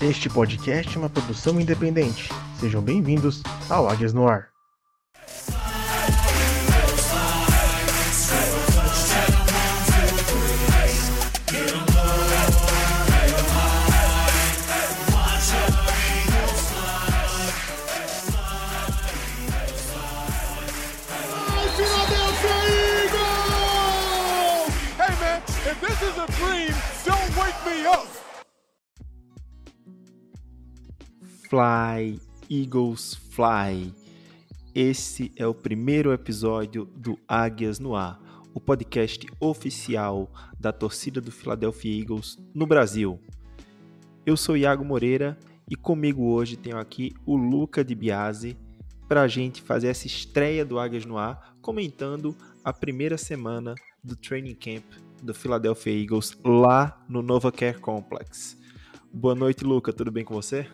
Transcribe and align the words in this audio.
Este 0.00 0.30
podcast 0.30 0.94
é 0.94 0.98
uma 1.00 1.10
produção 1.10 1.60
independente. 1.60 2.28
Sejam 2.60 2.80
bem-vindos 2.80 3.42
ao 3.68 3.88
Águias 3.88 4.12
no 4.12 4.28
Ar. 4.28 4.57
Fly, 31.48 32.20
Eagles 32.50 33.14
Fly. 33.14 33.94
Esse 34.74 35.32
é 35.34 35.46
o 35.46 35.54
primeiro 35.54 36.12
episódio 36.12 36.84
do 36.94 37.18
Águias 37.26 37.78
no 37.78 37.96
Ar, 37.96 38.20
o 38.52 38.60
podcast 38.60 39.26
oficial 39.40 40.30
da 40.60 40.72
torcida 40.72 41.22
do 41.22 41.32
Philadelphia 41.32 42.02
Eagles 42.02 42.36
no 42.54 42.66
Brasil. 42.66 43.18
Eu 44.26 44.36
sou 44.36 44.58
Iago 44.58 44.84
Moreira 44.84 45.38
e 45.70 45.74
comigo 45.74 46.30
hoje 46.30 46.54
tenho 46.54 46.76
aqui 46.76 47.14
o 47.24 47.34
Luca 47.34 47.82
de 47.82 47.94
Biase 47.94 48.54
para 49.08 49.22
a 49.22 49.28
gente 49.28 49.62
fazer 49.62 49.88
essa 49.88 50.06
estreia 50.06 50.66
do 50.66 50.78
Águias 50.78 51.06
no 51.06 51.16
Ar, 51.16 51.56
comentando 51.62 52.36
a 52.62 52.74
primeira 52.74 53.16
semana 53.16 53.74
do 54.04 54.14
training 54.14 54.54
camp 54.54 54.84
do 55.22 55.32
Philadelphia 55.32 55.98
Eagles 55.98 56.36
lá 56.44 57.02
no 57.08 57.22
Nova 57.22 57.50
Care 57.50 57.80
Complex. 57.80 58.54
Boa 59.10 59.34
noite, 59.34 59.64
Luca. 59.64 59.94
Tudo 59.94 60.12
bem 60.12 60.26
com 60.26 60.34
você? 60.34 60.68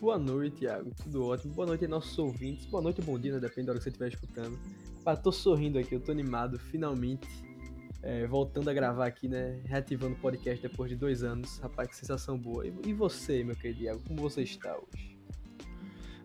Boa 0.00 0.18
noite, 0.18 0.60
Thiago. 0.60 0.90
Tudo 1.02 1.26
ótimo. 1.26 1.52
Boa 1.52 1.66
noite, 1.66 1.86
nossos 1.86 2.18
ouvintes. 2.18 2.64
Boa 2.64 2.82
noite, 2.82 3.02
bom 3.02 3.18
dia, 3.18 3.34
né? 3.34 3.38
Depende 3.38 3.66
da 3.66 3.72
hora 3.72 3.78
que 3.78 3.84
você 3.84 3.90
estiver 3.90 4.08
escutando. 4.08 4.58
Ah, 5.04 5.14
tô 5.14 5.30
sorrindo 5.30 5.78
aqui, 5.78 5.94
eu 5.94 6.00
tô 6.00 6.10
animado, 6.10 6.58
finalmente. 6.58 7.28
é, 8.02 8.26
voltando 8.26 8.70
a 8.70 8.72
gravar 8.72 9.06
aqui, 9.06 9.28
né? 9.28 9.60
Reativando 9.64 10.14
o 10.14 10.18
podcast 10.18 10.66
depois 10.66 10.90
de 10.90 10.96
dois 10.96 11.22
anos. 11.22 11.58
Rapaz, 11.58 11.88
que 11.88 11.96
sensação 11.96 12.38
boa. 12.38 12.64
E 12.66 12.92
você, 12.94 13.44
meu 13.44 13.54
querido 13.54 13.80
Thiago, 13.80 14.00
como 14.08 14.22
você 14.22 14.42
está 14.42 14.74
hoje? 14.74 15.18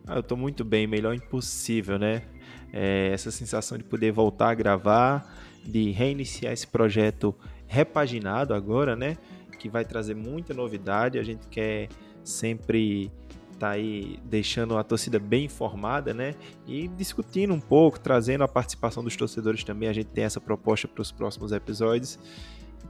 Ah, 0.08 0.16
eu 0.16 0.24
tô 0.24 0.38
muito 0.38 0.64
bem, 0.64 0.88
melhor 0.88 1.14
impossível, 1.14 2.00
né? 2.00 2.24
É, 2.72 3.10
essa 3.10 3.30
sensação 3.30 3.78
de 3.78 3.84
poder 3.84 4.12
voltar 4.12 4.52
a 4.52 4.54
gravar, 4.56 5.30
de 5.66 5.92
reiniciar 5.92 6.54
esse 6.54 6.68
projeto 6.68 7.36
repaginado 7.68 8.54
agora, 8.54 8.96
né? 8.96 9.18
Que 9.60 9.68
vai 9.68 9.84
trazer 9.84 10.16
muita 10.16 10.54
novidade. 10.54 11.20
A 11.20 11.24
gente 11.24 11.48
quer 11.48 11.90
sempre 12.24 13.12
tá 13.60 13.72
aí 13.72 14.20
deixando 14.24 14.78
a 14.78 14.84
torcida 14.84 15.20
bem 15.20 15.46
informada, 15.46 16.14
né? 16.14 16.36
E 16.68 16.88
discutindo 16.88 17.54
um 17.54 17.60
pouco, 17.60 18.00
trazendo 18.00 18.44
a 18.44 18.48
participação 18.48 19.04
dos 19.04 19.16
torcedores 19.16 19.64
também. 19.64 19.90
A 19.90 19.94
gente 19.94 20.08
tem 20.08 20.24
essa 20.24 20.42
proposta 20.42 20.88
para 20.88 21.02
os 21.02 21.12
próximos 21.12 21.52
episódios. 21.52 22.20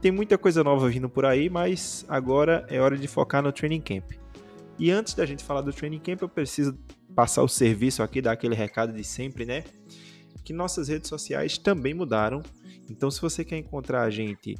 Tem 0.01 0.11
muita 0.11 0.37
coisa 0.37 0.63
nova 0.63 0.89
vindo 0.89 1.09
por 1.09 1.25
aí, 1.25 1.49
mas 1.49 2.05
agora 2.07 2.65
é 2.69 2.79
hora 2.79 2.97
de 2.97 3.07
focar 3.07 3.41
no 3.41 3.51
training 3.51 3.81
camp. 3.81 4.11
E 4.77 4.91
antes 4.91 5.13
da 5.13 5.25
gente 5.25 5.43
falar 5.43 5.61
do 5.61 5.71
training 5.71 5.99
camp, 5.99 6.21
eu 6.21 6.29
preciso 6.29 6.77
passar 7.15 7.43
o 7.43 7.47
serviço 7.47 8.03
aqui, 8.03 8.21
dar 8.21 8.33
aquele 8.33 8.55
recado 8.55 8.91
de 8.91 9.03
sempre, 9.03 9.45
né? 9.45 9.63
Que 10.43 10.51
nossas 10.51 10.89
redes 10.89 11.09
sociais 11.09 11.57
também 11.57 11.93
mudaram. 11.93 12.43
Então, 12.89 13.09
se 13.09 13.21
você 13.21 13.43
quer 13.43 13.57
encontrar 13.57 14.03
a 14.03 14.09
gente 14.09 14.55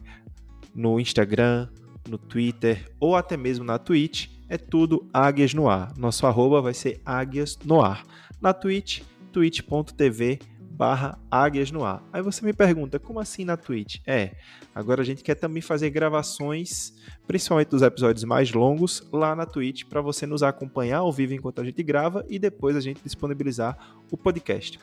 no 0.74 1.00
Instagram, 1.00 1.68
no 2.10 2.18
Twitter 2.18 2.92
ou 3.00 3.16
até 3.16 3.36
mesmo 3.36 3.66
na 3.66 3.78
Twitch, 3.78 4.35
é 4.50 4.58
tudo 4.58 5.08
Águias 5.14 5.54
no 5.54 5.70
Ar. 5.70 5.94
Nosso 5.98 6.26
arroba 6.26 6.62
vai 6.62 6.74
ser 6.74 7.02
Águias 7.06 7.58
no 7.64 7.82
Ar. 7.82 8.06
Na 8.42 8.54
Twitch, 8.54 9.02
twitch.tv 9.32 10.40
barra 10.76 11.18
Águias 11.32 11.72
no 11.72 11.84
Ar. 11.86 12.04
Aí 12.12 12.22
você 12.22 12.46
me 12.46 12.52
pergunta, 12.52 13.00
como 13.00 13.20
assim 13.20 13.46
na 13.46 13.56
Twitch? 13.56 14.02
É, 14.06 14.36
agora 14.74 15.02
a 15.02 15.06
gente 15.06 15.24
quer 15.24 15.36
também 15.36 15.62
fazer 15.62 15.90
gravações, 15.90 16.94
principalmente 17.26 17.70
dos 17.70 17.82
episódios 17.82 18.24
mais 18.26 18.52
longos, 18.52 19.08
lá 19.12 19.34
na 19.36 19.46
Twitch, 19.46 19.86
para 19.86 20.02
você 20.02 20.26
nos 20.26 20.44
acompanhar 20.44 21.00
ao 21.00 21.12
vivo 21.14 21.34
enquanto 21.34 21.62
a 21.62 21.64
gente 21.64 21.82
grava 21.82 22.26
e 22.28 22.38
depois 22.38 22.76
a 22.76 22.82
gente 22.82 23.02
disponibilizar 23.02 23.78
o 24.12 24.18
podcast. 24.18 24.78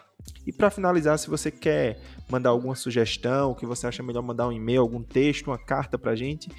E 0.46 0.52
para 0.52 0.70
finalizar, 0.70 1.18
se 1.18 1.28
você 1.28 1.50
quer 1.50 2.00
mandar 2.28 2.50
alguma 2.50 2.74
sugestão, 2.74 3.54
que 3.54 3.66
você 3.66 3.86
acha 3.86 4.02
melhor 4.02 4.22
mandar 4.22 4.48
um 4.48 4.52
e-mail, 4.52 4.80
algum 4.80 5.02
texto, 5.02 5.48
uma 5.48 5.58
carta 5.58 5.98
para 5.98 6.12
a 6.12 6.16
gente, 6.16 6.50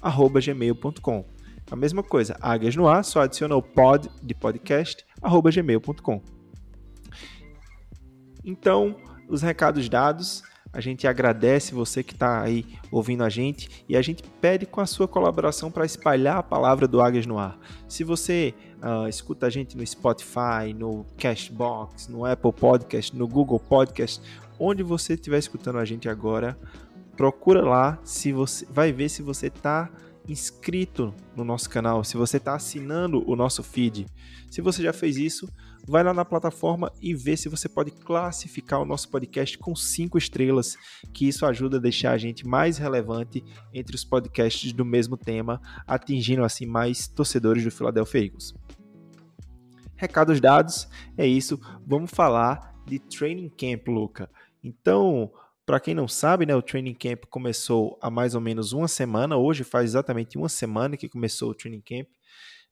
águiasnoarpod.gmail.com 0.00 1.24
A 1.70 1.76
mesma 1.76 2.02
coisa, 2.02 2.36
águias 2.40 2.76
no 2.76 2.88
ar, 2.88 3.04
só 3.04 3.22
adiciona 3.22 3.56
o 3.56 3.62
pod 3.62 4.08
de 4.22 4.34
podcast, 4.34 5.04
arroba 5.20 5.50
gmail.com. 5.50 6.22
Então, 8.44 8.96
os 9.28 9.42
recados 9.42 9.88
dados, 9.88 10.42
a 10.72 10.80
gente 10.80 11.06
agradece 11.06 11.74
você 11.74 12.02
que 12.02 12.12
está 12.12 12.42
aí 12.42 12.64
ouvindo 12.90 13.24
a 13.24 13.28
gente 13.28 13.84
e 13.88 13.96
a 13.96 14.02
gente 14.02 14.22
pede 14.40 14.66
com 14.66 14.80
a 14.80 14.86
sua 14.86 15.08
colaboração 15.08 15.70
para 15.70 15.84
espalhar 15.84 16.36
a 16.36 16.42
palavra 16.42 16.86
do 16.86 17.00
Águias 17.00 17.26
no 17.26 17.38
Ar. 17.38 17.58
Se 17.88 18.04
você 18.04 18.54
ah, 18.80 19.08
escuta 19.08 19.46
a 19.46 19.50
gente 19.50 19.76
no 19.76 19.86
Spotify, 19.86 20.72
no 20.74 21.04
Cashbox, 21.16 22.08
no 22.08 22.24
Apple 22.24 22.52
Podcast, 22.52 23.16
no 23.16 23.26
Google 23.26 23.58
Podcast, 23.58 24.22
onde 24.58 24.82
você 24.82 25.14
estiver 25.14 25.38
escutando 25.38 25.78
a 25.78 25.84
gente 25.84 26.08
agora, 26.08 26.58
procura 27.18 27.62
lá 27.62 27.98
se 28.04 28.30
você 28.30 28.64
vai 28.70 28.92
ver 28.92 29.08
se 29.08 29.22
você 29.22 29.48
está 29.48 29.90
inscrito 30.28 31.12
no 31.34 31.42
nosso 31.42 31.68
canal, 31.68 32.04
se 32.04 32.16
você 32.16 32.36
está 32.36 32.54
assinando 32.54 33.28
o 33.28 33.34
nosso 33.34 33.60
feed. 33.60 34.06
Se 34.48 34.60
você 34.60 34.84
já 34.84 34.92
fez 34.92 35.16
isso, 35.16 35.48
vai 35.84 36.04
lá 36.04 36.14
na 36.14 36.24
plataforma 36.24 36.92
e 37.02 37.14
vê 37.14 37.36
se 37.36 37.48
você 37.48 37.68
pode 37.68 37.90
classificar 37.90 38.80
o 38.80 38.84
nosso 38.84 39.10
podcast 39.10 39.58
com 39.58 39.74
cinco 39.74 40.16
estrelas, 40.16 40.76
que 41.12 41.26
isso 41.26 41.44
ajuda 41.44 41.78
a 41.78 41.80
deixar 41.80 42.12
a 42.12 42.18
gente 42.18 42.46
mais 42.46 42.78
relevante 42.78 43.42
entre 43.74 43.96
os 43.96 44.04
podcasts 44.04 44.72
do 44.72 44.84
mesmo 44.84 45.16
tema, 45.16 45.60
atingindo 45.88 46.44
assim 46.44 46.66
mais 46.66 47.08
torcedores 47.08 47.64
do 47.64 47.70
Philadelphia 47.72 48.26
Eagles. 48.26 48.54
Recados 49.96 50.40
dados, 50.40 50.88
é 51.16 51.26
isso. 51.26 51.58
Vamos 51.84 52.12
falar 52.12 52.76
de 52.86 53.00
training 53.00 53.48
camp, 53.48 53.88
Luca. 53.88 54.30
Então, 54.62 55.32
para 55.68 55.78
quem 55.78 55.94
não 55.94 56.08
sabe, 56.08 56.46
né, 56.46 56.56
o 56.56 56.62
training 56.62 56.94
camp 56.94 57.24
começou 57.28 57.98
há 58.00 58.08
mais 58.08 58.34
ou 58.34 58.40
menos 58.40 58.72
uma 58.72 58.88
semana. 58.88 59.36
Hoje 59.36 59.64
faz 59.64 59.90
exatamente 59.90 60.38
uma 60.38 60.48
semana 60.48 60.96
que 60.96 61.10
começou 61.10 61.50
o 61.50 61.54
training 61.54 61.82
camp. 61.82 62.08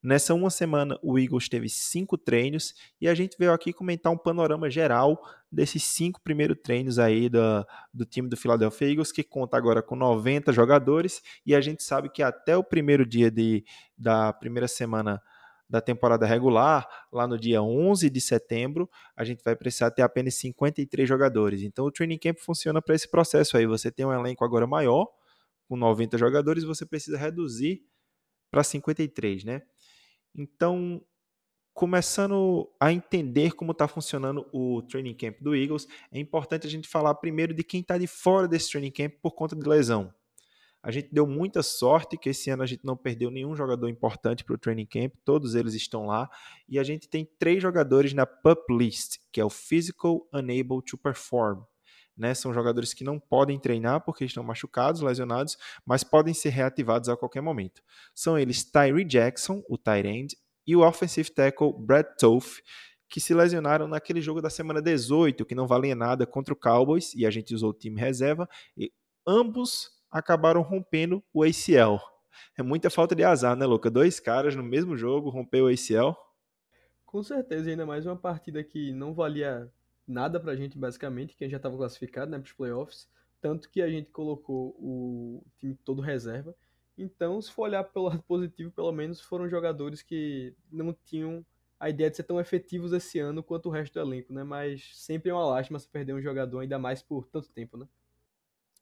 Nessa 0.02 0.32
uma 0.32 0.48
semana, 0.48 0.98
o 1.02 1.18
Eagles 1.18 1.46
teve 1.46 1.68
cinco 1.68 2.16
treinos 2.16 2.72
e 2.98 3.06
a 3.06 3.14
gente 3.14 3.36
veio 3.38 3.52
aqui 3.52 3.70
comentar 3.70 4.10
um 4.10 4.16
panorama 4.16 4.70
geral 4.70 5.20
desses 5.52 5.82
cinco 5.82 6.22
primeiros 6.22 6.56
treinos 6.64 6.98
aí 6.98 7.28
do, 7.28 7.66
do 7.92 8.06
time 8.06 8.30
do 8.30 8.36
Philadelphia 8.36 8.88
Eagles, 8.88 9.12
que 9.12 9.22
conta 9.22 9.58
agora 9.58 9.82
com 9.82 9.94
90 9.94 10.50
jogadores. 10.50 11.20
E 11.44 11.54
a 11.54 11.60
gente 11.60 11.82
sabe 11.82 12.08
que 12.08 12.22
até 12.22 12.56
o 12.56 12.64
primeiro 12.64 13.04
dia 13.04 13.30
de, 13.30 13.62
da 13.98 14.32
primeira 14.32 14.66
semana 14.66 15.20
da 15.68 15.80
temporada 15.80 16.24
regular, 16.26 16.86
lá 17.12 17.26
no 17.26 17.38
dia 17.38 17.60
11 17.62 18.08
de 18.08 18.20
setembro, 18.20 18.88
a 19.16 19.24
gente 19.24 19.42
vai 19.42 19.56
precisar 19.56 19.90
ter 19.90 20.02
apenas 20.02 20.34
53 20.36 21.08
jogadores. 21.08 21.62
Então 21.62 21.84
o 21.84 21.90
training 21.90 22.18
camp 22.18 22.38
funciona 22.38 22.80
para 22.80 22.94
esse 22.94 23.10
processo 23.10 23.56
aí. 23.56 23.66
Você 23.66 23.90
tem 23.90 24.06
um 24.06 24.12
elenco 24.12 24.44
agora 24.44 24.66
maior, 24.66 25.08
com 25.68 25.76
90 25.76 26.16
jogadores, 26.16 26.62
você 26.62 26.86
precisa 26.86 27.18
reduzir 27.18 27.84
para 28.50 28.62
53, 28.62 29.44
né? 29.44 29.62
Então, 30.34 31.02
começando 31.74 32.70
a 32.78 32.92
entender 32.92 33.52
como 33.52 33.72
está 33.72 33.88
funcionando 33.88 34.46
o 34.52 34.82
training 34.82 35.14
camp 35.14 35.36
do 35.40 35.54
Eagles, 35.54 35.88
é 36.12 36.18
importante 36.18 36.66
a 36.66 36.70
gente 36.70 36.88
falar 36.88 37.14
primeiro 37.16 37.52
de 37.52 37.64
quem 37.64 37.80
está 37.80 37.98
de 37.98 38.06
fora 38.06 38.46
desse 38.46 38.70
training 38.70 38.92
camp 38.92 39.14
por 39.20 39.32
conta 39.32 39.56
de 39.56 39.68
lesão. 39.68 40.12
A 40.82 40.90
gente 40.90 41.08
deu 41.12 41.26
muita 41.26 41.62
sorte 41.62 42.16
que 42.16 42.28
esse 42.28 42.48
ano 42.50 42.62
a 42.62 42.66
gente 42.66 42.84
não 42.84 42.96
perdeu 42.96 43.30
nenhum 43.30 43.56
jogador 43.56 43.88
importante 43.88 44.44
para 44.44 44.54
o 44.54 44.58
training 44.58 44.86
camp, 44.86 45.14
todos 45.24 45.54
eles 45.54 45.74
estão 45.74 46.06
lá, 46.06 46.30
e 46.68 46.78
a 46.78 46.84
gente 46.84 47.08
tem 47.08 47.28
três 47.38 47.60
jogadores 47.60 48.12
na 48.12 48.24
PUP 48.24 48.72
list, 48.72 49.18
que 49.32 49.40
é 49.40 49.44
o 49.44 49.50
Physical 49.50 50.28
Unable 50.32 50.82
to 50.88 50.96
Perform. 50.96 51.62
Né? 52.16 52.34
São 52.34 52.54
jogadores 52.54 52.94
que 52.94 53.04
não 53.04 53.18
podem 53.18 53.58
treinar 53.58 54.00
porque 54.02 54.24
estão 54.24 54.42
machucados, 54.42 55.02
lesionados, 55.02 55.58
mas 55.84 56.02
podem 56.02 56.32
ser 56.32 56.50
reativados 56.50 57.08
a 57.08 57.16
qualquer 57.16 57.42
momento. 57.42 57.82
São 58.14 58.38
eles 58.38 58.64
Tyree 58.64 59.04
Jackson, 59.04 59.62
o 59.68 59.76
tight 59.76 60.06
end, 60.06 60.36
e 60.66 60.74
o 60.74 60.80
offensive 60.80 61.30
tackle 61.30 61.72
Brad 61.78 62.06
Toth, 62.18 62.62
que 63.08 63.20
se 63.20 63.34
lesionaram 63.34 63.86
naquele 63.86 64.20
jogo 64.20 64.40
da 64.40 64.50
semana 64.50 64.82
18, 64.82 65.44
que 65.44 65.54
não 65.54 65.66
valia 65.66 65.94
nada 65.94 66.26
contra 66.26 66.54
o 66.54 66.56
Cowboys, 66.56 67.14
e 67.14 67.24
a 67.24 67.30
gente 67.30 67.54
usou 67.54 67.70
o 67.70 67.74
time 67.74 68.00
reserva, 68.00 68.48
e 68.76 68.92
ambos 69.26 69.90
acabaram 70.18 70.62
rompendo 70.62 71.22
o 71.32 71.42
ACL. 71.42 72.00
É 72.56 72.62
muita 72.62 72.90
falta 72.90 73.14
de 73.14 73.22
azar, 73.22 73.56
né, 73.56 73.66
Luca? 73.66 73.90
Dois 73.90 74.18
caras 74.18 74.54
no 74.54 74.62
mesmo 74.62 74.96
jogo 74.96 75.30
rompeu 75.30 75.66
o 75.66 75.68
ACL. 75.68 76.16
Com 77.04 77.22
certeza, 77.22 77.70
ainda 77.70 77.86
mais 77.86 78.06
uma 78.06 78.16
partida 78.16 78.62
que 78.64 78.92
não 78.92 79.14
valia 79.14 79.70
nada 80.06 80.40
pra 80.40 80.56
gente, 80.56 80.78
basicamente, 80.78 81.36
que 81.36 81.44
a 81.44 81.46
gente 81.46 81.52
já 81.52 81.58
estava 81.58 81.76
classificado 81.76 82.30
né, 82.30 82.38
para 82.38 82.46
os 82.46 82.52
playoffs. 82.52 83.08
Tanto 83.40 83.70
que 83.70 83.82
a 83.82 83.88
gente 83.88 84.10
colocou 84.10 84.70
o 84.78 85.44
time 85.60 85.74
todo 85.84 86.00
reserva. 86.02 86.54
Então, 86.96 87.40
se 87.40 87.52
for 87.52 87.64
olhar 87.64 87.84
pelo 87.84 88.06
lado 88.06 88.22
positivo, 88.22 88.70
pelo 88.70 88.92
menos 88.92 89.20
foram 89.20 89.48
jogadores 89.48 90.02
que 90.02 90.54
não 90.70 90.94
tinham 91.04 91.44
a 91.78 91.90
ideia 91.90 92.10
de 92.10 92.16
ser 92.16 92.22
tão 92.22 92.40
efetivos 92.40 92.92
esse 92.92 93.18
ano 93.18 93.42
quanto 93.42 93.68
o 93.68 93.72
resto 93.72 93.94
do 93.94 94.00
elenco, 94.00 94.32
né? 94.32 94.42
Mas 94.42 94.90
sempre 94.94 95.30
é 95.30 95.34
uma 95.34 95.44
lástima 95.44 95.78
se 95.78 95.86
perder 95.86 96.14
um 96.14 96.22
jogador, 96.22 96.60
ainda 96.60 96.78
mais 96.78 97.02
por 97.02 97.26
tanto 97.26 97.50
tempo, 97.50 97.76
né? 97.76 97.86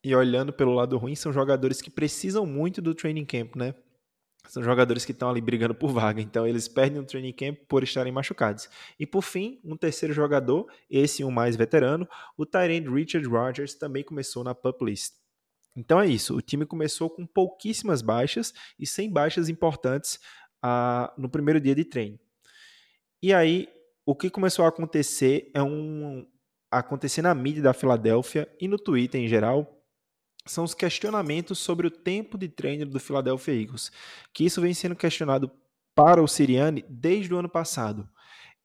E 0.05 0.15
olhando 0.15 0.53
pelo 0.53 0.75
lado 0.75 0.99
ruim, 0.99 1.15
são 1.15 1.33
jogadores 1.33 1.81
que 1.81 1.91
precisam 1.91 2.45
muito 2.45 2.83
do 2.83 2.95
training 2.95 3.25
camp, 3.25 3.57
né? 3.57 3.75
São 4.47 4.63
jogadores 4.63 5.05
que 5.07 5.13
estão 5.13 5.31
ali 5.31 5.41
brigando 5.41 5.75
por 5.75 5.91
vaga, 5.91 6.21
então 6.21 6.47
eles 6.47 6.69
perdem 6.69 7.01
o 7.01 7.07
training 7.07 7.33
camp 7.33 7.59
por 7.67 7.83
estarem 7.83 8.13
machucados. 8.13 8.69
E 9.01 9.07
por 9.07 9.23
fim, 9.23 9.59
um 9.65 9.77
terceiro 9.77 10.13
jogador, 10.13 10.71
esse 10.91 11.25
um 11.25 11.31
mais 11.31 11.57
veterano, 11.57 12.07
o 12.37 12.45
Tyrande 12.45 12.91
Richard 12.91 13.27
Rodgers 13.27 13.75
também 13.75 14.05
começou 14.05 14.45
na 14.45 14.55
pup 14.55 14.85
list. 14.85 15.15
Então 15.75 15.99
é 15.99 16.07
isso, 16.07 16.37
o 16.37 16.43
time 16.43 16.67
começou 16.67 17.09
com 17.09 17.27
pouquíssimas 17.27 18.03
baixas 18.03 18.53
e 18.79 18.87
sem 18.87 19.11
baixas 19.11 19.49
importantes 19.49 20.21
ah, 20.63 21.13
no 21.17 21.29
primeiro 21.31 21.59
dia 21.59 21.75
de 21.75 21.85
treino. 21.85 22.19
E 23.23 23.33
aí, 23.33 23.69
o 24.05 24.15
que 24.15 24.29
começou 24.29 24.67
a 24.67 24.69
acontecer 24.69 25.51
é 25.55 25.63
um 25.63 26.27
acontecer 26.71 27.23
na 27.23 27.35
mídia 27.35 27.63
da 27.63 27.73
Filadélfia 27.73 28.47
e 28.61 28.69
no 28.69 28.79
Twitter 28.79 29.21
em 29.21 29.29
geral, 29.29 29.84
são 30.47 30.65
os 30.65 30.75
questionamentos 30.75 31.59
sobre 31.59 31.87
o 31.87 31.91
tempo 31.91 32.37
de 32.37 32.49
treino 32.49 32.87
do 32.87 33.01
Philadelphia 33.01 33.55
Eagles, 33.55 33.91
que 34.33 34.45
isso 34.45 34.61
vem 34.61 34.75
sendo 34.75 34.95
questionado 34.95 35.51
para 35.95 36.23
o 36.23 36.29
Sirianni 36.29 36.85
desde 36.89 37.33
o 37.33 37.39
ano 37.39 37.49
passado. 37.49 38.09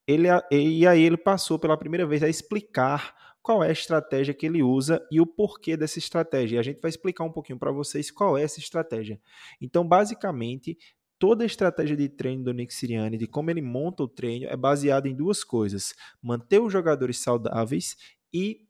Ele, 0.08 0.28
e 0.52 0.88
aí 0.88 1.04
ele 1.04 1.18
passou 1.18 1.60
pela 1.60 1.78
primeira 1.78 2.06
vez 2.06 2.24
a 2.24 2.30
explicar 2.30 3.16
qual 3.42 3.64
é 3.64 3.70
a 3.70 3.72
estratégia 3.72 4.34
que 4.34 4.46
ele 4.46 4.62
usa 4.62 5.06
e 5.12 5.22
o 5.22 5.26
porquê 5.26 5.78
dessa 5.78 6.00
estratégia. 6.00 6.58
E 6.58 6.60
a 6.60 6.64
gente 6.64 6.82
vai 6.82 6.90
explicar 6.90 7.24
um 7.24 7.32
pouquinho 7.32 7.60
para 7.60 7.72
vocês 7.72 8.12
qual 8.12 8.38
é 8.38 8.44
essa 8.44 8.60
estratégia. 8.60 9.22
Então, 9.62 9.88
basicamente, 9.88 10.78
toda 11.18 11.44
a 11.44 11.46
estratégia 11.46 11.96
de 11.96 12.10
treino 12.10 12.44
do 12.44 12.54
Nick 12.54 12.74
Sirianni, 12.74 13.18
de 13.18 13.28
como 13.28 13.52
ele 13.52 13.62
monta 13.62 14.04
o 14.04 14.08
treino, 14.08 14.48
é 14.48 14.58
baseada 14.58 15.08
em 15.08 15.16
duas 15.16 15.44
coisas: 15.44 15.94
manter 16.22 16.60
os 16.60 16.74
jogadores 16.74 17.20
saudáveis 17.20 17.96
e 18.34 18.68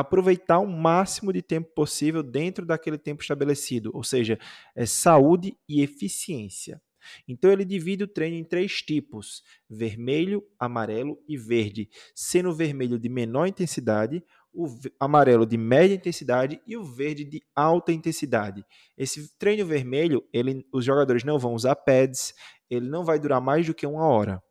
aproveitar 0.00 0.58
o 0.58 0.66
máximo 0.66 1.32
de 1.32 1.42
tempo 1.42 1.72
possível 1.74 2.22
dentro 2.22 2.64
daquele 2.66 2.98
tempo 2.98 3.22
estabelecido, 3.22 3.90
ou 3.94 4.02
seja, 4.02 4.38
é 4.74 4.86
saúde 4.86 5.56
e 5.68 5.82
eficiência. 5.82 6.80
Então 7.26 7.50
ele 7.50 7.64
divide 7.64 8.04
o 8.04 8.08
treino 8.08 8.36
em 8.36 8.44
três 8.44 8.82
tipos: 8.82 9.42
vermelho, 9.68 10.42
amarelo 10.58 11.18
e 11.28 11.36
verde, 11.36 11.88
sendo 12.14 12.50
o 12.50 12.54
vermelho 12.54 12.98
de 12.98 13.08
menor 13.08 13.46
intensidade, 13.46 14.22
o 14.52 14.66
amarelo 14.98 15.46
de 15.46 15.56
média 15.56 15.94
intensidade 15.94 16.60
e 16.66 16.76
o 16.76 16.84
verde 16.84 17.24
de 17.24 17.42
alta 17.54 17.92
intensidade. 17.92 18.64
Esse 18.96 19.36
treino 19.38 19.66
vermelho, 19.66 20.24
ele, 20.32 20.66
os 20.72 20.84
jogadores 20.84 21.24
não 21.24 21.38
vão 21.38 21.54
usar 21.54 21.76
pads, 21.76 22.34
ele 22.68 22.88
não 22.88 23.04
vai 23.04 23.18
durar 23.18 23.40
mais 23.40 23.66
do 23.66 23.74
que 23.74 23.86
uma 23.86 24.06
hora. 24.06 24.42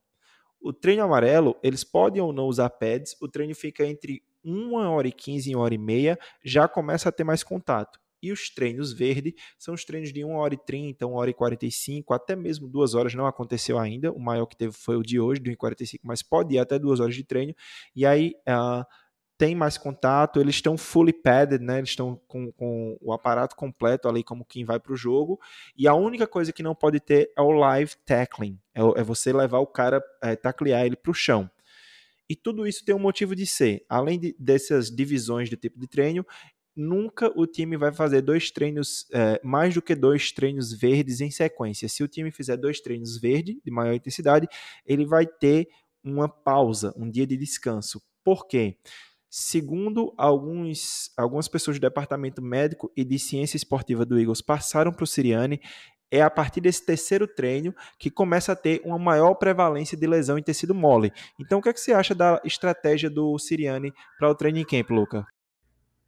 O 0.59 0.73
treino 0.73 1.03
amarelo, 1.03 1.55
eles 1.61 1.83
podem 1.83 2.21
ou 2.21 2.33
não 2.33 2.45
usar 2.45 2.69
pads, 2.69 3.15
o 3.21 3.27
treino 3.27 3.53
fica 3.53 3.85
entre 3.85 4.23
1 4.49 4.73
hora 4.73 5.07
e 5.07 5.11
15 5.11 5.51
e 5.51 5.55
1 5.55 5.59
hora 5.59 5.73
e 5.73 5.77
meia, 5.77 6.17
já 6.43 6.67
começa 6.67 7.09
a 7.09 7.11
ter 7.11 7.23
mais 7.23 7.43
contato. 7.43 7.99
E 8.21 8.31
os 8.31 8.49
treinos 8.49 8.91
verde 8.91 9.35
são 9.59 9.73
os 9.73 9.85
treinos 9.85 10.11
de 10.11 10.23
1 10.23 10.31
hora 10.35 10.53
e 10.53 10.57
30, 10.57 11.05
1 11.05 11.13
hora 11.13 11.29
e 11.29 11.33
45, 11.33 12.13
até 12.13 12.35
mesmo 12.35 12.67
2 12.67 12.95
horas 12.95 13.13
não 13.13 13.27
aconteceu 13.27 13.77
ainda. 13.77 14.11
O 14.11 14.19
maior 14.19 14.45
que 14.47 14.57
teve 14.57 14.73
foi 14.73 14.95
o 14.95 15.03
de 15.03 15.19
hoje, 15.19 15.39
de 15.39 15.49
1 15.51 15.53
e 15.53 15.55
45, 15.55 16.07
mas 16.07 16.23
pode 16.23 16.55
ir 16.55 16.59
até 16.59 16.79
2 16.79 16.99
horas 16.99 17.15
de 17.15 17.23
treino. 17.23 17.53
E 17.95 18.05
aí 18.05 18.33
uh, 18.49 18.83
tem 19.37 19.53
mais 19.53 19.77
contato, 19.77 20.41
eles 20.41 20.55
estão 20.55 20.77
fully 20.77 21.13
padded, 21.13 21.63
né? 21.63 21.77
Eles 21.77 21.91
estão 21.91 22.19
com, 22.27 22.51
com, 22.53 22.97
o 22.99 23.13
aparato 23.13 23.55
completo 23.55 24.09
ali, 24.09 24.23
como 24.23 24.43
quem 24.43 24.65
vai 24.65 24.79
para 24.79 24.93
o 24.93 24.97
jogo. 24.97 25.39
E 25.77 25.87
a 25.87 25.93
única 25.93 26.25
coisa 26.25 26.51
que 26.51 26.63
não 26.63 26.73
pode 26.73 26.99
ter 26.99 27.31
é 27.37 27.41
o 27.41 27.51
live 27.51 27.91
tackling, 28.03 28.59
é, 28.73 28.81
é 28.99 29.03
você 29.03 29.31
levar 29.31 29.59
o 29.59 29.67
cara, 29.67 30.01
é, 30.23 30.35
taclear 30.35 30.85
ele 30.85 30.95
para 30.95 31.11
o 31.11 31.13
chão. 31.13 31.49
E 32.29 32.35
tudo 32.35 32.67
isso 32.67 32.83
tem 32.83 32.93
um 32.93 32.99
motivo 32.99 33.35
de 33.35 33.45
ser. 33.45 33.85
Além 33.87 34.19
de, 34.19 34.35
dessas 34.37 34.89
divisões 34.89 35.49
de 35.49 35.55
tipo 35.55 35.79
de 35.79 35.87
treino, 35.87 36.25
nunca 36.75 37.31
o 37.35 37.47
time 37.47 37.75
vai 37.75 37.91
fazer 37.91 38.21
dois 38.21 38.51
treinos, 38.51 39.07
é, 39.11 39.41
mais 39.43 39.73
do 39.73 39.81
que 39.81 39.95
dois 39.95 40.31
treinos 40.31 40.71
verdes 40.71 41.21
em 41.21 41.31
sequência. 41.31 41.89
Se 41.89 42.03
o 42.03 42.07
time 42.07 42.31
fizer 42.31 42.55
dois 42.55 42.79
treinos 42.79 43.17
verdes 43.17 43.57
de 43.65 43.71
maior 43.71 43.93
intensidade, 43.93 44.47
ele 44.85 45.05
vai 45.05 45.25
ter 45.25 45.67
uma 46.03 46.29
pausa, 46.29 46.93
um 46.95 47.09
dia 47.09 47.25
de 47.25 47.35
descanso. 47.35 48.01
Por 48.23 48.47
quê? 48.47 48.77
Segundo 49.29 50.13
alguns, 50.17 51.11
algumas 51.17 51.47
pessoas 51.47 51.77
do 51.77 51.81
departamento 51.81 52.41
médico 52.41 52.91
e 52.95 53.03
de 53.03 53.19
ciência 53.19 53.57
esportiva 53.57 54.05
do 54.05 54.17
Eagles 54.17 54.41
passaram 54.41 54.93
para 54.93 55.03
o 55.03 55.07
Siriane, 55.07 55.59
é 56.11 56.21
a 56.21 56.29
partir 56.29 56.61
desse 56.61 56.85
terceiro 56.85 57.27
treino 57.27 57.75
que 57.97 58.09
começa 58.09 58.53
a 58.53 58.55
ter 58.55 58.81
uma 58.83 58.97
maior 58.97 59.35
prevalência 59.35 59.97
de 59.97 60.07
lesão 60.07 60.37
em 60.37 60.43
tecido 60.43 60.73
mole. 60.73 61.11
Então, 61.39 61.59
o 61.59 61.61
que, 61.61 61.69
é 61.69 61.73
que 61.73 61.79
você 61.79 61.93
acha 61.93 62.15
da 62.15 62.41
estratégia 62.43 63.09
do 63.09 63.37
Siriani 63.37 63.93
para 64.17 64.29
o 64.29 64.35
training 64.35 64.63
camp, 64.63 64.89
Luca? 64.89 65.27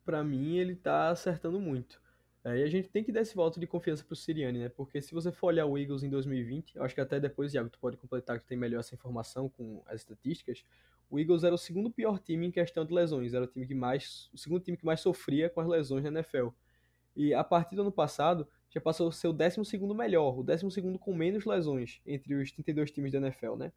Para 0.06 0.24
mim, 0.24 0.58
ele 0.58 0.74
está 0.74 1.10
acertando 1.10 1.60
muito. 1.60 2.02
É, 2.44 2.58
e 2.60 2.64
a 2.64 2.68
gente 2.68 2.88
tem 2.88 3.04
que 3.04 3.12
dar 3.12 3.22
esse 3.22 3.36
voto 3.36 3.60
de 3.60 3.68
confiança 3.68 4.04
para 4.04 4.14
o 4.14 4.16
Siriani, 4.16 4.60
né? 4.60 4.70
Porque 4.70 5.02
se 5.02 5.14
você 5.14 5.32
for 5.32 5.48
olhar 5.48 5.66
o 5.66 5.78
Eagles 5.78 6.04
em 6.04 6.10
2020, 6.10 6.78
eu 6.78 6.84
acho 6.84 6.96
que 6.96 7.02
até 7.02 7.20
depois, 7.20 7.54
Iago, 7.54 7.70
tu 7.70 7.78
pode 7.80 7.98
completar 7.98 8.40
que 8.40 8.46
tem 8.46 8.58
melhor 8.58 8.80
essa 8.80 8.96
informação 8.96 9.50
com 9.50 9.84
as 9.86 10.02
estatísticas. 10.02 10.64
O 11.10 11.20
Eagles 11.20 11.44
era 11.44 11.54
o 11.54 11.58
segundo 11.58 11.90
pior 11.90 12.18
time 12.20 12.48
em 12.48 12.52
questão 12.52 12.86
de 12.86 12.94
lesões, 12.94 13.34
era 13.34 13.44
o 13.44 13.48
time 13.48 13.68
que 13.68 13.76
mais, 13.76 14.30
o 14.34 14.38
segundo 14.38 14.64
time 14.64 14.78
que 14.78 14.86
mais 14.86 15.02
sofria 15.02 15.50
com 15.50 15.60
as 15.60 15.68
lesões 15.68 16.04
na 16.04 16.10
NFL. 16.10 16.50
E 17.16 17.34
a 17.34 17.44
partir 17.44 17.76
do 17.76 17.82
ano 17.82 17.92
passado, 17.92 18.48
já 18.70 18.80
passou 18.80 19.10
a 19.10 19.12
ser 19.12 19.28
o 19.28 19.34
12 19.34 19.60
melhor, 19.96 20.40
o 20.40 20.44
12 20.44 20.82
com 21.00 21.14
menos 21.14 21.46
lesões 21.46 22.02
entre 22.06 22.36
os 22.36 22.52
32 22.52 22.92
times 22.92 23.12
da 23.12 23.18
NFL, 23.18 23.56
né? 23.56 23.72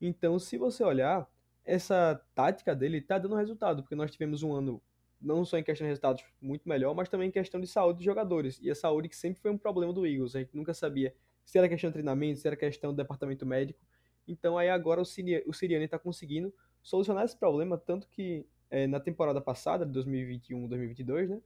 Então, 0.00 0.38
se 0.38 0.58
você 0.58 0.82
olhar, 0.82 1.28
essa 1.64 2.20
tática 2.34 2.74
dele 2.74 3.00
tá 3.00 3.18
dando 3.18 3.36
resultado, 3.36 3.82
porque 3.82 3.94
nós 3.94 4.10
tivemos 4.10 4.42
um 4.42 4.52
ano, 4.52 4.82
não 5.20 5.44
só 5.44 5.56
em 5.56 5.62
questão 5.62 5.86
de 5.86 5.90
resultados, 5.90 6.24
muito 6.40 6.68
melhor, 6.68 6.94
mas 6.94 7.08
também 7.08 7.28
em 7.28 7.32
questão 7.32 7.60
de 7.60 7.66
saúde 7.66 7.98
dos 7.98 8.04
jogadores. 8.04 8.60
E 8.60 8.70
a 8.70 8.74
saúde 8.74 9.08
que 9.08 9.16
sempre 9.16 9.40
foi 9.40 9.50
um 9.50 9.58
problema 9.58 9.92
do 9.92 10.06
Eagles, 10.06 10.34
a 10.34 10.40
gente 10.40 10.54
nunca 10.54 10.74
sabia 10.74 11.14
se 11.44 11.56
era 11.56 11.68
questão 11.68 11.90
de 11.90 11.94
treinamento, 11.94 12.40
se 12.40 12.46
era 12.46 12.56
questão 12.56 12.90
do 12.90 12.96
departamento 12.96 13.46
médico. 13.46 13.80
Então, 14.26 14.58
aí 14.58 14.68
agora 14.68 15.00
o, 15.00 15.04
Siriani, 15.04 15.44
o 15.46 15.52
Siriani 15.52 15.86
tá 15.86 15.98
conseguindo 15.98 16.52
solucionar 16.82 17.24
esse 17.24 17.36
problema, 17.36 17.78
tanto 17.78 18.08
que 18.08 18.46
é, 18.70 18.86
na 18.86 18.98
temporada 18.98 19.40
passada, 19.40 19.86
de 19.86 19.92
2021-2022, 20.00 21.28
né? 21.28 21.40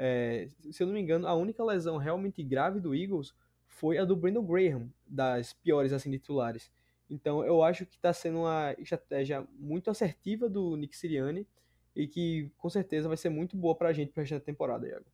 É, 0.00 0.48
se 0.70 0.80
eu 0.80 0.86
não 0.86 0.94
me 0.94 1.00
engano, 1.00 1.26
a 1.26 1.34
única 1.34 1.62
lesão 1.64 1.96
realmente 1.96 2.40
grave 2.44 2.78
do 2.78 2.94
Eagles 2.94 3.34
foi 3.66 3.98
a 3.98 4.04
do 4.04 4.14
Brandon 4.14 4.44
Graham, 4.44 4.88
das 5.04 5.52
piores 5.52 5.92
assim 5.92 6.10
titulares. 6.12 6.70
Então 7.10 7.44
eu 7.44 7.64
acho 7.64 7.84
que 7.84 7.96
está 7.96 8.12
sendo 8.12 8.40
uma 8.40 8.74
estratégia 8.78 9.44
muito 9.58 9.90
assertiva 9.90 10.48
do 10.48 10.76
Nick 10.76 10.96
Sirianni 10.96 11.46
e 11.96 12.06
que 12.06 12.48
com 12.58 12.70
certeza 12.70 13.08
vai 13.08 13.16
ser 13.16 13.28
muito 13.28 13.56
boa 13.56 13.74
para 13.74 13.88
a 13.88 13.92
gente 13.92 14.12
para 14.12 14.22
a 14.22 14.40
temporada, 14.40 14.86
Iago. 14.86 15.06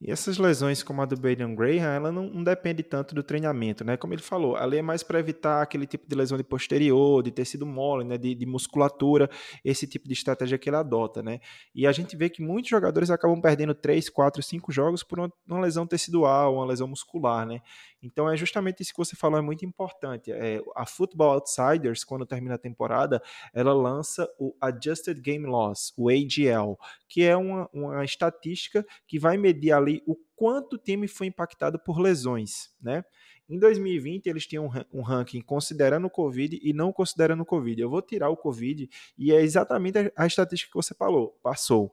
E 0.00 0.10
essas 0.10 0.38
lesões 0.38 0.82
como 0.82 1.02
a 1.02 1.04
do 1.04 1.14
Baden 1.14 1.54
Graham, 1.54 1.92
ela 1.92 2.10
não, 2.10 2.24
não, 2.24 2.42
depende 2.42 2.82
tanto 2.82 3.14
do 3.14 3.22
treinamento, 3.22 3.84
né? 3.84 3.98
Como 3.98 4.14
ele 4.14 4.22
falou, 4.22 4.56
ali 4.56 4.78
é 4.78 4.82
mais 4.82 5.02
para 5.02 5.20
evitar 5.20 5.60
aquele 5.60 5.86
tipo 5.86 6.08
de 6.08 6.14
lesão 6.14 6.38
de 6.38 6.44
posterior, 6.44 7.22
de 7.22 7.30
tecido 7.30 7.66
mole, 7.66 8.02
né? 8.02 8.16
De, 8.16 8.34
de, 8.34 8.46
musculatura, 8.46 9.28
esse 9.62 9.86
tipo 9.86 10.08
de 10.08 10.14
estratégia 10.14 10.56
que 10.56 10.70
ele 10.70 10.76
adota, 10.76 11.22
né? 11.22 11.38
E 11.74 11.86
a 11.86 11.92
gente 11.92 12.16
vê 12.16 12.30
que 12.30 12.40
muitos 12.42 12.70
jogadores 12.70 13.10
acabam 13.10 13.38
perdendo 13.42 13.74
3, 13.74 14.08
4, 14.08 14.42
5 14.42 14.72
jogos 14.72 15.02
por 15.02 15.18
uma, 15.18 15.30
uma 15.46 15.60
lesão 15.60 15.86
tecidual, 15.86 16.54
uma 16.54 16.64
lesão 16.64 16.88
muscular, 16.88 17.44
né? 17.44 17.60
Então 18.02 18.30
é 18.30 18.36
justamente 18.36 18.82
isso 18.82 18.92
que 18.92 18.98
você 18.98 19.14
falou, 19.14 19.38
é 19.38 19.42
muito 19.42 19.64
importante. 19.64 20.32
É, 20.32 20.62
a 20.74 20.86
Football 20.86 21.34
Outsiders, 21.34 22.04
quando 22.04 22.26
termina 22.26 22.54
a 22.54 22.58
temporada, 22.58 23.22
ela 23.52 23.72
lança 23.72 24.28
o 24.38 24.54
Adjusted 24.60 25.20
Game 25.20 25.46
Loss, 25.46 25.92
o 25.96 26.08
AGL, 26.08 26.78
que 27.08 27.22
é 27.24 27.36
uma, 27.36 27.68
uma 27.72 28.04
estatística 28.04 28.84
que 29.06 29.18
vai 29.18 29.36
medir 29.36 29.72
ali 29.72 30.02
o 30.06 30.16
quanto 30.34 30.74
o 30.74 30.78
time 30.78 31.06
foi 31.06 31.26
impactado 31.26 31.78
por 31.78 31.98
lesões, 32.00 32.70
né? 32.80 33.04
Em 33.50 33.58
2020, 33.58 34.28
eles 34.28 34.46
tinham 34.46 34.70
um 34.92 35.02
ranking 35.02 35.40
considerando 35.40 36.06
o 36.06 36.10
Covid 36.10 36.60
e 36.62 36.72
não 36.72 36.92
considerando 36.92 37.40
o 37.40 37.44
Covid. 37.44 37.82
Eu 37.82 37.90
vou 37.90 38.00
tirar 38.00 38.30
o 38.30 38.36
Covid 38.36 38.88
e 39.18 39.32
é 39.32 39.42
exatamente 39.42 39.98
a, 40.16 40.24
estatística 40.24 40.70
que 40.70 40.76
você 40.76 40.94
falou, 40.94 41.36
passou. 41.42 41.92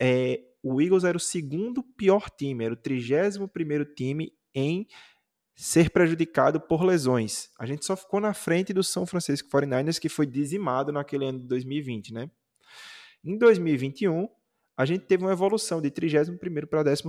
É, 0.00 0.40
o 0.62 0.80
Eagles 0.80 1.04
era 1.04 1.16
o 1.16 1.20
segundo 1.20 1.82
pior 1.82 2.30
time, 2.30 2.64
era 2.64 2.72
o 2.72 2.76
31 2.78 3.46
primeiro 3.46 3.84
time 3.84 4.32
em 4.54 4.86
ser 5.56 5.88
prejudicado 5.88 6.60
por 6.60 6.84
lesões. 6.84 7.48
A 7.58 7.64
gente 7.64 7.84
só 7.86 7.96
ficou 7.96 8.20
na 8.20 8.34
frente 8.34 8.74
do 8.74 8.84
São 8.84 9.06
Francisco 9.06 9.48
49ers, 9.48 9.98
que 9.98 10.08
foi 10.08 10.26
dizimado 10.26 10.92
naquele 10.92 11.24
ano 11.24 11.40
de 11.40 11.46
2020, 11.46 12.12
né? 12.12 12.30
Em 13.24 13.38
2021, 13.38 14.28
a 14.76 14.84
gente 14.84 15.06
teve 15.06 15.24
uma 15.24 15.32
evolução 15.32 15.80
de 15.80 15.90
31 15.90 16.36
para 16.68 16.82
12 16.82 17.02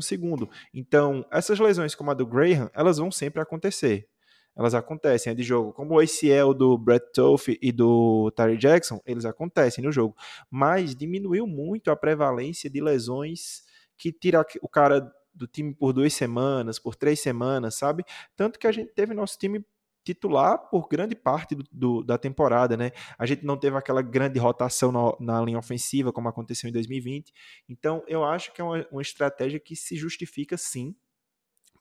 Então, 0.73 1.25
essas 1.29 1.59
lesões 1.59 1.93
como 1.93 2.09
a 2.09 2.13
do 2.13 2.25
Graham, 2.25 2.71
elas 2.73 2.97
vão 2.97 3.11
sempre 3.11 3.41
acontecer. 3.41 4.07
Elas 4.55 4.73
acontecem, 4.73 5.31
é 5.31 5.35
de 5.35 5.43
jogo. 5.43 5.73
Como 5.73 5.93
o 5.93 5.99
ACL 5.99 6.53
do 6.57 6.77
Brett 6.77 7.05
Toff 7.13 7.59
e 7.61 7.71
do 7.71 8.31
Tyree 8.31 8.57
Jackson, 8.57 8.99
eles 9.05 9.25
acontecem 9.25 9.83
no 9.83 9.91
jogo. 9.91 10.15
Mas 10.49 10.95
diminuiu 10.95 11.45
muito 11.45 11.91
a 11.91 11.95
prevalência 11.95 12.67
de 12.67 12.81
lesões 12.81 13.61
que 13.97 14.11
tira 14.11 14.43
o 14.61 14.69
cara 14.69 15.11
do 15.37 15.47
time 15.47 15.73
por 15.73 15.93
duas 15.93 16.13
semanas, 16.13 16.79
por 16.79 16.95
três 16.95 17.19
semanas, 17.19 17.75
sabe? 17.75 18.03
Tanto 18.35 18.59
que 18.59 18.67
a 18.67 18.71
gente 18.71 18.93
teve 18.93 19.13
nosso 19.13 19.37
time 19.37 19.63
titular 20.03 20.57
por 20.69 20.87
grande 20.87 21.15
parte 21.15 21.53
do, 21.53 21.63
do, 21.71 22.03
da 22.03 22.17
temporada, 22.17 22.77
né? 22.77 22.91
A 23.19 23.25
gente 23.25 23.45
não 23.45 23.57
teve 23.57 23.75
aquela 23.75 24.01
grande 24.01 24.39
rotação 24.39 24.91
na, 24.91 25.15
na, 25.19 25.41
linha 25.41 25.59
ofensiva 25.59 26.13
como 26.13 26.29
aconteceu 26.29 26.69
em 26.69 26.73
2020. 26.73 27.33
Então, 27.67 28.03
eu 28.07 28.23
acho 28.23 28.53
que 28.53 28.61
é 28.61 28.63
uma, 28.63 28.87
uma 28.89 29.01
estratégia 29.01 29.59
que 29.59 29.75
se 29.75 29.97
justifica 29.97 30.57
sim 30.57 30.95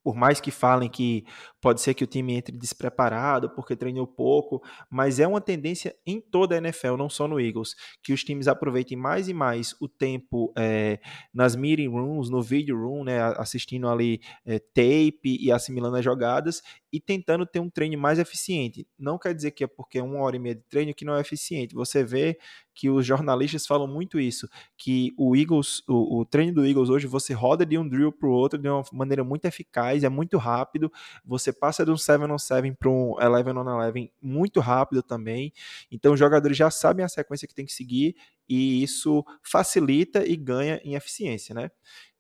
por 0.07 0.15
mais 0.15 0.41
que 0.41 0.53
falem 0.53 0.89
que 0.89 1.25
pode 1.61 1.81
ser 1.81 1.93
que 1.93 2.05
o 2.05 2.07
time 2.07 2.35
entre 2.35 2.57
despreparado 2.57 3.51
porque 3.51 3.75
treinou 3.75 4.07
pouco, 4.07 4.63
mas 4.89 5.19
é 5.19 5.27
uma 5.27 5.41
tendência 5.41 5.97
em 6.07 6.21
toda 6.21 6.55
a 6.55 6.59
NFL, 6.59 6.97
não 6.97 7.11
só 7.11 7.27
no 7.27 7.41
Eagles, 7.41 7.75
que 8.05 8.13
os 8.13 8.23
times 8.23 8.47
aproveitem 8.47 8.97
mais 8.97 9.29
e 9.29 9.35
mais 9.35 9.75
o 9.81 9.89
tempo 9.89 10.53
é, 10.57 11.01
nas 11.35 11.57
meeting 11.57 11.89
rooms, 11.89 12.31
no 12.31 12.41
video 12.41 12.79
room, 12.79 13.03
né, 13.03 13.21
assistindo 13.37 13.89
ali 13.89 14.21
é, 14.45 14.61
tape 14.61 15.39
e 15.41 15.51
assimilando 15.51 15.97
as 15.97 16.05
jogadas 16.05 16.63
e 16.97 17.01
tentando 17.01 17.45
ter 17.45 17.61
um 17.61 17.69
treino 17.69 17.99
mais 17.99 18.19
eficiente. 18.19 18.89
Não 18.99 19.19
quer 19.19 19.35
dizer 19.35 19.51
que 19.51 19.63
é 19.63 19.67
porque 19.67 19.99
é 19.99 20.03
uma 20.03 20.19
hora 20.21 20.35
e 20.35 20.39
meia 20.39 20.55
de 20.55 20.63
treino 20.63 20.95
que 20.95 21.05
não 21.05 21.15
é 21.15 21.21
eficiente. 21.21 21.75
Você 21.75 22.03
vê 22.03 22.39
que 22.75 22.89
os 22.89 23.05
jornalistas 23.05 23.67
falam 23.67 23.87
muito 23.87 24.19
isso, 24.19 24.49
que 24.79 25.13
o 25.19 25.37
Eagles, 25.37 25.83
o, 25.87 26.21
o 26.21 26.25
treino 26.25 26.55
do 26.55 26.67
Eagles 26.67 26.89
hoje, 26.89 27.07
você 27.07 27.35
roda 27.35 27.67
de 27.67 27.77
um 27.77 27.87
drill 27.87 28.11
para 28.11 28.27
o 28.27 28.33
outro 28.33 28.59
de 28.59 28.67
uma 28.67 28.83
maneira 28.95 29.23
muito 29.23 29.45
eficaz, 29.45 30.05
é 30.05 30.09
muito 30.09 30.39
rápido, 30.39 30.91
você 31.23 31.53
passa 31.53 31.85
de 31.85 31.91
um 31.91 31.99
7 31.99 32.25
on 32.25 32.39
7 32.39 32.73
para 32.79 32.89
um 32.89 33.13
11 33.13 33.51
on 33.51 33.79
11 33.79 34.13
muito 34.23 34.61
rápido 34.61 35.03
também, 35.03 35.53
então 35.91 36.15
os 36.15 36.19
jogadores 36.19 36.57
já 36.57 36.71
sabem 36.71 37.05
a 37.05 37.09
sequência 37.09 37.47
que 37.47 37.55
tem 37.55 37.67
que 37.67 37.73
seguir 37.73 38.15
e 38.49 38.83
isso 38.83 39.23
facilita 39.43 40.27
e 40.27 40.35
ganha 40.35 40.81
em 40.83 40.95
eficiência, 40.95 41.55
né? 41.55 41.71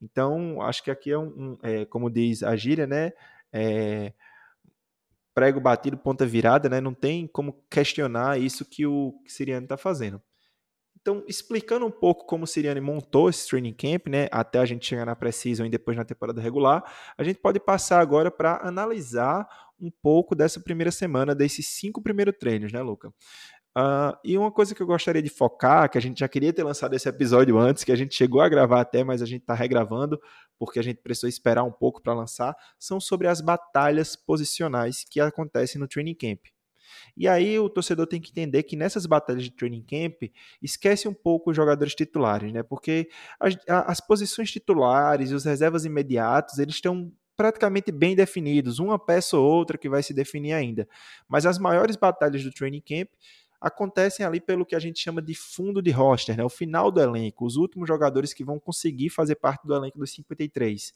Então, 0.01 0.61
acho 0.63 0.83
que 0.83 0.91
aqui 0.91 1.11
é 1.11 1.19
um, 1.19 1.27
um 1.27 1.59
é, 1.63 1.85
como 1.87 2.11
diz 2.11 2.43
a 2.43 2.57
gíria, 2.57 2.87
né? 2.87 3.13
É, 3.53 4.13
prego 5.37 5.61
batido, 5.61 5.99
ponta 5.99 6.25
virada, 6.25 6.67
né? 6.67 6.81
Não 6.81 6.95
tem 6.95 7.27
como 7.27 7.63
questionar 7.71 8.41
isso 8.41 8.65
que 8.65 8.87
o 8.87 9.13
Siriano 9.27 9.67
está 9.67 9.77
fazendo. 9.77 10.21
Então, 10.99 11.23
explicando 11.29 11.85
um 11.85 11.91
pouco 11.91 12.25
como 12.25 12.45
o 12.45 12.47
Siriane 12.47 12.81
montou 12.81 13.29
esse 13.29 13.47
training 13.47 13.75
camp, 13.75 14.09
né, 14.09 14.29
até 14.33 14.59
a 14.59 14.65
gente 14.65 14.87
chegar 14.87 15.05
na 15.05 15.15
pré-season 15.15 15.67
e 15.67 15.71
depois 15.71 15.97
na 15.97 16.05
temporada 16.05 16.41
regular, 16.41 16.83
a 17.17 17.23
gente 17.23 17.39
pode 17.39 17.61
passar 17.61 18.01
agora 18.01 18.29
para 18.29 18.67
analisar 18.67 19.47
um 19.79 19.91
pouco 20.03 20.35
dessa 20.35 20.59
primeira 20.59 20.91
semana, 20.91 21.35
desses 21.35 21.69
cinco 21.69 22.03
primeiros 22.03 22.35
treinos, 22.41 22.73
né, 22.73 22.81
Luca? 22.81 23.13
Uh, 23.77 24.17
e 24.25 24.39
uma 24.39 24.51
coisa 24.51 24.75
que 24.75 24.83
eu 24.83 24.87
gostaria 24.87 25.21
de 25.21 25.29
focar, 25.29 25.91
que 25.91 25.99
a 25.99 26.01
gente 26.01 26.21
já 26.21 26.29
queria 26.29 26.51
ter 26.51 26.65
lançado 26.65 26.95
esse 26.95 27.07
episódio 27.07 27.59
antes, 27.59 27.85
que 27.85 27.93
a 27.93 27.97
gente 27.97 28.15
chegou 28.15 28.41
a 28.41 28.49
gravar 28.49 28.81
até, 28.81 29.05
mas 29.05 29.21
a 29.21 29.27
gente 29.27 29.43
está 29.43 29.53
regravando, 29.53 30.19
porque 30.59 30.79
a 30.79 30.83
gente 30.83 31.03
precisou 31.03 31.29
esperar 31.29 31.63
um 31.63 31.71
pouco 31.71 32.01
para 32.01 32.15
lançar, 32.15 32.57
são 32.79 32.99
sobre 32.99 33.29
as 33.29 33.43
batalhas 33.43 34.17
posicionais 34.17 35.05
que 35.05 35.21
acontecem 35.21 35.79
no 35.79 35.87
training 35.87 36.15
camp. 36.15 36.41
E 37.15 37.29
aí 37.29 37.59
o 37.59 37.69
torcedor 37.69 38.07
tem 38.07 38.19
que 38.19 38.31
entender 38.31 38.63
que 38.63 38.77
nessas 38.77 39.05
batalhas 39.05 39.45
de 39.45 39.51
training 39.51 39.83
camp, 39.83 40.31
esquece 40.63 41.07
um 41.07 41.13
pouco 41.13 41.51
os 41.51 41.57
jogadores 41.57 41.95
titulares, 41.95 42.51
né? 42.55 42.63
Porque 42.63 43.11
as, 43.39 43.59
as 43.69 44.01
posições 44.01 44.51
titulares 44.51 45.31
e 45.31 45.35
os 45.35 45.45
reservas 45.45 45.85
imediatos, 45.85 46.59
eles 46.59 46.77
estão 46.77 47.13
praticamente 47.37 47.93
bem 47.93 48.17
definidos, 48.17 48.79
uma 48.79 48.99
peça 48.99 49.37
ou 49.37 49.45
outra 49.45 49.77
que 49.77 49.91
vai 49.91 50.03
se 50.03 50.15
definir 50.15 50.55
ainda. 50.55 50.89
Mas 51.29 51.45
as 51.45 51.59
maiores 51.59 51.97
batalhas 51.97 52.43
do 52.43 52.51
training 52.51 52.81
camp 52.81 53.11
acontecem 53.61 54.25
ali 54.25 54.41
pelo 54.41 54.67
que 54.67 54.75
a 54.75 54.79
gente 54.79 55.01
chama 55.01 55.23
de 55.23 55.35
fundo 55.35 55.83
de 55.83 55.91
roster, 55.91 56.37
né? 56.37 56.45
o 56.45 56.49
final 56.49 56.91
do 56.91 57.01
elenco, 57.01 57.45
os 57.45 57.57
últimos 57.57 57.89
jogadores 57.89 58.33
que 58.33 58.45
vão 58.45 58.59
conseguir 58.59 59.11
fazer 59.11 59.37
parte 59.37 59.67
do 59.67 59.75
elenco 59.75 59.99
dos 59.99 60.13
53. 60.13 60.93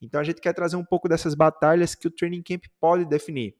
Então 0.00 0.20
a 0.20 0.24
gente 0.24 0.40
quer 0.40 0.52
trazer 0.52 0.76
um 0.76 0.84
pouco 0.84 1.08
dessas 1.08 1.34
batalhas 1.34 1.94
que 1.94 2.06
o 2.06 2.10
training 2.10 2.42
camp 2.42 2.64
pode 2.80 3.04
definir. 3.04 3.56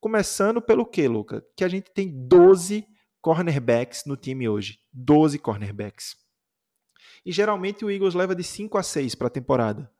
Começando 0.00 0.60
pelo 0.60 0.86
que, 0.86 1.06
Luca? 1.08 1.44
Que 1.56 1.64
a 1.64 1.68
gente 1.68 1.90
tem 1.92 2.10
12 2.26 2.86
cornerbacks 3.20 4.04
no 4.06 4.16
time 4.16 4.48
hoje. 4.48 4.78
12 4.92 5.38
cornerbacks. 5.38 6.16
E 7.24 7.32
geralmente 7.32 7.84
o 7.84 7.90
Eagles 7.90 8.14
leva 8.14 8.34
de 8.34 8.44
5 8.44 8.78
a 8.78 8.82
6 8.82 9.14
para 9.14 9.26
a 9.26 9.30
temporada. 9.30 9.90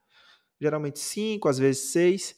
Geralmente 0.61 0.99
5, 0.99 1.49
às 1.49 1.59
vezes 1.59 1.90
6. 1.90 2.37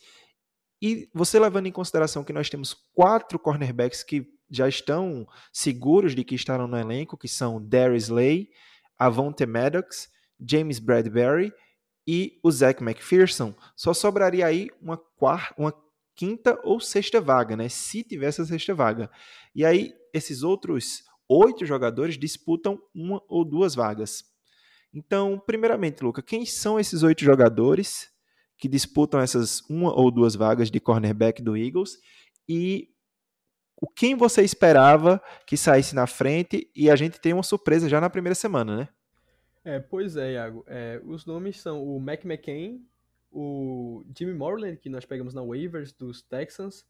E 0.81 1.09
você 1.13 1.39
levando 1.39 1.67
em 1.67 1.73
consideração 1.73 2.25
que 2.25 2.33
nós 2.33 2.49
temos 2.49 2.75
quatro 2.95 3.39
cornerbacks 3.39 4.03
que 4.03 4.38
já 4.51 4.69
estão 4.69 5.27
seguros 5.53 6.15
de 6.15 6.25
que 6.25 6.35
estarão 6.35 6.67
no 6.67 6.79
elenco, 6.79 7.17
que 7.17 7.29
são 7.29 7.63
Darius 7.63 8.09
Lay, 8.09 8.49
Avonte 8.99 9.47
Maddox, 9.47 10.09
James 10.41 10.79
Bradbury 10.79 11.53
e 12.07 12.39
o 12.43 12.51
Zach 12.51 12.83
McPherson, 12.83 13.55
só 13.77 13.93
sobraria 13.93 14.47
aí 14.47 14.71
uma, 14.81 14.97
quarta, 14.97 15.55
uma 15.59 15.75
quinta 16.15 16.59
ou 16.65 16.81
sexta 16.81 17.21
vaga, 17.21 17.55
né? 17.57 17.69
Se 17.69 18.03
tivesse 18.03 18.41
a 18.41 18.45
sexta 18.45 18.75
vaga. 18.75 19.11
E 19.55 19.65
aí, 19.65 19.93
esses 20.13 20.43
outros 20.43 21.03
oito 21.29 21.67
jogadores 21.67 22.19
disputam 22.19 22.81
uma 22.95 23.23
ou 23.29 23.45
duas 23.45 23.75
vagas. 23.75 24.25
Então, 24.93 25.39
primeiramente, 25.39 26.03
Luca, 26.03 26.23
quem 26.23 26.47
são 26.47 26.81
esses 26.81 27.03
oito 27.03 27.23
jogadores 27.23 28.09
que 28.57 28.67
disputam 28.67 29.21
essas 29.21 29.61
uma 29.69 29.95
ou 29.95 30.11
duas 30.11 30.35
vagas 30.35 30.71
de 30.71 30.81
cornerback 30.81 31.43
do 31.43 31.57
Eagles? 31.57 31.99
E 32.49 32.89
o 33.81 33.87
quem 33.87 34.17
você 34.17 34.43
esperava 34.43 35.23
que 35.47 35.57
saísse 35.57 35.95
na 35.95 36.07
frente? 36.07 36.71
E 36.75 36.91
a 36.91 36.97
gente 36.97 37.21
tem 37.21 37.33
uma 37.33 37.43
surpresa 37.43 37.89
já 37.89 38.01
na 38.01 38.11
primeira 38.11 38.35
semana, 38.35 38.77
né? 38.77 38.89
É, 39.65 39.79
pois 39.79 40.17
é, 40.17 40.33
Iago. 40.33 40.65
É, 40.67 41.01
os 41.05 41.27
nomes 41.27 41.61
são 41.61 41.85
o 41.85 42.01
Mac 42.01 42.25
McCain, 42.25 42.85
o 43.31 44.05
Jimmy 44.17 44.35
Moreland, 44.35 44.79
que 44.79 44.89
nós 44.89 45.05
pegamos 45.05 45.35
na 45.35 45.43
waivers 45.43 45.93
dos 45.93 46.23
Texans. 46.23 46.85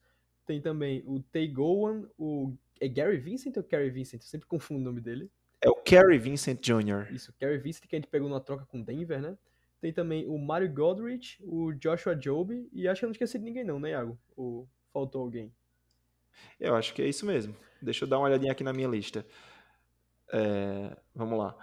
Tem 0.47 0.61
também 0.61 1.03
o 1.07 1.21
Tay 1.21 1.49
Gowan, 1.49 2.09
o. 2.19 2.55
É 2.81 2.89
Gary 2.89 3.19
Vincent 3.19 3.57
ou 3.57 3.65
Gary 3.65 3.91
Vincent? 3.91 4.23
Eu 4.23 4.29
sempre 4.29 4.47
confundo 4.47 4.81
o 4.81 4.85
nome 4.85 5.01
dele. 5.01 5.31
É 5.61 5.69
o 5.69 5.77
Gary 5.85 6.19
Vincent 6.19 6.61
Jr. 6.61 7.13
Isso, 7.13 7.35
Gary 7.39 7.59
Vincent, 7.59 7.87
que 7.89 7.97
a 7.97 7.99
gente 7.99 8.09
pegou 8.09 8.29
na 8.29 8.39
troca 8.39 8.65
com 8.65 8.81
Denver, 8.81 9.21
né? 9.21 9.37
Tem 9.81 9.93
também 9.93 10.27
o 10.27 10.39
Mario 10.39 10.73
Godrich, 10.73 11.39
o 11.45 11.73
Joshua 11.73 12.19
Joby, 12.19 12.69
e 12.73 12.89
acho 12.89 13.01
que 13.01 13.05
eu 13.05 13.09
não 13.09 13.13
esqueci 13.13 13.39
de 13.39 13.45
ninguém 13.45 13.65
não, 13.65 13.79
né, 13.79 13.91
Iago? 13.91 14.19
Ou 14.37 14.69
faltou 14.93 15.23
alguém? 15.23 15.53
Eu 16.59 16.75
acho 16.75 16.95
que 16.95 17.03
é 17.03 17.09
isso 17.09 17.25
mesmo. 17.25 17.55
Deixa 17.81 18.05
eu 18.05 18.09
dar 18.09 18.19
uma 18.19 18.27
olhadinha 18.27 18.53
aqui 18.53 18.65
na 18.65 18.73
minha 18.73 18.89
lista. 18.89 19.25
É, 20.33 20.97
vamos 21.15 21.39
lá. 21.39 21.57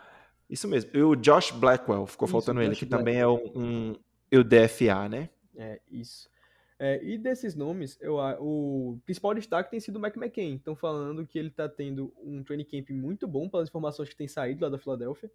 Isso 0.50 0.68
mesmo. 0.68 0.92
E 0.94 1.02
o 1.02 1.16
Josh 1.16 1.52
Blackwell, 1.52 2.06
ficou 2.06 2.28
isso, 2.28 2.32
faltando 2.32 2.62
ele, 2.62 2.76
que 2.76 2.86
Blackwell. 2.86 3.00
também 3.00 3.20
é 3.20 3.28
um, 3.28 3.92
um, 3.92 4.40
o 4.40 4.44
DFA, 4.44 5.10
né? 5.10 5.30
É, 5.58 5.82
isso. 5.90 6.30
É, 6.78 7.02
e 7.04 7.18
desses 7.18 7.56
nomes, 7.56 7.98
eu, 8.02 8.18
o 8.40 9.00
principal 9.06 9.34
destaque 9.34 9.72
tem 9.72 9.80
sido 9.80 9.96
o 9.96 10.00
Mac 10.00 10.16
McCain. 10.18 10.56
Estão 10.56 10.76
falando 10.76 11.26
que 11.26 11.40
ele 11.40 11.48
está 11.48 11.70
tendo 11.70 12.14
um 12.22 12.44
training 12.44 12.66
camp 12.66 12.90
muito 12.90 13.28
bom 13.28 13.50
pelas 13.50 13.70
informações 13.70 14.10
que 14.10 14.16
têm 14.16 14.28
saído 14.28 14.64
lá 14.64 14.70
da 14.70 14.78
Filadélfia, 14.78 15.32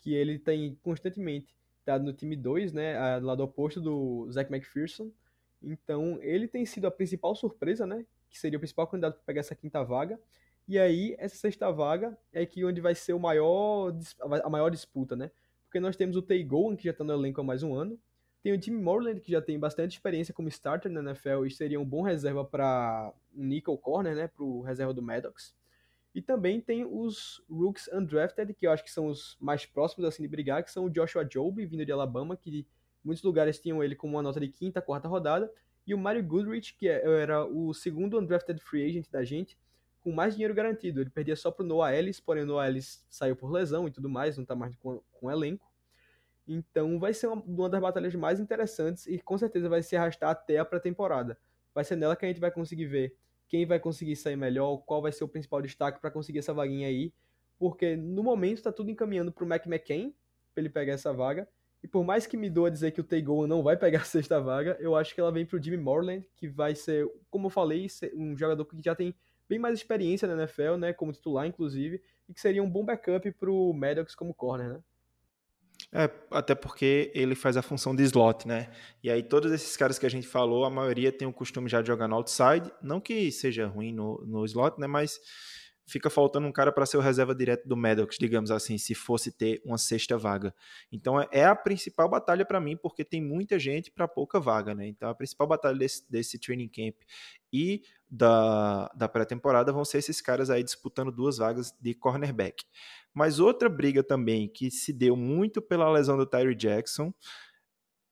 que 0.00 0.14
ele 0.14 0.38
tem 0.38 0.78
constantemente 0.82 1.54
estado 1.78 2.04
no 2.04 2.12
time 2.12 2.36
2, 2.36 2.72
né, 2.72 3.20
do 3.20 3.42
oposto 3.42 3.80
do 3.80 4.30
Zach 4.30 4.52
McPherson. 4.52 5.10
Então, 5.62 6.18
ele 6.20 6.46
tem 6.46 6.66
sido 6.66 6.86
a 6.86 6.90
principal 6.90 7.34
surpresa, 7.34 7.86
né, 7.86 8.04
que 8.32 8.38
seria 8.38 8.56
o 8.56 8.60
principal 8.60 8.86
candidato 8.86 9.14
para 9.14 9.24
pegar 9.24 9.40
essa 9.40 9.54
quinta 9.54 9.84
vaga. 9.84 10.18
E 10.66 10.78
aí, 10.78 11.14
essa 11.18 11.36
sexta 11.36 11.70
vaga 11.70 12.16
é 12.32 12.46
que 12.46 12.64
onde 12.64 12.80
vai 12.80 12.94
ser 12.94 13.12
o 13.12 13.20
maior, 13.20 13.94
a 14.42 14.48
maior 14.48 14.70
disputa, 14.70 15.14
né? 15.14 15.30
Porque 15.64 15.78
nós 15.78 15.96
temos 15.96 16.16
o 16.16 16.22
Tay 16.22 16.42
Gowan, 16.42 16.76
que 16.76 16.84
já 16.84 16.90
está 16.90 17.04
no 17.04 17.12
elenco 17.12 17.40
há 17.40 17.44
mais 17.44 17.62
um 17.62 17.74
ano, 17.74 17.98
tem 18.42 18.52
o 18.52 18.60
Jimmy 18.60 18.82
Moreland, 18.82 19.20
que 19.20 19.30
já 19.30 19.40
tem 19.40 19.58
bastante 19.58 19.92
experiência 19.92 20.34
como 20.34 20.48
starter 20.48 20.90
na 20.90 21.00
NFL 21.00 21.46
e 21.46 21.50
seria 21.50 21.80
um 21.80 21.84
bom 21.84 22.02
reserva 22.02 22.44
para 22.44 23.12
um 23.34 23.44
nickel 23.44 23.78
corner, 23.78 24.16
né, 24.16 24.28
para 24.28 24.42
o 24.42 24.62
reserva 24.62 24.92
do 24.92 25.00
Maddox. 25.00 25.54
E 26.14 26.20
também 26.20 26.60
tem 26.60 26.84
os 26.84 27.42
rooks 27.48 27.88
undrafted, 27.92 28.52
que 28.52 28.66
eu 28.66 28.72
acho 28.72 28.84
que 28.84 28.90
são 28.90 29.06
os 29.06 29.36
mais 29.40 29.64
próximos 29.64 30.06
assim 30.06 30.22
de 30.22 30.28
brigar, 30.28 30.62
que 30.62 30.70
são 30.70 30.84
o 30.86 30.90
Joshua 30.90 31.26
Jobe, 31.30 31.64
vindo 31.64 31.86
de 31.86 31.92
Alabama, 31.92 32.36
que 32.36 32.66
muitos 33.02 33.22
lugares 33.22 33.58
tinham 33.58 33.82
ele 33.82 33.94
como 33.94 34.16
uma 34.16 34.22
nota 34.22 34.40
de 34.40 34.48
quinta, 34.48 34.82
quarta 34.82 35.08
rodada, 35.08 35.50
e 35.86 35.94
o 35.94 35.98
Mario 35.98 36.24
Goodrich, 36.24 36.74
que 36.74 36.88
é, 36.88 37.02
era 37.20 37.44
o 37.44 37.74
segundo 37.74 38.18
undrafted 38.18 38.60
free 38.60 38.84
agent 38.86 39.10
da 39.10 39.24
gente, 39.24 39.58
com 40.00 40.12
mais 40.12 40.34
dinheiro 40.34 40.54
garantido. 40.54 41.00
Ele 41.00 41.10
perdia 41.10 41.36
só 41.36 41.50
pro 41.50 41.64
Noah 41.64 41.94
Ellis, 41.94 42.20
porém 42.20 42.44
o 42.44 42.46
Noah 42.46 42.68
Ellis 42.68 43.04
saiu 43.08 43.36
por 43.36 43.50
lesão 43.50 43.86
e 43.86 43.90
tudo 43.90 44.08
mais, 44.08 44.36
não 44.36 44.44
tá 44.44 44.54
mais 44.54 44.76
com, 44.76 45.00
com 45.12 45.30
elenco. 45.30 45.70
Então 46.46 46.98
vai 46.98 47.14
ser 47.14 47.28
uma, 47.28 47.42
uma 47.42 47.68
das 47.68 47.80
batalhas 47.80 48.14
mais 48.14 48.40
interessantes 48.40 49.06
e 49.06 49.18
com 49.18 49.38
certeza 49.38 49.68
vai 49.68 49.82
se 49.82 49.96
arrastar 49.96 50.30
até 50.30 50.58
a 50.58 50.64
pré-temporada. 50.64 51.38
Vai 51.74 51.84
ser 51.84 51.96
nela 51.96 52.16
que 52.16 52.24
a 52.24 52.28
gente 52.28 52.40
vai 52.40 52.50
conseguir 52.50 52.86
ver 52.86 53.16
quem 53.48 53.66
vai 53.66 53.78
conseguir 53.78 54.16
sair 54.16 54.36
melhor, 54.36 54.78
qual 54.78 55.02
vai 55.02 55.12
ser 55.12 55.24
o 55.24 55.28
principal 55.28 55.60
destaque 55.60 56.00
para 56.00 56.10
conseguir 56.10 56.38
essa 56.38 56.54
vaguinha 56.54 56.88
aí, 56.88 57.12
porque 57.58 57.96
no 57.96 58.22
momento 58.22 58.56
está 58.56 58.72
tudo 58.72 58.90
encaminhando 58.90 59.30
para 59.30 59.44
o 59.44 59.46
Mac 59.46 59.66
McCain, 59.66 60.14
para 60.54 60.62
ele 60.62 60.70
pegar 60.70 60.94
essa 60.94 61.12
vaga, 61.12 61.46
e 61.82 61.88
por 61.88 62.04
mais 62.04 62.26
que 62.26 62.36
me 62.36 62.48
doa 62.48 62.70
dizer 62.70 62.92
que 62.92 63.00
o 63.00 63.04
Tagoa 63.04 63.46
não 63.46 63.62
vai 63.62 63.76
pegar 63.76 64.00
a 64.00 64.04
sexta 64.04 64.40
vaga, 64.40 64.76
eu 64.80 64.94
acho 64.94 65.14
que 65.14 65.20
ela 65.20 65.32
vem 65.32 65.44
para 65.44 65.58
o 65.58 65.62
Jimmy 65.62 65.76
Morland, 65.76 66.24
que 66.36 66.48
vai 66.48 66.74
ser, 66.74 67.06
como 67.30 67.46
eu 67.46 67.50
falei, 67.50 67.86
um 68.14 68.36
jogador 68.36 68.64
que 68.64 68.76
já 68.82 68.94
tem 68.94 69.14
bem 69.48 69.58
mais 69.58 69.74
experiência 69.74 70.28
na 70.28 70.40
NFL, 70.40 70.76
né, 70.78 70.92
como 70.92 71.12
titular 71.12 71.46
inclusive, 71.46 72.00
e 72.28 72.32
que 72.32 72.40
seria 72.40 72.62
um 72.62 72.70
bom 72.70 72.84
backup 72.84 73.30
para 73.32 73.50
o 73.50 73.72
Maddox 73.72 74.14
como 74.14 74.32
corner, 74.32 74.74
né? 74.74 74.80
É, 75.92 76.08
até 76.30 76.54
porque 76.54 77.10
ele 77.14 77.34
faz 77.34 77.56
a 77.56 77.62
função 77.62 77.94
de 77.94 78.02
slot, 78.04 78.46
né? 78.46 78.70
E 79.02 79.10
aí 79.10 79.22
todos 79.22 79.50
esses 79.52 79.76
caras 79.76 79.98
que 79.98 80.06
a 80.06 80.08
gente 80.08 80.26
falou, 80.26 80.64
a 80.64 80.70
maioria 80.70 81.10
tem 81.10 81.26
o 81.26 81.32
costume 81.32 81.68
já 81.68 81.82
de 81.82 81.88
jogar 81.88 82.06
no 82.06 82.14
outside, 82.14 82.72
não 82.80 83.00
que 83.00 83.30
seja 83.32 83.66
ruim 83.66 83.92
no, 83.92 84.24
no 84.24 84.44
slot, 84.44 84.80
né? 84.80 84.86
Mas 84.86 85.18
fica 85.92 86.08
faltando 86.08 86.46
um 86.46 86.52
cara 86.52 86.72
para 86.72 86.86
ser 86.86 86.96
o 86.96 87.00
reserva 87.00 87.34
direto 87.34 87.68
do 87.68 87.76
Maddox, 87.76 88.16
digamos 88.18 88.50
assim, 88.50 88.78
se 88.78 88.94
fosse 88.94 89.30
ter 89.30 89.60
uma 89.62 89.76
sexta 89.76 90.16
vaga. 90.16 90.54
Então 90.90 91.20
é, 91.20 91.28
é 91.30 91.44
a 91.44 91.54
principal 91.54 92.08
batalha 92.08 92.46
para 92.46 92.58
mim, 92.58 92.78
porque 92.78 93.04
tem 93.04 93.20
muita 93.20 93.58
gente 93.58 93.90
para 93.90 94.08
pouca 94.08 94.40
vaga, 94.40 94.74
né? 94.74 94.88
Então 94.88 95.10
a 95.10 95.14
principal 95.14 95.46
batalha 95.46 95.76
desse, 95.76 96.10
desse 96.10 96.38
training 96.38 96.68
camp 96.68 96.96
e 97.52 97.82
da, 98.08 98.90
da 98.94 99.06
pré-temporada 99.06 99.70
vão 99.70 99.84
ser 99.84 99.98
esses 99.98 100.22
caras 100.22 100.48
aí 100.48 100.64
disputando 100.64 101.12
duas 101.12 101.36
vagas 101.36 101.74
de 101.78 101.92
cornerback. 101.94 102.64
Mas 103.12 103.38
outra 103.38 103.68
briga 103.68 104.02
também 104.02 104.48
que 104.48 104.70
se 104.70 104.94
deu 104.94 105.14
muito 105.14 105.60
pela 105.60 105.92
lesão 105.92 106.16
do 106.16 106.24
Tyree 106.24 106.54
Jackson 106.54 107.12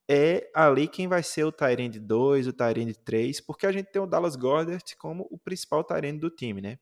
é 0.06 0.50
ali 0.54 0.86
quem 0.86 1.08
vai 1.08 1.22
ser 1.22 1.44
o 1.44 1.52
Tyrande 1.52 1.98
2, 1.98 2.48
o 2.48 2.52
Tyrande 2.52 2.94
3, 2.94 3.40
porque 3.40 3.64
a 3.64 3.72
gente 3.72 3.86
tem 3.86 4.02
o 4.02 4.06
Dallas 4.06 4.36
Goddard 4.36 4.84
como 4.98 5.26
o 5.30 5.38
principal 5.38 5.82
Tyrande 5.82 6.18
do 6.18 6.28
time, 6.28 6.60
né? 6.60 6.78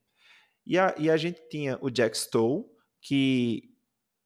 E 0.69 0.79
a, 0.79 0.95
e 0.99 1.11
a 1.11 1.17
gente 1.17 1.41
tinha 1.49 1.79
o 1.81 1.91
Jack 1.91 2.15
Stoll, 2.15 2.71
que 3.01 3.63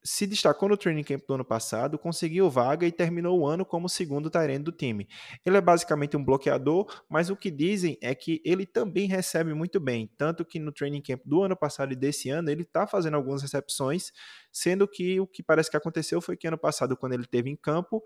se 0.03 0.27
destacou 0.27 0.67
no 0.67 0.75
training 0.75 1.03
camp 1.03 1.21
do 1.25 1.35
ano 1.35 1.45
passado, 1.45 1.97
conseguiu 1.97 2.49
vaga 2.49 2.85
e 2.85 2.91
terminou 2.91 3.39
o 3.39 3.47
ano 3.47 3.65
como 3.65 3.87
segundo 3.87 4.29
Tyrande 4.29 4.63
do 4.63 4.71
time. 4.73 5.07
Ele 5.45 5.55
é 5.55 5.61
basicamente 5.61 6.17
um 6.17 6.23
bloqueador, 6.25 6.85
mas 7.09 7.29
o 7.29 7.37
que 7.37 7.49
dizem 7.49 7.97
é 8.01 8.13
que 8.13 8.41
ele 8.43 8.65
também 8.65 9.07
recebe 9.07 9.53
muito 9.53 9.79
bem, 9.79 10.11
tanto 10.17 10.43
que 10.43 10.59
no 10.59 10.73
training 10.73 11.01
camp 11.01 11.21
do 11.23 11.43
ano 11.43 11.55
passado 11.55 11.93
e 11.93 11.95
desse 11.95 12.29
ano 12.29 12.49
ele 12.49 12.63
está 12.63 12.85
fazendo 12.85 13.15
algumas 13.15 13.41
recepções, 13.41 14.11
sendo 14.51 14.85
que 14.85 15.21
o 15.21 15.25
que 15.25 15.41
parece 15.41 15.71
que 15.71 15.77
aconteceu 15.77 16.19
foi 16.19 16.35
que 16.35 16.45
ano 16.45 16.57
passado, 16.57 16.97
quando 16.97 17.13
ele 17.13 17.25
teve 17.25 17.49
em 17.49 17.55
campo, 17.55 18.03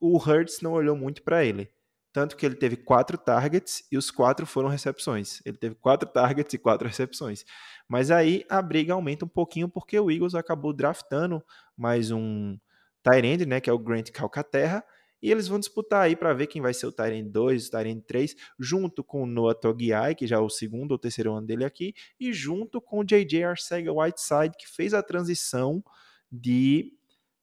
o 0.00 0.16
Hurts 0.16 0.62
não 0.62 0.72
olhou 0.72 0.96
muito 0.96 1.22
para 1.22 1.44
ele. 1.44 1.70
Tanto 2.14 2.36
que 2.36 2.46
ele 2.46 2.54
teve 2.54 2.76
quatro 2.76 3.18
targets 3.18 3.82
e 3.90 3.98
os 3.98 4.08
quatro 4.08 4.46
foram 4.46 4.68
recepções. 4.68 5.42
Ele 5.44 5.56
teve 5.56 5.74
quatro 5.74 6.08
targets 6.08 6.54
e 6.54 6.58
quatro 6.58 6.86
recepções. 6.86 7.44
Mas 7.88 8.08
aí 8.08 8.46
a 8.48 8.62
briga 8.62 8.94
aumenta 8.94 9.24
um 9.24 9.28
pouquinho 9.28 9.68
porque 9.68 9.98
o 9.98 10.08
Eagles 10.08 10.36
acabou 10.36 10.72
draftando 10.72 11.42
mais 11.76 12.12
um 12.12 12.56
Tyrande, 13.02 13.44
né, 13.44 13.60
que 13.60 13.68
é 13.68 13.72
o 13.72 13.78
Grant 13.80 14.12
Calcaterra, 14.12 14.84
e 15.20 15.28
eles 15.28 15.48
vão 15.48 15.58
disputar 15.58 16.02
aí 16.02 16.14
para 16.14 16.32
ver 16.32 16.46
quem 16.46 16.62
vai 16.62 16.72
ser 16.72 16.86
o 16.86 16.92
Tyrande 16.92 17.30
2, 17.30 17.66
o 17.66 17.70
Tyrande 17.72 18.02
3, 18.02 18.36
junto 18.60 19.02
com 19.02 19.24
o 19.24 19.26
Noah 19.26 19.58
Togiai, 19.58 20.14
que 20.14 20.28
já 20.28 20.36
é 20.36 20.38
o 20.38 20.48
segundo 20.48 20.92
ou 20.92 20.98
terceiro 20.98 21.34
ano 21.34 21.48
dele 21.48 21.64
aqui, 21.64 21.94
e 22.20 22.32
junto 22.32 22.80
com 22.80 23.00
o 23.00 23.04
JJ 23.04 23.42
Arcega 23.42 23.92
Whiteside, 23.92 24.54
que 24.56 24.68
fez 24.68 24.94
a 24.94 25.02
transição 25.02 25.82
de 26.30 26.92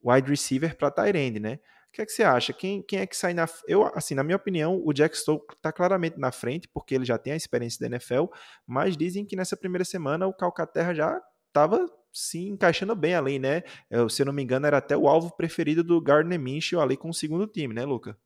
wide 0.01 0.29
receiver 0.29 0.77
para 0.77 0.89
Tyrande, 0.89 1.41
né? 1.41 1.59
O 1.91 1.93
que 1.93 2.01
é 2.01 2.05
que 2.05 2.11
você 2.13 2.23
acha? 2.23 2.53
Quem, 2.53 2.81
quem 2.81 2.99
é 2.99 3.05
que 3.05 3.17
sai 3.17 3.33
na. 3.33 3.45
Eu, 3.67 3.83
assim, 3.93 4.15
na 4.15 4.23
minha 4.23 4.37
opinião, 4.37 4.81
o 4.81 4.93
Jack 4.93 5.13
Stoll 5.13 5.45
está 5.53 5.73
claramente 5.73 6.17
na 6.17 6.31
frente, 6.31 6.65
porque 6.69 6.95
ele 6.95 7.03
já 7.03 7.17
tem 7.17 7.33
a 7.33 7.35
experiência 7.35 7.81
da 7.81 7.87
NFL, 7.93 8.27
mas 8.65 8.95
dizem 8.95 9.25
que 9.25 9.35
nessa 9.35 9.57
primeira 9.57 9.83
semana 9.83 10.25
o 10.25 10.33
Calcaterra 10.33 10.95
já 10.95 11.21
estava 11.49 11.85
se 12.13 12.47
encaixando 12.47 12.95
bem 12.95 13.13
ali, 13.13 13.37
né? 13.37 13.63
Eu, 13.89 14.07
se 14.07 14.21
eu 14.21 14.25
não 14.25 14.31
me 14.31 14.41
engano, 14.41 14.65
era 14.65 14.77
até 14.77 14.95
o 14.95 15.09
alvo 15.09 15.35
preferido 15.35 15.83
do 15.83 15.99
Gardner 15.99 16.39
Minshew 16.39 16.79
ali 16.79 16.95
com 16.95 17.09
o 17.09 17.13
segundo 17.13 17.45
time, 17.45 17.73
né, 17.73 17.83
Luca? 17.83 18.17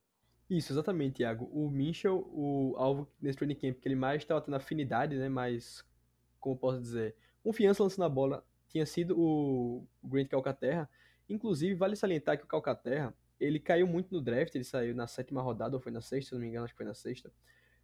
Isso, 0.47 0.71
exatamente, 0.71 1.15
Thiago. 1.15 1.45
O 1.51 1.67
Minshew, 1.71 2.29
o 2.31 2.75
alvo 2.77 3.07
nesse 3.19 3.39
training 3.39 3.55
camp 3.55 3.79
que 3.79 3.87
ele 3.87 3.95
mais 3.95 4.21
estava 4.21 4.41
tendo 4.41 4.55
afinidade, 4.55 5.15
né? 5.15 5.27
Mais, 5.27 5.83
como 6.39 6.55
posso 6.55 6.79
dizer, 6.79 7.15
confiança 7.43 7.81
lançando 7.81 8.05
a 8.05 8.09
bola, 8.09 8.45
tinha 8.69 8.85
sido 8.85 9.19
o 9.19 9.87
Grant 10.03 10.27
Calcaterra. 10.27 10.87
Inclusive, 11.27 11.73
vale 11.73 11.95
salientar 11.95 12.37
que 12.37 12.43
o 12.43 12.47
Calcaterra, 12.47 13.11
ele 13.39 13.59
caiu 13.59 13.87
muito 13.87 14.13
no 14.13 14.21
draft, 14.21 14.53
ele 14.55 14.63
saiu 14.63 14.95
na 14.95 15.07
sétima 15.07 15.41
rodada, 15.41 15.75
ou 15.75 15.81
foi 15.81 15.91
na 15.91 16.01
sexta, 16.01 16.29
se 16.29 16.35
não 16.35 16.41
me 16.41 16.47
engano, 16.47 16.65
acho 16.65 16.73
que 16.73 16.77
foi 16.77 16.85
na 16.85 16.93
sexta, 16.93 17.31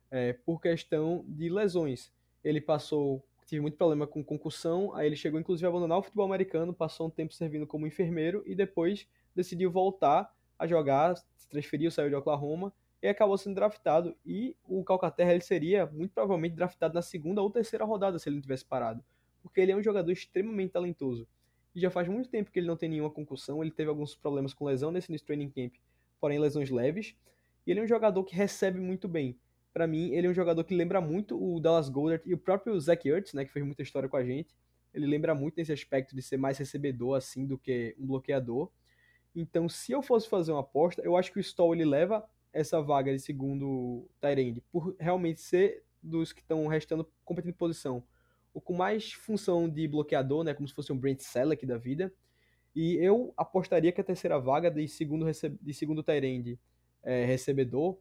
é, 0.09 0.33
por 0.33 0.61
questão 0.61 1.25
de 1.27 1.49
lesões. 1.49 2.11
Ele 2.43 2.59
passou, 2.59 3.23
tive 3.45 3.61
muito 3.61 3.77
problema 3.77 4.07
com 4.07 4.23
concussão, 4.23 4.93
aí 4.95 5.07
ele 5.07 5.15
chegou 5.15 5.39
inclusive 5.39 5.65
a 5.65 5.69
abandonar 5.69 5.99
o 5.99 6.03
futebol 6.03 6.25
americano, 6.25 6.73
passou 6.73 7.07
um 7.07 7.09
tempo 7.09 7.33
servindo 7.33 7.67
como 7.67 7.87
enfermeiro 7.87 8.43
e 8.45 8.55
depois 8.55 9.07
decidiu 9.35 9.71
voltar 9.71 10.33
a 10.57 10.67
jogar, 10.67 11.17
se 11.17 11.49
transferiu, 11.49 11.91
saiu 11.91 12.09
de 12.09 12.15
Oklahoma 12.15 12.73
e 13.01 13.07
acabou 13.07 13.37
sendo 13.37 13.55
draftado. 13.55 14.15
E 14.25 14.55
o 14.63 14.83
Calcaterra 14.83 15.33
ele 15.33 15.41
seria 15.41 15.85
muito 15.87 16.11
provavelmente 16.11 16.55
draftado 16.55 16.93
na 16.93 17.01
segunda 17.01 17.41
ou 17.41 17.49
terceira 17.49 17.83
rodada 17.83 18.19
se 18.19 18.29
ele 18.29 18.35
não 18.35 18.41
tivesse 18.41 18.65
parado, 18.65 19.03
porque 19.41 19.59
ele 19.59 19.71
é 19.71 19.75
um 19.75 19.81
jogador 19.81 20.11
extremamente 20.11 20.71
talentoso. 20.71 21.27
E 21.73 21.79
já 21.79 21.89
faz 21.89 22.07
muito 22.07 22.29
tempo 22.29 22.51
que 22.51 22.59
ele 22.59 22.67
não 22.67 22.75
tem 22.75 22.89
nenhuma 22.89 23.09
concussão. 23.09 23.61
Ele 23.61 23.71
teve 23.71 23.89
alguns 23.89 24.15
problemas 24.15 24.53
com 24.53 24.65
lesão 24.65 24.91
nesse 24.91 25.17
training 25.19 25.49
camp, 25.49 25.73
porém 26.19 26.39
lesões 26.39 26.69
leves. 26.69 27.15
E 27.65 27.71
ele 27.71 27.79
é 27.79 27.83
um 27.83 27.87
jogador 27.87 28.23
que 28.23 28.35
recebe 28.35 28.79
muito 28.79 29.07
bem. 29.07 29.37
Para 29.73 29.87
mim, 29.87 30.13
ele 30.13 30.27
é 30.27 30.29
um 30.29 30.33
jogador 30.33 30.63
que 30.65 30.75
lembra 30.75 30.99
muito 30.99 31.41
o 31.41 31.59
Dallas 31.59 31.87
Goddard 31.87 32.27
e 32.29 32.33
o 32.33 32.37
próprio 32.37 32.77
Zach 32.79 33.07
Ertz, 33.07 33.33
né, 33.33 33.45
que 33.45 33.51
fez 33.51 33.65
muita 33.65 33.81
história 33.81 34.09
com 34.09 34.17
a 34.17 34.23
gente. 34.23 34.53
Ele 34.93 35.05
lembra 35.05 35.33
muito 35.33 35.55
nesse 35.55 35.71
aspecto 35.71 36.13
de 36.13 36.21
ser 36.21 36.35
mais 36.35 36.57
recebedor 36.57 37.15
assim 37.15 37.45
do 37.45 37.57
que 37.57 37.95
um 37.97 38.05
bloqueador. 38.05 38.69
Então, 39.33 39.69
se 39.69 39.93
eu 39.93 40.01
fosse 40.01 40.27
fazer 40.27 40.51
uma 40.51 40.59
aposta, 40.59 41.01
eu 41.01 41.15
acho 41.15 41.31
que 41.31 41.39
o 41.39 41.41
Stoll 41.41 41.73
ele 41.73 41.85
leva 41.85 42.27
essa 42.51 42.81
vaga 42.81 43.13
de 43.13 43.19
segundo 43.19 44.09
Tyrande 44.19 44.61
por 44.69 44.93
realmente 44.99 45.39
ser 45.39 45.85
dos 46.03 46.33
que 46.33 46.41
estão 46.41 46.67
restando 46.67 47.07
competindo 47.23 47.53
posição 47.53 48.03
o 48.53 48.61
com 48.61 48.73
mais 48.73 49.13
função 49.13 49.69
de 49.69 49.87
bloqueador, 49.87 50.43
né, 50.43 50.53
como 50.53 50.67
se 50.67 50.73
fosse 50.73 50.91
um 50.91 50.97
Brent 50.97 51.19
Selleck 51.19 51.65
da 51.65 51.77
vida. 51.77 52.13
E 52.75 52.95
eu 52.95 53.33
apostaria 53.35 53.91
que 53.91 54.01
a 54.01 54.03
terceira 54.03 54.39
vaga 54.39 54.71
de 54.71 54.87
segundo, 54.87 55.25
de 55.61 55.73
segundo 55.73 56.03
Tyrande 56.03 56.59
é, 57.03 57.25
recebedor 57.25 57.97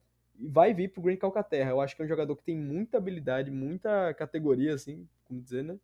vai 0.48 0.72
vir 0.72 0.88
pro 0.88 1.02
Grant 1.02 1.18
Calcaterra. 1.18 1.70
Eu 1.70 1.80
acho 1.80 1.94
que 1.94 2.02
é 2.02 2.04
um 2.04 2.08
jogador 2.08 2.36
que 2.36 2.44
tem 2.44 2.56
muita 2.56 2.98
habilidade, 2.98 3.50
muita 3.50 4.14
categoria, 4.14 4.74
assim, 4.74 5.06
como 5.24 5.40
dizer, 5.40 5.64
né? 5.64 5.78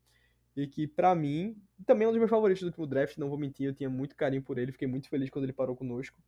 E 0.56 0.66
que, 0.66 0.86
para 0.86 1.14
mim, 1.14 1.56
também 1.84 2.06
é 2.06 2.08
um 2.08 2.12
dos 2.12 2.18
meus 2.18 2.30
favoritos 2.30 2.62
do 2.62 2.68
último 2.68 2.86
draft, 2.86 3.18
não 3.18 3.28
vou 3.28 3.36
mentir, 3.36 3.66
eu 3.66 3.74
tinha 3.74 3.90
muito 3.90 4.16
carinho 4.16 4.42
por 4.42 4.56
ele, 4.56 4.72
fiquei 4.72 4.88
muito 4.88 5.08
feliz 5.08 5.28
quando 5.28 5.44
ele 5.44 5.52
parou 5.52 5.76
conosco. 5.76 6.18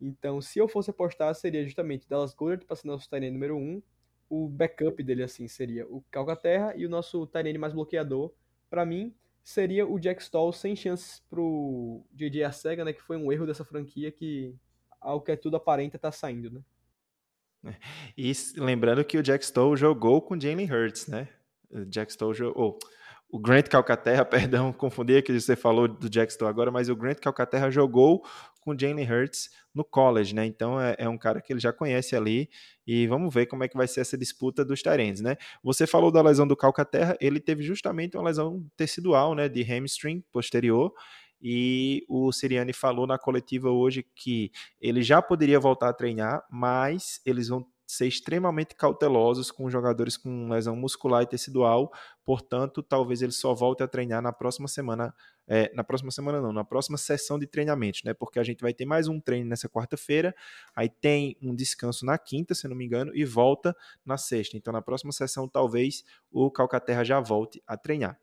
Então, 0.00 0.40
se 0.40 0.58
eu 0.58 0.66
fosse 0.66 0.90
apostar, 0.90 1.34
seria 1.34 1.62
justamente 1.64 2.08
Dallas 2.08 2.32
Goddard 2.32 2.64
para 2.64 2.76
ser 2.76 2.86
nosso 2.86 3.08
Tyrande 3.08 3.32
número 3.32 3.56
1, 3.56 3.60
um, 3.60 3.82
o 4.28 4.48
backup 4.48 5.02
dele, 5.02 5.22
assim, 5.22 5.46
seria 5.48 5.86
o 5.86 6.02
Calcaterra 6.10 6.74
e 6.76 6.84
o 6.84 6.88
nosso 6.88 7.26
Tyrene 7.26 7.58
mais 7.58 7.72
bloqueador, 7.72 8.32
para 8.68 8.84
mim, 8.84 9.14
seria 9.42 9.86
o 9.86 9.98
Jack 9.98 10.22
Stoll 10.22 10.52
sem 10.52 10.74
chances 10.74 11.22
pro 11.30 12.02
JJ 12.12 12.44
Arcega, 12.44 12.84
né, 12.84 12.92
que 12.92 13.02
foi 13.02 13.16
um 13.16 13.30
erro 13.30 13.46
dessa 13.46 13.64
franquia 13.64 14.10
que, 14.10 14.54
ao 15.00 15.20
que 15.20 15.32
é 15.32 15.36
tudo 15.36 15.56
aparenta, 15.56 15.98
tá 15.98 16.10
saindo, 16.10 16.50
né. 16.50 16.60
E 18.16 18.32
lembrando 18.56 19.04
que 19.04 19.18
o 19.18 19.22
Jack 19.22 19.44
Stoll 19.44 19.76
jogou 19.76 20.20
com 20.22 20.38
Jalen 20.38 20.70
Hurts, 20.70 21.06
né? 21.08 21.28
O 21.70 21.84
Jack 21.84 22.12
Stoll 22.12 22.32
jogou... 22.32 22.78
Oh, 22.80 22.86
o 23.28 23.38
Grant 23.38 23.68
Calcaterra, 23.68 24.24
perdão, 24.26 24.72
confundi 24.72 25.20
que 25.22 25.38
você 25.38 25.56
falou 25.56 25.88
do 25.88 26.08
Jack 26.08 26.32
Stoll 26.32 26.48
agora, 26.48 26.70
mas 26.70 26.88
o 26.88 26.96
Grant 26.96 27.18
Calcaterra 27.18 27.70
jogou 27.70 28.24
com 28.60 28.72
o 28.72 28.78
Jalen 28.78 29.08
Hurts 29.10 29.48
no 29.74 29.84
college, 29.84 30.34
né? 30.34 30.44
Então 30.44 30.80
é, 30.80 30.96
é, 30.98 31.08
um 31.08 31.18
cara 31.18 31.40
que 31.40 31.52
ele 31.52 31.60
já 31.60 31.72
conhece 31.72 32.16
ali 32.16 32.48
e 32.86 33.06
vamos 33.06 33.32
ver 33.32 33.46
como 33.46 33.62
é 33.62 33.68
que 33.68 33.76
vai 33.76 33.86
ser 33.86 34.00
essa 34.00 34.18
disputa 34.18 34.64
dos 34.64 34.82
Tyrants, 34.82 35.20
né? 35.20 35.36
Você 35.62 35.86
falou 35.86 36.10
da 36.10 36.22
lesão 36.22 36.46
do 36.46 36.56
Calcaterra, 36.56 37.16
ele 37.20 37.38
teve 37.40 37.62
justamente 37.62 38.16
uma 38.16 38.24
lesão 38.24 38.66
tecidual, 38.76 39.34
né, 39.34 39.48
de 39.48 39.62
hamstring 39.62 40.24
posterior. 40.32 40.92
E 41.40 42.04
o 42.08 42.32
Siriani 42.32 42.72
falou 42.72 43.06
na 43.06 43.18
coletiva 43.18 43.70
hoje 43.70 44.04
que 44.14 44.50
ele 44.80 45.02
já 45.02 45.20
poderia 45.20 45.60
voltar 45.60 45.90
a 45.90 45.92
treinar, 45.92 46.42
mas 46.50 47.20
eles 47.24 47.48
vão 47.48 47.64
ser 47.86 48.06
extremamente 48.06 48.74
cautelosos 48.74 49.50
com 49.50 49.70
jogadores 49.70 50.16
com 50.16 50.48
lesão 50.48 50.74
muscular 50.74 51.22
e 51.22 51.26
tecidual, 51.26 51.92
portanto, 52.24 52.82
talvez 52.82 53.22
ele 53.22 53.32
só 53.32 53.54
volte 53.54 53.82
a 53.82 53.88
treinar 53.88 54.20
na 54.20 54.32
próxima 54.32 54.66
semana, 54.66 55.14
é, 55.46 55.72
na 55.74 55.84
próxima 55.84 56.10
semana 56.10 56.40
não, 56.40 56.52
na 56.52 56.64
próxima 56.64 56.98
sessão 56.98 57.38
de 57.38 57.46
treinamento, 57.46 58.00
né? 58.04 58.12
Porque 58.12 58.40
a 58.40 58.42
gente 58.42 58.60
vai 58.60 58.74
ter 58.74 58.84
mais 58.84 59.06
um 59.06 59.20
treino 59.20 59.48
nessa 59.48 59.68
quarta-feira, 59.68 60.34
aí 60.74 60.88
tem 60.88 61.36
um 61.40 61.54
descanso 61.54 62.04
na 62.04 62.18
quinta, 62.18 62.54
se 62.54 62.66
não 62.66 62.74
me 62.76 62.84
engano, 62.84 63.14
e 63.14 63.24
volta 63.24 63.76
na 64.04 64.18
sexta. 64.18 64.56
Então, 64.56 64.72
na 64.72 64.82
próxima 64.82 65.12
sessão, 65.12 65.48
talvez 65.48 66.02
o 66.30 66.50
Calcaterra 66.50 67.04
já 67.04 67.20
volte 67.20 67.62
a 67.66 67.76
treinar. 67.76 68.18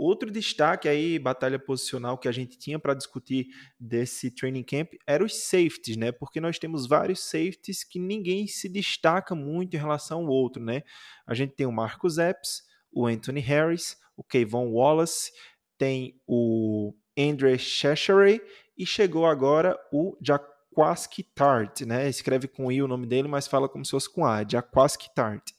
Outro 0.00 0.30
destaque 0.30 0.88
aí, 0.88 1.18
batalha 1.18 1.58
posicional 1.58 2.16
que 2.16 2.28
a 2.28 2.32
gente 2.32 2.56
tinha 2.56 2.78
para 2.78 2.94
discutir 2.94 3.48
desse 3.80 4.30
training 4.30 4.62
camp 4.62 4.92
era 5.04 5.24
os 5.24 5.34
safeties, 5.34 5.96
né? 5.96 6.12
Porque 6.12 6.40
nós 6.40 6.56
temos 6.56 6.86
vários 6.86 7.18
safeties 7.24 7.82
que 7.82 7.98
ninguém 7.98 8.46
se 8.46 8.68
destaca 8.68 9.34
muito 9.34 9.74
em 9.74 9.76
relação 9.76 10.20
ao 10.20 10.28
outro, 10.28 10.62
né? 10.62 10.84
A 11.26 11.34
gente 11.34 11.56
tem 11.56 11.66
o 11.66 11.72
Marcus 11.72 12.16
Epps, 12.16 12.62
o 12.92 13.08
Anthony 13.08 13.40
Harris, 13.40 13.96
o 14.16 14.22
Kayvon 14.22 14.70
Wallace, 14.70 15.32
tem 15.76 16.22
o 16.28 16.94
Andre 17.18 17.58
Cheshire 17.58 18.40
e 18.78 18.86
chegou 18.86 19.26
agora 19.26 19.76
o 19.92 20.16
Jaquaski 20.22 21.24
Tart, 21.24 21.80
né? 21.80 22.08
Escreve 22.08 22.46
com 22.46 22.70
I 22.70 22.80
o 22.80 22.86
nome 22.86 23.04
dele, 23.04 23.26
mas 23.26 23.48
fala 23.48 23.68
como 23.68 23.84
se 23.84 23.90
fosse 23.90 24.08
com 24.08 24.24
A, 24.24 24.46
Jaquaski 24.48 25.12
Tart. 25.12 25.50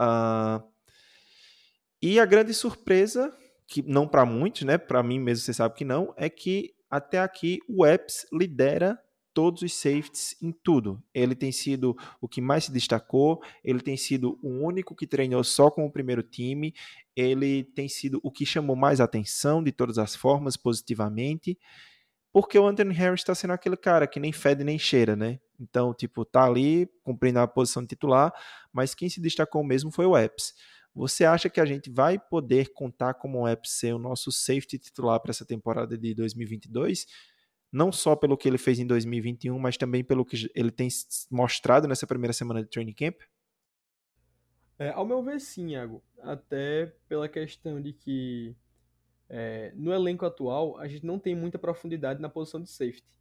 Uh, 0.00 0.66
e 2.02 2.18
a 2.18 2.26
grande 2.26 2.52
surpresa 2.52 3.32
que 3.68 3.82
não 3.82 4.08
para 4.08 4.24
muitos, 4.24 4.62
né? 4.62 4.78
Para 4.78 5.02
mim 5.02 5.20
mesmo 5.20 5.44
você 5.44 5.52
sabe 5.52 5.74
que 5.74 5.84
não, 5.84 6.12
é 6.16 6.28
que 6.30 6.74
até 6.90 7.20
aqui 7.20 7.60
o 7.68 7.86
Epps 7.86 8.26
lidera 8.32 8.98
todos 9.34 9.62
os 9.62 9.74
safeties 9.74 10.34
em 10.42 10.50
tudo. 10.50 11.00
Ele 11.14 11.34
tem 11.34 11.52
sido 11.52 11.94
o 12.20 12.26
que 12.26 12.40
mais 12.40 12.64
se 12.64 12.72
destacou, 12.72 13.40
ele 13.62 13.80
tem 13.80 13.96
sido 13.96 14.38
o 14.42 14.48
único 14.48 14.96
que 14.96 15.06
treinou 15.06 15.44
só 15.44 15.70
com 15.70 15.84
o 15.84 15.92
primeiro 15.92 16.22
time, 16.22 16.74
ele 17.14 17.62
tem 17.62 17.88
sido 17.88 18.18
o 18.22 18.32
que 18.32 18.46
chamou 18.46 18.74
mais 18.74 19.00
atenção 19.00 19.62
de 19.62 19.70
todas 19.70 19.98
as 19.98 20.16
formas, 20.16 20.56
positivamente, 20.56 21.56
porque 22.32 22.58
o 22.58 22.66
Anthony 22.66 22.94
Harris 22.94 23.20
está 23.20 23.34
sendo 23.34 23.52
aquele 23.52 23.76
cara 23.76 24.06
que 24.06 24.18
nem 24.18 24.32
fede 24.32 24.64
nem 24.64 24.78
cheira, 24.78 25.14
né? 25.14 25.38
Então, 25.60 25.92
tipo, 25.92 26.24
tá 26.24 26.44
ali 26.44 26.88
cumprindo 27.02 27.38
a 27.38 27.46
posição 27.46 27.82
de 27.82 27.88
titular, 27.88 28.32
mas 28.72 28.94
quem 28.94 29.08
se 29.08 29.20
destacou 29.20 29.62
mesmo 29.62 29.90
foi 29.90 30.06
o 30.06 30.16
Epps. 30.16 30.54
Você 30.94 31.24
acha 31.24 31.48
que 31.48 31.60
a 31.60 31.66
gente 31.66 31.90
vai 31.90 32.18
poder 32.18 32.72
contar 32.72 33.14
como 33.14 33.44
o 33.46 33.58
ser 33.64 33.94
o 33.94 33.98
nosso 33.98 34.32
safety 34.32 34.78
titular 34.78 35.20
para 35.20 35.30
essa 35.30 35.44
temporada 35.44 35.96
de 35.96 36.14
2022? 36.14 37.06
não 37.72 37.92
só 37.92 38.16
pelo 38.16 38.36
que 38.36 38.48
ele 38.48 38.58
fez 38.58 38.78
em 38.78 38.86
2021, 38.86 39.58
mas 39.58 39.76
também 39.76 40.02
pelo 40.02 40.24
que 40.24 40.50
ele 40.54 40.70
tem 40.70 40.88
mostrado 41.30 41.86
nessa 41.86 42.06
primeira 42.06 42.32
semana 42.32 42.62
de 42.62 42.68
training 42.68 42.94
camp? 42.94 43.20
É, 44.78 44.90
ao 44.90 45.04
meu 45.04 45.22
ver, 45.22 45.40
sim, 45.40 45.72
Iago. 45.72 46.02
Até 46.20 46.94
pela 47.08 47.28
questão 47.28 47.80
de 47.80 47.92
que 47.92 48.56
é, 49.28 49.72
no 49.74 49.92
elenco 49.92 50.24
atual 50.24 50.78
a 50.78 50.88
gente 50.88 51.04
não 51.04 51.18
tem 51.18 51.34
muita 51.34 51.58
profundidade 51.58 52.20
na 52.20 52.28
posição 52.28 52.62
de 52.62 52.70
safety. 52.70 53.18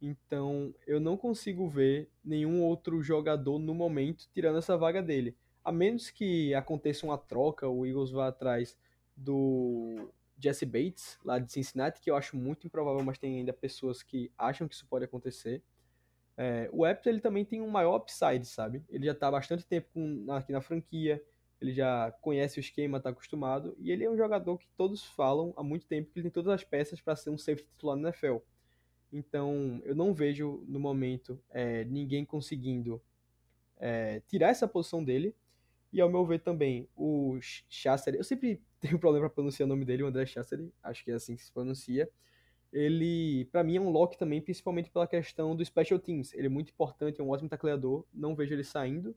Então 0.00 0.74
eu 0.86 1.00
não 1.00 1.16
consigo 1.16 1.68
ver 1.68 2.10
nenhum 2.24 2.62
outro 2.62 3.02
jogador 3.02 3.58
no 3.58 3.74
momento 3.74 4.28
tirando 4.32 4.58
essa 4.58 4.76
vaga 4.76 5.02
dele. 5.02 5.36
A 5.68 5.72
menos 5.72 6.08
que 6.08 6.54
aconteça 6.54 7.04
uma 7.04 7.18
troca, 7.18 7.68
o 7.68 7.84
Eagles 7.84 8.10
vá 8.10 8.28
atrás 8.28 8.74
do 9.14 10.10
Jesse 10.38 10.64
Bates, 10.64 11.18
lá 11.22 11.38
de 11.38 11.52
Cincinnati, 11.52 12.00
que 12.00 12.10
eu 12.10 12.16
acho 12.16 12.38
muito 12.38 12.66
improvável, 12.66 13.04
mas 13.04 13.18
tem 13.18 13.36
ainda 13.36 13.52
pessoas 13.52 14.02
que 14.02 14.32
acham 14.38 14.66
que 14.66 14.74
isso 14.74 14.86
pode 14.86 15.04
acontecer. 15.04 15.62
É, 16.38 16.70
o 16.72 16.86
Epps, 16.86 17.06
ele 17.06 17.20
também 17.20 17.44
tem 17.44 17.60
um 17.60 17.68
maior 17.68 17.96
upside, 17.96 18.46
sabe? 18.46 18.82
Ele 18.88 19.04
já 19.04 19.12
está 19.12 19.28
há 19.28 19.30
bastante 19.30 19.66
tempo 19.66 19.88
com, 19.92 20.32
aqui 20.32 20.52
na 20.52 20.62
franquia, 20.62 21.22
ele 21.60 21.74
já 21.74 22.12
conhece 22.22 22.58
o 22.58 22.60
esquema, 22.60 22.96
está 22.96 23.10
acostumado, 23.10 23.76
e 23.78 23.92
ele 23.92 24.04
é 24.04 24.10
um 24.10 24.16
jogador 24.16 24.56
que 24.56 24.68
todos 24.74 25.04
falam 25.04 25.52
há 25.54 25.62
muito 25.62 25.86
tempo 25.86 26.10
que 26.10 26.18
ele 26.18 26.30
tem 26.30 26.32
todas 26.32 26.50
as 26.50 26.64
peças 26.64 26.98
para 26.98 27.14
ser 27.14 27.28
um 27.28 27.36
safety 27.36 27.68
titular 27.68 27.94
no 27.94 28.08
NFL. 28.08 28.38
Então, 29.12 29.82
eu 29.84 29.94
não 29.94 30.14
vejo 30.14 30.64
no 30.66 30.80
momento 30.80 31.38
é, 31.50 31.84
ninguém 31.84 32.24
conseguindo 32.24 33.02
é, 33.76 34.20
tirar 34.26 34.48
essa 34.48 34.66
posição 34.66 35.04
dele. 35.04 35.36
E 35.92 36.00
ao 36.00 36.10
meu 36.10 36.24
ver 36.24 36.40
também, 36.40 36.88
o 36.94 37.38
Chasser, 37.40 38.14
eu 38.14 38.24
sempre 38.24 38.60
tenho 38.80 38.98
problema 38.98 39.26
para 39.26 39.34
pronunciar 39.34 39.66
o 39.66 39.68
nome 39.68 39.84
dele, 39.84 40.02
o 40.02 40.06
André 40.06 40.26
Chasser, 40.26 40.68
acho 40.82 41.04
que 41.04 41.10
é 41.10 41.14
assim 41.14 41.34
que 41.34 41.42
se 41.42 41.52
pronuncia. 41.52 42.08
Ele, 42.70 43.46
para 43.46 43.64
mim, 43.64 43.76
é 43.76 43.80
um 43.80 43.88
lock 43.88 44.18
também, 44.18 44.42
principalmente 44.42 44.90
pela 44.90 45.06
questão 45.06 45.56
do 45.56 45.64
special 45.64 45.98
teams. 45.98 46.34
Ele 46.34 46.46
é 46.46 46.50
muito 46.50 46.70
importante, 46.70 47.20
é 47.20 47.24
um 47.24 47.30
ótimo 47.30 47.48
tacleador, 47.48 48.04
não 48.12 48.34
vejo 48.34 48.54
ele 48.54 48.64
saindo. 48.64 49.16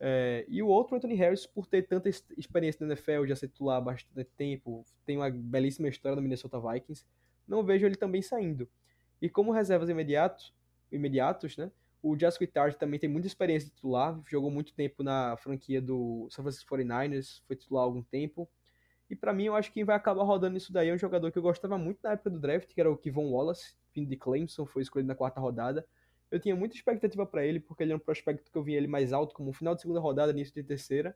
É, 0.00 0.44
e 0.48 0.60
o 0.60 0.66
outro, 0.66 0.96
Anthony 0.96 1.14
Harris, 1.14 1.46
por 1.46 1.64
ter 1.64 1.86
tanta 1.86 2.08
experiência 2.08 2.84
na 2.84 2.92
NFL, 2.92 3.24
já 3.24 3.36
ser 3.36 3.46
titular 3.46 3.76
há 3.76 3.80
bastante 3.80 4.30
tempo, 4.36 4.84
tem 5.06 5.16
uma 5.16 5.30
belíssima 5.30 5.88
história 5.88 6.16
no 6.16 6.22
Minnesota 6.22 6.60
Vikings, 6.60 7.06
não 7.46 7.62
vejo 7.62 7.86
ele 7.86 7.94
também 7.94 8.20
saindo. 8.20 8.68
E 9.20 9.30
como 9.30 9.52
reservas 9.52 9.88
imediatos, 9.88 10.52
imediatos 10.90 11.56
né, 11.56 11.70
o 12.02 12.18
Jessica 12.18 12.46
Tart 12.46 12.76
também 12.76 12.98
tem 12.98 13.08
muita 13.08 13.28
experiência 13.28 13.68
de 13.68 13.74
titular, 13.76 14.20
jogou 14.26 14.50
muito 14.50 14.74
tempo 14.74 15.02
na 15.04 15.36
franquia 15.36 15.80
do 15.80 16.26
San 16.30 16.42
Francisco 16.42 16.74
49ers, 16.74 17.40
foi 17.46 17.54
titular 17.54 17.82
há 17.82 17.86
algum 17.86 18.02
tempo. 18.02 18.48
E 19.08 19.14
para 19.14 19.32
mim, 19.32 19.44
eu 19.44 19.54
acho 19.54 19.68
que 19.68 19.74
quem 19.74 19.84
vai 19.84 19.94
acabar 19.94 20.24
rodando 20.24 20.56
isso 20.56 20.72
daí 20.72 20.88
é 20.88 20.94
um 20.94 20.98
jogador 20.98 21.30
que 21.30 21.38
eu 21.38 21.42
gostava 21.42 21.78
muito 21.78 22.00
na 22.02 22.12
época 22.12 22.30
do 22.30 22.40
draft, 22.40 22.72
que 22.72 22.80
era 22.80 22.90
o 22.90 22.96
Kevon 22.96 23.30
Wallace, 23.30 23.74
vindo 23.94 24.08
de 24.08 24.16
Clemson, 24.16 24.66
foi 24.66 24.82
escolhido 24.82 25.06
na 25.06 25.14
quarta 25.14 25.40
rodada. 25.40 25.86
Eu 26.30 26.40
tinha 26.40 26.56
muita 26.56 26.74
expectativa 26.74 27.26
para 27.26 27.44
ele, 27.44 27.60
porque 27.60 27.82
ele 27.82 27.92
é 27.92 27.96
um 27.96 28.00
prospecto 28.00 28.50
que 28.50 28.56
eu 28.56 28.62
vi 28.62 28.74
ele 28.74 28.86
mais 28.86 29.12
alto, 29.12 29.34
como 29.34 29.52
final 29.52 29.74
de 29.74 29.82
segunda 29.82 30.00
rodada, 30.00 30.32
início 30.32 30.54
de 30.54 30.62
terceira. 30.62 31.14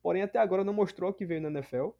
Porém, 0.00 0.22
até 0.22 0.38
agora 0.38 0.64
não 0.64 0.72
mostrou 0.72 1.12
que 1.12 1.26
veio 1.26 1.40
na 1.40 1.48
NFL. 1.48 1.90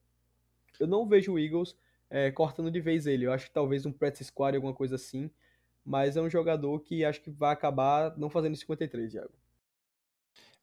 Eu 0.79 0.87
não 0.87 1.07
vejo 1.07 1.33
o 1.35 1.39
Eagles 1.39 1.77
é, 2.09 2.31
cortando 2.31 2.71
de 2.71 2.81
vez 2.81 3.07
ele. 3.07 3.27
Eu 3.27 3.33
acho 3.33 3.47
que 3.47 3.53
talvez 3.53 3.85
um 3.85 3.93
practice 3.93 4.25
squad, 4.25 4.55
alguma 4.55 4.73
coisa 4.73 4.95
assim. 4.95 5.29
Mas 5.85 6.17
é 6.17 6.23
um 6.23 6.31
jogador 6.31 6.81
que 6.81 7.05
acho 7.05 7.21
que 7.21 7.31
vai 7.31 7.53
acabar 7.53 8.17
não 8.17 8.31
fazendo 8.31 8.57
53, 8.57 9.13
Thiago. 9.13 9.33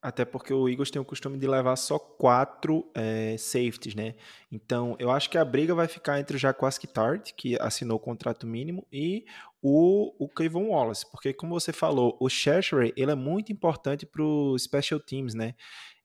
Até 0.02 0.24
porque 0.24 0.54
o 0.54 0.70
Eagles 0.70 0.90
tem 0.90 1.02
o 1.02 1.06
costume 1.06 1.38
de 1.38 1.46
levar 1.46 1.76
só 1.76 2.00
quatro 2.00 2.90
é, 2.96 3.36
safeties, 3.38 3.94
né? 3.94 4.16
Então, 4.50 4.96
eu 4.98 5.12
acho 5.12 5.30
que 5.30 5.38
a 5.38 5.44
briga 5.44 5.76
vai 5.76 5.90
ficar 5.90 6.22
entre 6.22 6.38
o 6.38 6.40
Jaquaski 6.40 6.88
Tart, 6.88 7.34
que 7.36 7.60
assinou 7.60 7.98
o 7.98 8.00
contrato 8.00 8.48
mínimo, 8.48 8.88
e 8.94 9.26
o, 9.62 10.14
o 10.18 10.30
Wallace. 10.72 11.06
Porque, 11.12 11.34
como 11.34 11.60
você 11.60 11.74
falou, 11.74 12.16
o 12.18 12.30
Cheshire, 12.30 12.94
ele 12.96 13.12
é 13.12 13.16
muito 13.16 13.52
importante 13.52 14.06
para 14.06 14.24
os 14.24 14.64
Special 14.64 15.02
Teams, 15.02 15.34
né? 15.34 15.54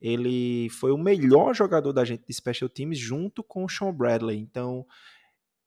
Ele 0.01 0.69
foi 0.71 0.91
o 0.91 0.99
melhor 0.99 1.55
jogador 1.55 1.93
da 1.93 2.05
gente 2.05 2.27
de 2.27 2.35
Special 2.35 2.69
Teams 2.69 2.99
junto 2.99 3.45
com 3.45 3.65
o 3.65 3.69
Sean 3.69 3.93
Bradley. 3.93 4.39
Então, 4.39 4.85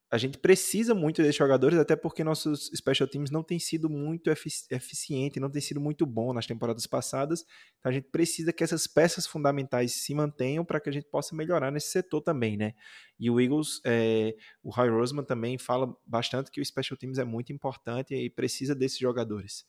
a 0.09 0.17
gente 0.17 0.37
precisa 0.37 0.95
muito 0.95 1.21
desses 1.21 1.35
jogadores, 1.35 1.77
até 1.77 1.93
porque 1.93 2.23
nossos 2.23 2.71
special 2.73 3.09
teams 3.09 3.29
não 3.29 3.43
tem 3.43 3.59
sido 3.59 3.89
muito 3.89 4.29
efici 4.29 4.65
eficiente, 4.71 5.39
não 5.39 5.49
tem 5.49 5.61
sido 5.61 5.81
muito 5.81 6.05
bom 6.05 6.31
nas 6.31 6.47
temporadas 6.47 6.87
passadas. 6.87 7.41
Então 7.79 7.89
a 7.89 7.93
gente 7.93 8.07
precisa 8.09 8.53
que 8.53 8.63
essas 8.63 8.87
peças 8.87 9.27
fundamentais 9.27 9.93
se 9.93 10.15
mantenham 10.15 10.63
para 10.63 10.79
que 10.79 10.89
a 10.89 10.93
gente 10.93 11.07
possa 11.09 11.35
melhorar 11.35 11.71
nesse 11.71 11.91
setor 11.91 12.21
também, 12.21 12.55
né? 12.55 12.73
E 13.19 13.29
o 13.29 13.39
Eagles, 13.39 13.81
é, 13.85 14.33
o 14.63 14.69
Roy 14.69 14.89
Roseman 14.89 15.25
também 15.25 15.57
fala 15.57 15.93
bastante 16.05 16.51
que 16.51 16.61
o 16.61 16.65
special 16.65 16.97
teams 16.97 17.17
é 17.17 17.25
muito 17.25 17.51
importante 17.51 18.15
e 18.15 18.29
precisa 18.29 18.73
desses 18.73 18.99
jogadores. 18.99 19.65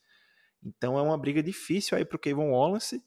Então 0.63 0.97
é 0.97 1.03
uma 1.03 1.19
briga 1.19 1.43
difícil 1.43 1.99
aí 1.99 2.05
para 2.05 2.17
o 2.17 2.19
Kevin 2.19 2.51
Wallace, 2.51 3.03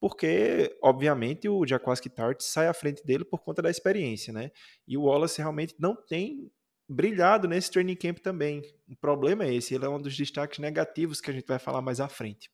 porque, 0.00 0.76
obviamente, 0.82 1.48
o 1.48 1.66
Jaquaski 1.66 2.08
Tart 2.08 2.40
sai 2.40 2.68
à 2.68 2.74
frente 2.74 3.04
dele 3.04 3.24
por 3.24 3.40
conta 3.40 3.60
da 3.60 3.70
experiência, 3.70 4.32
né? 4.32 4.50
E 4.86 4.96
o 4.96 5.04
Wallace 5.04 5.38
realmente 5.38 5.74
não 5.78 5.96
tem 5.96 6.52
brilhado 6.88 7.46
nesse 7.46 7.70
training 7.70 7.96
camp 7.96 8.18
também. 8.18 8.62
O 8.88 8.96
problema 8.96 9.44
é 9.44 9.54
esse, 9.54 9.74
ele 9.74 9.84
é 9.84 9.88
um 9.88 10.00
dos 10.00 10.16
destaques 10.16 10.58
negativos 10.58 11.20
que 11.20 11.30
a 11.30 11.34
gente 11.34 11.46
vai 11.46 11.58
falar 11.58 11.82
mais 11.82 12.00
à 12.00 12.08
frente. 12.08 12.50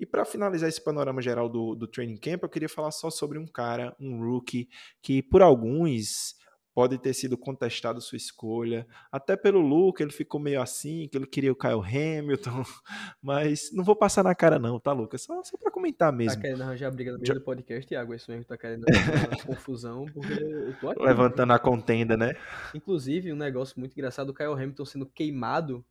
E 0.00 0.06
para 0.06 0.24
finalizar 0.24 0.68
esse 0.68 0.82
panorama 0.82 1.22
geral 1.22 1.48
do, 1.48 1.76
do 1.76 1.86
training 1.86 2.16
camp, 2.16 2.42
eu 2.42 2.48
queria 2.48 2.68
falar 2.68 2.90
só 2.90 3.08
sobre 3.08 3.38
um 3.38 3.46
cara, 3.46 3.94
um 4.00 4.18
rookie, 4.18 4.68
que 5.00 5.22
por 5.22 5.42
alguns 5.42 6.34
pode 6.74 6.98
ter 6.98 7.12
sido 7.14 7.36
contestado 7.36 8.00
sua 8.00 8.16
escolha. 8.16 8.86
Até 9.10 9.36
pelo 9.36 9.60
Luke, 9.60 10.02
ele 10.02 10.12
ficou 10.12 10.40
meio 10.40 10.60
assim, 10.60 11.08
que 11.08 11.16
ele 11.16 11.26
queria 11.26 11.52
o 11.52 11.56
Kyle 11.56 11.80
Hamilton. 11.80 12.62
Mas 13.22 13.70
não 13.72 13.84
vou 13.84 13.94
passar 13.94 14.24
na 14.24 14.34
cara, 14.34 14.58
não, 14.58 14.80
tá, 14.80 14.92
Lucas? 14.92 15.22
Só, 15.22 15.42
só 15.44 15.56
pra 15.56 15.70
comentar 15.70 16.10
tá 16.10 16.16
mesmo. 16.16 16.36
Tá 16.36 16.40
querendo 16.40 16.62
arranjar 16.62 16.90
briga 16.90 17.12
no 17.12 17.18
meio 17.18 17.26
Já... 17.26 17.34
do 17.34 17.40
podcast, 17.40 17.86
Thiago? 17.86 18.14
Isso 18.14 18.30
mesmo 18.30 18.44
tá 18.44 18.56
querendo 18.56 18.84
confusão, 19.46 20.06
porque 20.06 20.32
eu 20.32 20.78
tô 20.78 20.90
aqui. 20.90 21.02
Levantando 21.02 21.52
a 21.52 21.58
contenda, 21.58 22.16
né? 22.16 22.34
Inclusive, 22.74 23.32
um 23.32 23.36
negócio 23.36 23.78
muito 23.78 23.92
engraçado, 23.92 24.30
o 24.30 24.34
Kyle 24.34 24.52
Hamilton 24.52 24.84
sendo 24.84 25.06
queimado 25.06 25.84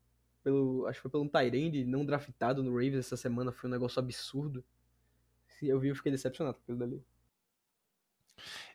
pelo. 0.43 0.85
Acho 0.87 0.97
que 0.97 1.01
foi 1.03 1.11
pelo 1.11 1.23
um 1.23 1.27
Tyrande 1.27 1.85
não 1.85 2.05
draftado 2.05 2.63
no 2.63 2.71
Ravens 2.71 3.05
essa 3.05 3.17
semana. 3.17 3.51
Foi 3.51 3.69
um 3.69 3.73
negócio 3.73 3.99
absurdo. 3.99 4.63
Eu 5.61 5.79
vi, 5.79 5.89
eu 5.89 5.95
fiquei 5.95 6.11
decepcionado 6.11 6.57
com 6.57 6.63
aquilo 6.63 6.79
dali. 6.79 7.03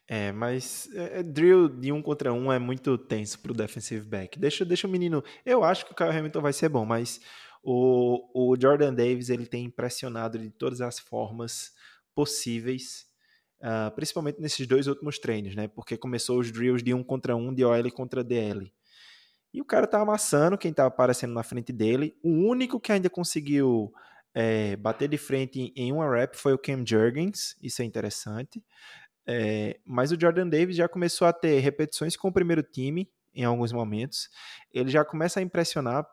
É, 0.08 0.30
mas 0.30 0.88
é, 0.94 1.18
é, 1.18 1.22
drill 1.22 1.68
de 1.68 1.90
um 1.90 2.00
contra 2.00 2.32
um 2.32 2.52
é 2.52 2.58
muito 2.58 2.96
tenso 2.96 3.40
pro 3.40 3.52
defensive 3.52 4.06
back. 4.06 4.38
Deixa, 4.38 4.64
deixa 4.64 4.86
o 4.86 4.90
menino. 4.90 5.22
Eu 5.44 5.64
acho 5.64 5.84
que 5.84 5.92
o 5.92 5.94
Kyle 5.96 6.10
Hamilton 6.10 6.40
vai 6.40 6.52
ser 6.52 6.68
bom, 6.68 6.84
mas 6.84 7.20
o, 7.62 8.52
o 8.52 8.56
Jordan 8.60 8.94
Davis 8.94 9.28
ele 9.28 9.46
tem 9.46 9.64
impressionado 9.64 10.38
de 10.38 10.48
todas 10.50 10.80
as 10.80 11.00
formas 11.00 11.72
possíveis, 12.14 13.06
uh, 13.60 13.92
principalmente 13.96 14.40
nesses 14.40 14.66
dois 14.66 14.86
últimos 14.86 15.18
treinos, 15.18 15.56
né? 15.56 15.66
Porque 15.66 15.96
começou 15.96 16.38
os 16.38 16.52
drills 16.52 16.84
de 16.84 16.94
um 16.94 17.02
contra 17.02 17.34
um, 17.34 17.52
de 17.52 17.64
OL 17.64 17.90
contra 17.90 18.22
DL. 18.22 18.72
E 19.52 19.60
o 19.60 19.64
cara 19.64 19.86
tá 19.88 20.00
amassando 20.00 20.56
quem 20.56 20.72
tá 20.72 20.86
aparecendo 20.86 21.34
na 21.34 21.42
frente 21.42 21.72
dele. 21.72 22.16
O 22.22 22.30
único 22.30 22.78
que 22.78 22.92
ainda 22.92 23.10
conseguiu 23.10 23.92
é, 24.32 24.76
bater 24.76 25.08
de 25.08 25.16
frente 25.16 25.72
em 25.74 25.90
uma 25.90 26.14
rep 26.14 26.36
foi 26.36 26.52
o 26.52 26.58
Cam 26.58 26.84
Jurgens, 26.86 27.56
isso 27.62 27.80
é 27.80 27.84
interessante. 27.84 28.62
É, 29.26 29.78
mas 29.84 30.12
o 30.12 30.20
Jordan 30.20 30.48
Davis 30.48 30.76
já 30.76 30.88
começou 30.88 31.26
a 31.26 31.32
ter 31.32 31.58
repetições 31.58 32.16
com 32.16 32.28
o 32.28 32.32
primeiro 32.32 32.62
time 32.62 33.10
em 33.34 33.44
alguns 33.44 33.72
momentos. 33.72 34.28
Ele 34.72 34.90
já 34.90 35.04
começa 35.04 35.40
a 35.40 35.42
impressionar 35.42 36.06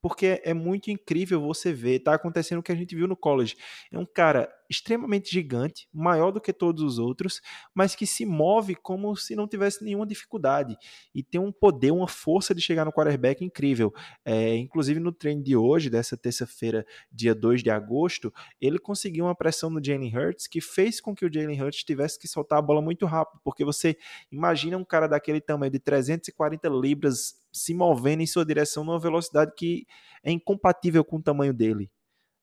porque 0.00 0.42
é 0.44 0.52
muito 0.52 0.90
incrível 0.90 1.40
você 1.40 1.72
ver, 1.72 2.00
tá 2.00 2.14
acontecendo 2.14 2.58
o 2.58 2.62
que 2.62 2.72
a 2.72 2.74
gente 2.74 2.94
viu 2.94 3.08
no 3.08 3.16
college. 3.16 3.56
É 3.90 3.98
um 3.98 4.04
cara 4.04 4.52
extremamente 4.74 5.30
gigante, 5.30 5.88
maior 5.92 6.30
do 6.30 6.40
que 6.40 6.52
todos 6.52 6.82
os 6.82 6.98
outros, 6.98 7.40
mas 7.74 7.94
que 7.94 8.06
se 8.06 8.26
move 8.26 8.74
como 8.74 9.16
se 9.16 9.34
não 9.34 9.46
tivesse 9.46 9.84
nenhuma 9.84 10.06
dificuldade 10.06 10.76
e 11.14 11.22
tem 11.22 11.40
um 11.40 11.52
poder, 11.52 11.90
uma 11.90 12.08
força 12.08 12.54
de 12.54 12.60
chegar 12.60 12.84
no 12.84 12.92
quarterback 12.92 13.44
incrível. 13.44 13.92
É, 14.24 14.56
inclusive 14.56 15.00
no 15.00 15.12
treino 15.12 15.42
de 15.42 15.56
hoje, 15.56 15.88
dessa 15.88 16.16
terça-feira, 16.16 16.84
dia 17.10 17.34
2 17.34 17.62
de 17.62 17.70
agosto, 17.70 18.32
ele 18.60 18.78
conseguiu 18.78 19.24
uma 19.24 19.34
pressão 19.34 19.70
no 19.70 19.84
Jalen 19.84 20.16
Hurts 20.16 20.46
que 20.46 20.60
fez 20.60 21.00
com 21.00 21.14
que 21.14 21.24
o 21.24 21.32
Jalen 21.32 21.60
Hurts 21.62 21.84
tivesse 21.84 22.18
que 22.18 22.28
soltar 22.28 22.58
a 22.58 22.62
bola 22.62 22.82
muito 22.82 23.06
rápido, 23.06 23.40
porque 23.44 23.64
você 23.64 23.96
imagina 24.30 24.76
um 24.76 24.84
cara 24.84 25.06
daquele 25.06 25.40
tamanho 25.40 25.72
de 25.72 25.78
340 25.78 26.68
libras 26.68 27.34
se 27.52 27.72
movendo 27.72 28.22
em 28.22 28.26
sua 28.26 28.44
direção 28.44 28.84
numa 28.84 28.98
velocidade 28.98 29.52
que 29.56 29.86
é 30.22 30.32
incompatível 30.32 31.04
com 31.04 31.16
o 31.16 31.22
tamanho 31.22 31.54
dele 31.54 31.90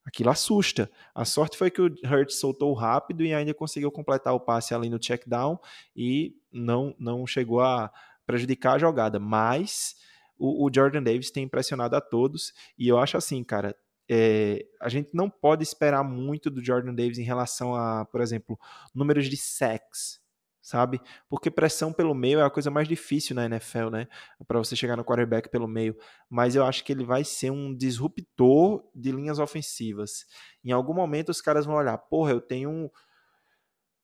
aquilo 0.05 0.29
assusta. 0.29 0.89
A 1.13 1.25
sorte 1.25 1.57
foi 1.57 1.69
que 1.69 1.81
o 1.81 1.85
Hurts 1.85 2.39
soltou 2.39 2.73
rápido 2.73 3.23
e 3.23 3.33
ainda 3.33 3.53
conseguiu 3.53 3.91
completar 3.91 4.33
o 4.33 4.39
passe 4.39 4.73
ali 4.73 4.89
no 4.89 4.99
check 4.99 5.27
down 5.27 5.59
e 5.95 6.35
não, 6.51 6.95
não 6.99 7.25
chegou 7.27 7.61
a 7.61 7.91
prejudicar 8.25 8.75
a 8.75 8.79
jogada. 8.79 9.19
Mas 9.19 9.95
o, 10.37 10.65
o 10.65 10.71
Jordan 10.73 11.03
Davis 11.03 11.31
tem 11.31 11.43
impressionado 11.43 11.95
a 11.95 12.01
todos 12.01 12.53
e 12.77 12.87
eu 12.87 12.97
acho 12.97 13.17
assim, 13.17 13.43
cara. 13.43 13.75
É, 14.13 14.65
a 14.81 14.89
gente 14.89 15.11
não 15.13 15.29
pode 15.29 15.63
esperar 15.63 16.03
muito 16.03 16.49
do 16.49 16.61
Jordan 16.61 16.93
Davis 16.93 17.17
em 17.17 17.23
relação 17.23 17.73
a, 17.73 18.03
por 18.03 18.19
exemplo, 18.19 18.59
números 18.93 19.29
de 19.29 19.37
sacks 19.37 20.20
sabe? 20.61 21.01
Porque 21.29 21.49
pressão 21.49 21.91
pelo 21.91 22.13
meio 22.13 22.39
é 22.39 22.43
a 22.43 22.49
coisa 22.49 22.69
mais 22.69 22.87
difícil 22.87 23.35
na 23.35 23.45
NFL, 23.45 23.89
né? 23.89 24.07
Para 24.47 24.59
você 24.59 24.75
chegar 24.75 24.95
no 24.95 25.03
quarterback 25.03 25.49
pelo 25.49 25.67
meio. 25.67 25.97
Mas 26.29 26.55
eu 26.55 26.65
acho 26.65 26.83
que 26.83 26.91
ele 26.91 27.03
vai 27.03 27.23
ser 27.23 27.51
um 27.51 27.75
disruptor 27.75 28.83
de 28.93 29.11
linhas 29.11 29.39
ofensivas. 29.39 30.25
Em 30.63 30.71
algum 30.71 30.93
momento 30.93 31.29
os 31.29 31.41
caras 31.41 31.65
vão 31.65 31.75
olhar, 31.75 31.97
porra, 31.97 32.31
eu 32.31 32.41
tenho 32.41 32.91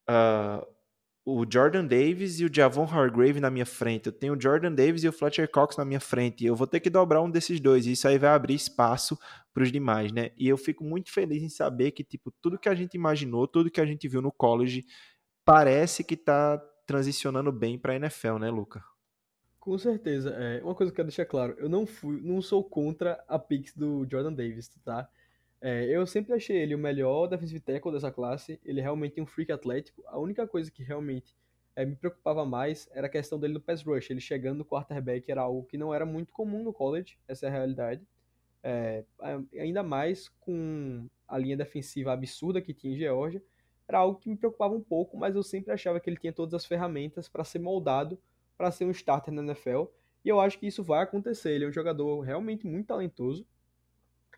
uh, 0.09 0.65
o 1.29 1.45
Jordan 1.47 1.85
Davis 1.85 2.39
e 2.39 2.45
o 2.45 2.49
Javon 2.51 2.85
Hargrave 2.85 3.41
na 3.41 3.49
minha 3.49 3.65
frente. 3.65 4.07
Eu 4.07 4.13
tenho 4.13 4.33
o 4.33 4.41
Jordan 4.41 4.71
Davis 4.71 5.03
e 5.03 5.09
o 5.09 5.11
Fletcher 5.11 5.51
Cox 5.51 5.75
na 5.75 5.83
minha 5.83 5.99
frente. 5.99 6.45
Eu 6.45 6.55
vou 6.55 6.65
ter 6.65 6.79
que 6.79 6.89
dobrar 6.89 7.21
um 7.21 7.29
desses 7.29 7.59
dois. 7.59 7.85
E 7.85 7.91
isso 7.91 8.07
aí 8.07 8.17
vai 8.17 8.29
abrir 8.29 8.53
espaço 8.53 9.19
para 9.53 9.61
os 9.61 9.69
demais, 9.69 10.11
né? 10.13 10.31
E 10.37 10.47
eu 10.47 10.55
fico 10.55 10.85
muito 10.85 11.11
feliz 11.11 11.43
em 11.43 11.49
saber 11.49 11.91
que, 11.91 12.01
tipo, 12.01 12.31
tudo 12.41 12.57
que 12.57 12.69
a 12.69 12.73
gente 12.73 12.93
imaginou, 12.93 13.45
tudo 13.45 13.69
que 13.69 13.81
a 13.81 13.85
gente 13.85 14.07
viu 14.07 14.21
no 14.21 14.31
college 14.31 14.85
parece 15.47 16.03
que 16.03 16.15
está 16.15 16.57
transicionando 16.85 17.53
bem 17.53 17.79
para 17.79 17.93
a 17.93 17.95
NFL, 17.95 18.37
né, 18.37 18.49
Luca? 18.49 18.83
Com 19.61 19.77
certeza. 19.77 20.31
É, 20.31 20.61
uma 20.61 20.75
coisa 20.75 20.91
que 20.91 20.95
eu 20.95 20.97
quero 20.97 21.07
deixar 21.07 21.25
claro, 21.25 21.55
eu 21.57 21.69
não 21.69 21.85
fui, 21.85 22.19
não 22.21 22.41
sou 22.41 22.61
contra 22.61 23.23
a 23.29 23.39
picks 23.39 23.73
do 23.73 24.05
Jordan 24.11 24.33
Davis, 24.33 24.67
tá? 24.83 25.09
É, 25.61 25.85
eu 25.85 26.05
sempre 26.05 26.33
achei 26.33 26.57
ele 26.57 26.75
o 26.75 26.77
melhor 26.77 27.27
defensive 27.27 27.61
tackle 27.61 27.93
dessa 27.93 28.11
classe. 28.11 28.59
Ele 28.63 28.81
é 28.81 28.83
realmente 28.83 29.21
um 29.21 29.25
freak 29.25 29.49
atlético. 29.49 30.03
A 30.07 30.19
única 30.19 30.45
coisa 30.45 30.69
que 30.69 30.83
realmente 30.83 31.33
é, 31.77 31.85
me 31.85 31.95
preocupava 31.95 32.45
mais 32.45 32.89
era 32.91 33.07
a 33.07 33.09
questão 33.09 33.39
dele 33.39 33.53
no 33.53 33.61
pass 33.61 33.81
rush. 33.81 34.09
Ele 34.09 34.19
chegando 34.19 34.57
no 34.57 34.65
quarterback 34.65 35.31
era 35.31 35.41
algo 35.41 35.63
que 35.63 35.77
não 35.77 35.93
era 35.93 36.05
muito 36.05 36.33
comum 36.33 36.61
no 36.61 36.73
college, 36.73 37.17
essa 37.25 37.45
é 37.45 37.49
a 37.49 37.51
realidade. 37.53 38.05
É, 38.61 39.05
ainda 39.57 39.81
mais 39.81 40.27
com 40.41 41.07
a 41.25 41.37
linha 41.37 41.55
defensiva 41.55 42.11
absurda 42.11 42.61
que 42.61 42.73
tinha 42.73 42.93
em 42.93 42.97
Georgia 42.97 43.41
era 43.87 43.99
algo 43.99 44.19
que 44.19 44.29
me 44.29 44.35
preocupava 44.35 44.73
um 44.73 44.81
pouco, 44.81 45.17
mas 45.17 45.35
eu 45.35 45.43
sempre 45.43 45.71
achava 45.71 45.99
que 45.99 46.09
ele 46.09 46.17
tinha 46.17 46.33
todas 46.33 46.53
as 46.53 46.65
ferramentas 46.65 47.29
para 47.29 47.43
ser 47.43 47.59
moldado 47.59 48.19
para 48.57 48.71
ser 48.71 48.85
um 48.85 48.91
starter 48.91 49.33
na 49.33 49.43
NFL. 49.43 49.83
E 50.25 50.29
eu 50.29 50.39
acho 50.39 50.57
que 50.57 50.67
isso 50.67 50.83
vai 50.83 51.03
acontecer. 51.03 51.51
Ele 51.51 51.65
é 51.65 51.67
um 51.67 51.71
jogador 51.71 52.19
realmente 52.21 52.65
muito 52.65 52.87
talentoso. 52.87 53.47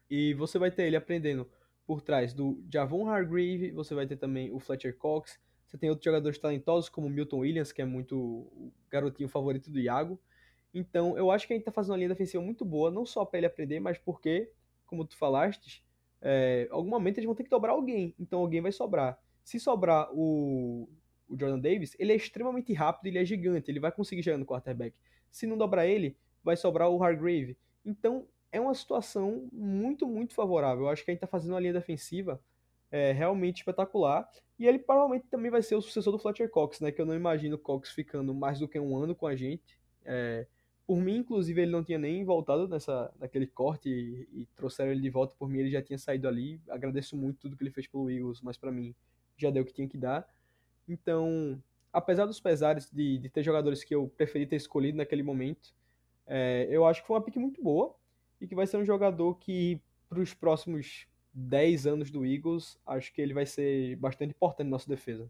E 0.09 0.33
você 0.33 0.59
vai 0.59 0.69
ter 0.69 0.83
ele 0.83 0.97
aprendendo 0.97 1.49
por 1.87 2.01
trás 2.01 2.33
do 2.33 2.61
Javon 2.71 3.09
Hargrave, 3.09 3.71
você 3.71 3.95
vai 3.95 4.05
ter 4.05 4.17
também 4.17 4.51
o 4.51 4.59
Fletcher 4.59 4.95
Cox, 4.95 5.39
você 5.65 5.77
tem 5.77 5.89
outros 5.89 6.05
jogadores 6.05 6.37
talentosos 6.37 6.89
como 6.89 7.07
o 7.07 7.09
Milton 7.09 7.39
Williams, 7.39 7.71
que 7.71 7.81
é 7.81 7.85
muito 7.85 8.15
o 8.17 8.71
garotinho 8.89 9.29
favorito 9.29 9.71
do 9.71 9.79
Iago. 9.79 10.19
Então, 10.73 11.17
eu 11.17 11.31
acho 11.31 11.47
que 11.47 11.53
a 11.53 11.55
gente 11.55 11.61
está 11.61 11.71
fazendo 11.71 11.93
uma 11.93 11.97
linha 11.97 12.09
defensiva 12.09 12.43
muito 12.43 12.63
boa, 12.63 12.91
não 12.91 13.05
só 13.05 13.25
para 13.25 13.39
ele 13.39 13.47
aprender, 13.47 13.79
mas 13.79 13.97
porque, 13.97 14.51
como 14.85 15.05
tu 15.05 15.15
falaste, 15.15 15.83
é, 16.21 16.67
algum 16.69 16.89
momento 16.89 17.17
eles 17.17 17.25
vão 17.25 17.35
ter 17.35 17.43
que 17.43 17.49
dobrar 17.49 17.71
alguém, 17.71 18.13
então 18.19 18.39
alguém 18.39 18.61
vai 18.61 18.71
sobrar. 18.71 19.19
Se 19.49 19.59
sobrar 19.59 20.07
o, 20.13 20.87
o 21.27 21.35
Jordan 21.35 21.57
Davis, 21.57 21.95
ele 21.97 22.13
é 22.13 22.15
extremamente 22.15 22.71
rápido, 22.71 23.07
ele 23.07 23.17
é 23.17 23.25
gigante, 23.25 23.71
ele 23.71 23.79
vai 23.79 23.91
conseguir 23.91 24.21
chegar 24.21 24.37
no 24.37 24.45
quarterback. 24.45 24.95
Se 25.31 25.47
não 25.47 25.57
dobrar 25.57 25.87
ele, 25.87 26.15
vai 26.43 26.55
sobrar 26.55 26.87
o 26.87 27.03
Hargrave. 27.03 27.57
Então, 27.83 28.27
é 28.51 28.61
uma 28.61 28.75
situação 28.75 29.49
muito, 29.51 30.05
muito 30.05 30.35
favorável. 30.35 30.83
Eu 30.83 30.89
acho 30.89 31.03
que 31.03 31.09
a 31.09 31.13
gente 31.13 31.23
está 31.23 31.25
fazendo 31.25 31.53
uma 31.53 31.59
linha 31.59 31.73
defensiva 31.73 32.39
é, 32.91 33.11
realmente 33.11 33.57
espetacular. 33.57 34.29
E 34.59 34.67
ele 34.67 34.77
provavelmente 34.77 35.25
também 35.31 35.49
vai 35.49 35.63
ser 35.63 35.73
o 35.73 35.81
sucessor 35.81 36.13
do 36.13 36.19
Fletcher 36.19 36.51
Cox, 36.51 36.79
né? 36.79 36.91
Que 36.91 37.01
eu 37.01 37.05
não 37.07 37.15
imagino 37.15 37.55
o 37.55 37.59
Cox 37.59 37.89
ficando 37.89 38.35
mais 38.35 38.59
do 38.59 38.67
que 38.67 38.79
um 38.79 38.95
ano 38.95 39.15
com 39.15 39.25
a 39.25 39.35
gente. 39.35 39.79
É, 40.05 40.45
por 40.85 40.99
mim, 40.99 41.17
inclusive, 41.17 41.59
ele 41.59 41.71
não 41.71 41.83
tinha 41.83 41.97
nem 41.97 42.23
voltado 42.23 42.67
nessa, 42.67 43.11
naquele 43.19 43.47
corte 43.47 43.89
e, 43.89 44.41
e 44.41 44.45
trouxeram 44.55 44.91
ele 44.91 45.01
de 45.01 45.09
volta. 45.09 45.33
Por 45.39 45.49
mim, 45.49 45.57
ele 45.57 45.71
já 45.71 45.81
tinha 45.81 45.97
saído 45.97 46.27
ali. 46.27 46.61
Agradeço 46.69 47.17
muito 47.17 47.39
tudo 47.39 47.57
que 47.57 47.63
ele 47.63 47.71
fez 47.71 47.87
pelo 47.87 48.11
Eagles, 48.11 48.41
mas 48.43 48.55
para 48.55 48.71
mim 48.71 48.93
já 49.41 49.49
deu 49.49 49.63
o 49.63 49.65
que 49.65 49.73
tinha 49.73 49.87
que 49.87 49.97
dar. 49.97 50.27
Então, 50.87 51.61
apesar 51.91 52.25
dos 52.25 52.39
pesares 52.39 52.89
de, 52.91 53.17
de 53.17 53.29
ter 53.29 53.43
jogadores 53.43 53.83
que 53.83 53.93
eu 53.93 54.11
preferi 54.15 54.45
ter 54.45 54.55
escolhido 54.55 54.97
naquele 54.97 55.23
momento, 55.23 55.73
é, 56.25 56.67
eu 56.69 56.85
acho 56.85 57.01
que 57.01 57.07
foi 57.07 57.15
uma 57.15 57.23
pick 57.23 57.37
muito 57.37 57.61
boa 57.61 57.95
e 58.39 58.47
que 58.47 58.55
vai 58.55 58.67
ser 58.67 58.77
um 58.77 58.85
jogador 58.85 59.35
que, 59.35 59.81
para 60.07 60.19
os 60.19 60.33
próximos 60.33 61.07
10 61.33 61.87
anos 61.87 62.11
do 62.11 62.25
Eagles, 62.25 62.77
acho 62.85 63.13
que 63.13 63.21
ele 63.21 63.33
vai 63.33 63.45
ser 63.45 63.95
bastante 63.97 64.31
importante 64.31 64.67
na 64.67 64.71
nossa 64.71 64.87
defesa. 64.87 65.29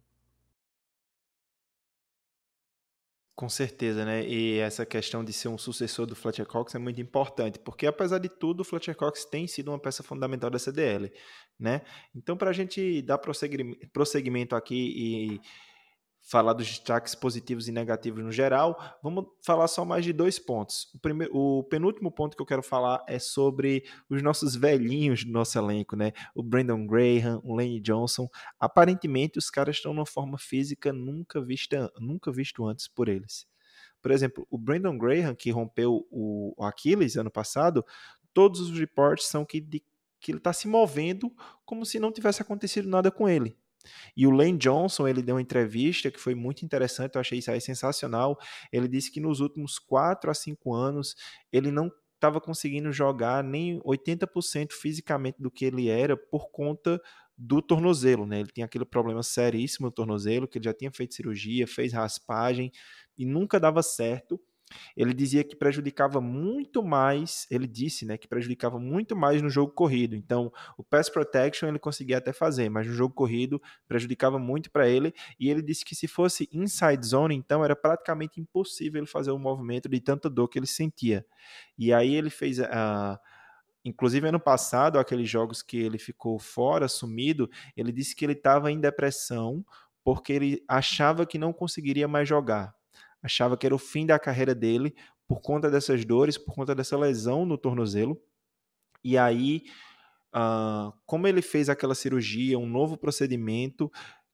Com 3.40 3.48
certeza, 3.48 4.04
né? 4.04 4.28
E 4.28 4.58
essa 4.60 4.86
questão 4.86 5.24
de 5.24 5.32
ser 5.32 5.48
um 5.48 5.58
sucessor 5.58 6.06
do 6.06 6.14
Fletcher 6.14 6.46
Cox 6.46 6.76
é 6.76 6.78
muito 6.78 7.00
importante, 7.00 7.58
porque 7.58 7.88
apesar 7.88 8.18
de 8.18 8.28
tudo, 8.28 8.60
o 8.60 8.64
Fletcher 8.66 8.94
Cox 8.98 9.24
tem 9.24 9.48
sido 9.48 9.72
uma 9.72 9.80
peça 9.80 10.04
fundamental 10.04 10.50
da 10.50 10.60
CDL, 10.60 11.10
né? 11.58 11.82
Então, 12.14 12.36
para 12.36 12.50
a 12.50 12.54
gente 12.54 13.02
dar 13.02 13.18
prosseguimento 13.18 14.58
aqui 14.58 14.76
e 14.76 15.42
falar 16.30 16.54
dos 16.54 16.68
destaques 16.68 17.16
positivos 17.16 17.68
e 17.68 17.72
negativos 17.72 18.24
no 18.24 18.32
geral, 18.32 18.78
vamos 19.02 19.26
falar 19.42 19.68
só 19.68 19.84
mais 19.84 20.06
de 20.06 20.14
dois 20.14 20.38
pontos. 20.38 20.88
O, 20.94 21.00
primeiro, 21.00 21.36
o 21.36 21.64
penúltimo 21.64 22.12
ponto 22.12 22.38
que 22.38 22.42
eu 22.42 22.46
quero 22.46 22.62
falar 22.62 23.04
é 23.08 23.18
sobre 23.18 23.84
os 24.08 24.22
nossos 24.22 24.56
velhinhos 24.56 25.24
do 25.26 25.32
nosso 25.32 25.58
elenco, 25.58 25.96
né? 25.96 26.12
O 26.36 26.44
Brandon 26.44 26.86
Graham, 26.86 27.42
o 27.44 27.56
Lane 27.56 27.82
Johnson. 27.82 28.30
Aparentemente, 28.60 29.40
os 29.40 29.50
caras 29.50 29.78
estão 29.78 29.92
numa 29.92 30.06
forma 30.06 30.38
física 30.38 30.94
nunca 30.94 31.42
vista, 31.42 31.92
nunca 32.00 32.32
visto 32.32 32.64
antes 32.64 32.88
por 32.88 33.10
eles. 33.10 33.48
Por 34.00 34.12
exemplo, 34.12 34.48
o 34.52 34.58
Brandon 34.58 34.98
Graham, 35.00 35.34
que 35.34 35.50
rompeu 35.50 36.08
o, 36.12 36.54
Aquiles 36.64 37.18
ano 37.18 37.32
passado, 37.32 37.84
todos 38.36 38.62
os 38.62 38.80
reports 38.80 39.26
são 39.26 39.44
que, 39.44 39.60
de, 39.60 39.84
que 40.20 40.32
ele 40.32 40.38
está 40.38 40.54
se 40.54 40.68
movendo 40.68 41.34
como 41.66 41.86
se 41.88 42.00
não 42.00 42.12
tivesse 42.12 42.42
acontecido 42.42 42.88
nada 42.88 43.10
com 43.10 43.28
ele. 43.28 43.58
E 44.16 44.28
o 44.28 44.32
Lane 44.32 44.58
Johnson, 44.58 45.08
ele 45.08 45.22
deu 45.22 45.36
uma 45.36 45.42
entrevista 45.42 46.12
que 46.12 46.20
foi 46.20 46.36
muito 46.36 46.64
interessante, 46.64 47.16
eu 47.16 47.22
achei 47.22 47.40
isso 47.40 47.52
aí 47.52 47.62
sensacional. 47.62 48.38
Ele 48.72 48.88
disse 48.88 49.12
que 49.12 49.20
nos 49.20 49.40
últimos 49.40 49.80
4 49.80 50.30
a 50.30 50.34
5 50.34 50.74
anos 50.74 51.16
ele 51.52 51.72
não 51.72 51.92
estava 52.16 52.42
conseguindo 52.42 52.92
jogar 52.92 53.44
nem 53.44 53.80
80% 53.82 54.74
fisicamente 54.74 55.42
do 55.42 55.50
que 55.50 55.64
ele 55.64 55.88
era 55.88 56.18
por 56.18 56.52
conta 56.52 57.02
do 57.38 57.62
tornozelo, 57.62 58.26
né? 58.26 58.42
Ele 58.42 58.52
tinha 58.52 58.66
aquele 58.66 58.84
problema 58.84 59.24
seríssimo 59.24 59.88
no 59.88 59.92
tornozelo, 59.92 60.46
que 60.46 60.58
ele 60.58 60.66
já 60.66 60.74
tinha 60.74 60.92
feito 60.92 61.16
cirurgia, 61.16 61.66
fez 61.66 61.94
raspagem 61.94 62.70
e 63.18 63.26
nunca 63.26 63.58
dava 63.58 63.82
certo. 63.82 64.40
Ele 64.96 65.14
dizia 65.14 65.44
que 65.44 65.56
prejudicava 65.56 66.22
muito 66.22 66.84
mais, 66.84 67.48
ele 67.50 67.68
disse, 67.68 68.06
né, 68.06 68.18
que 68.18 68.28
prejudicava 68.28 68.80
muito 68.80 69.16
mais 69.16 69.42
no 69.42 69.50
jogo 69.50 69.72
corrido. 69.72 70.16
Então, 70.16 70.52
o 70.78 70.84
pass 70.84 71.10
protection 71.10 71.68
ele 71.68 71.80
conseguia 71.80 72.18
até 72.18 72.32
fazer, 72.32 72.70
mas 72.70 72.88
no 72.88 72.94
jogo 72.94 73.14
corrido 73.14 73.62
prejudicava 73.88 74.38
muito 74.40 74.72
para 74.72 74.88
ele. 74.88 75.14
E 75.40 75.50
ele 75.50 75.62
disse 75.62 75.84
que 75.84 75.96
se 75.96 76.08
fosse 76.08 76.50
inside 76.52 77.06
zone, 77.06 77.36
então 77.36 77.64
era 77.64 77.76
praticamente 77.76 78.40
impossível 78.40 79.00
ele 79.00 79.08
fazer 79.08 79.32
o 79.32 79.40
movimento 79.40 79.90
de 79.90 80.00
tanta 80.00 80.30
dor 80.30 80.48
que 80.48 80.60
ele 80.60 80.68
sentia. 80.68 81.26
E 81.78 81.94
aí 81.94 82.14
ele 82.14 82.30
fez 82.30 82.60
a 82.60 83.16
uh, 83.16 83.40
Inclusive, 83.84 84.28
ano 84.28 84.40
passado, 84.40 85.00
aqueles 85.00 85.30
jogos 85.30 85.62
que 85.62 85.78
ele 85.78 85.98
ficou 85.98 86.38
fora, 86.38 86.88
sumido, 86.88 87.50
ele 87.78 87.94
disse 87.94 88.14
que 88.14 88.26
ele 88.26 88.34
estava 88.34 88.70
em 88.72 88.80
depressão 88.80 89.66
porque 90.04 90.34
ele 90.34 90.64
achava 90.68 91.26
que 91.26 91.38
não 91.38 91.54
conseguiria 91.54 92.08
mais 92.08 92.28
jogar 92.28 92.76
achava 93.22 93.58
que 93.58 93.66
era 93.66 93.76
o 93.76 93.80
fim 93.80 94.06
da 94.06 94.20
carreira 94.20 94.56
dele 94.56 94.96
por 95.28 95.42
conta 95.42 95.70
dessas 95.70 96.04
dores, 96.06 96.38
por 96.38 96.56
conta 96.56 96.74
dessa 96.74 96.98
lesão 96.98 97.46
no 97.46 97.58
tornozelo. 97.58 98.20
E 99.04 99.18
aí, 99.18 99.64
uh, 100.36 100.92
como 101.06 101.28
ele 101.28 101.42
fez 101.42 101.70
aquela 101.70 101.96
cirurgia, 101.96 102.58
um 102.58 102.68
novo 102.68 102.98
procedimento 102.98 103.92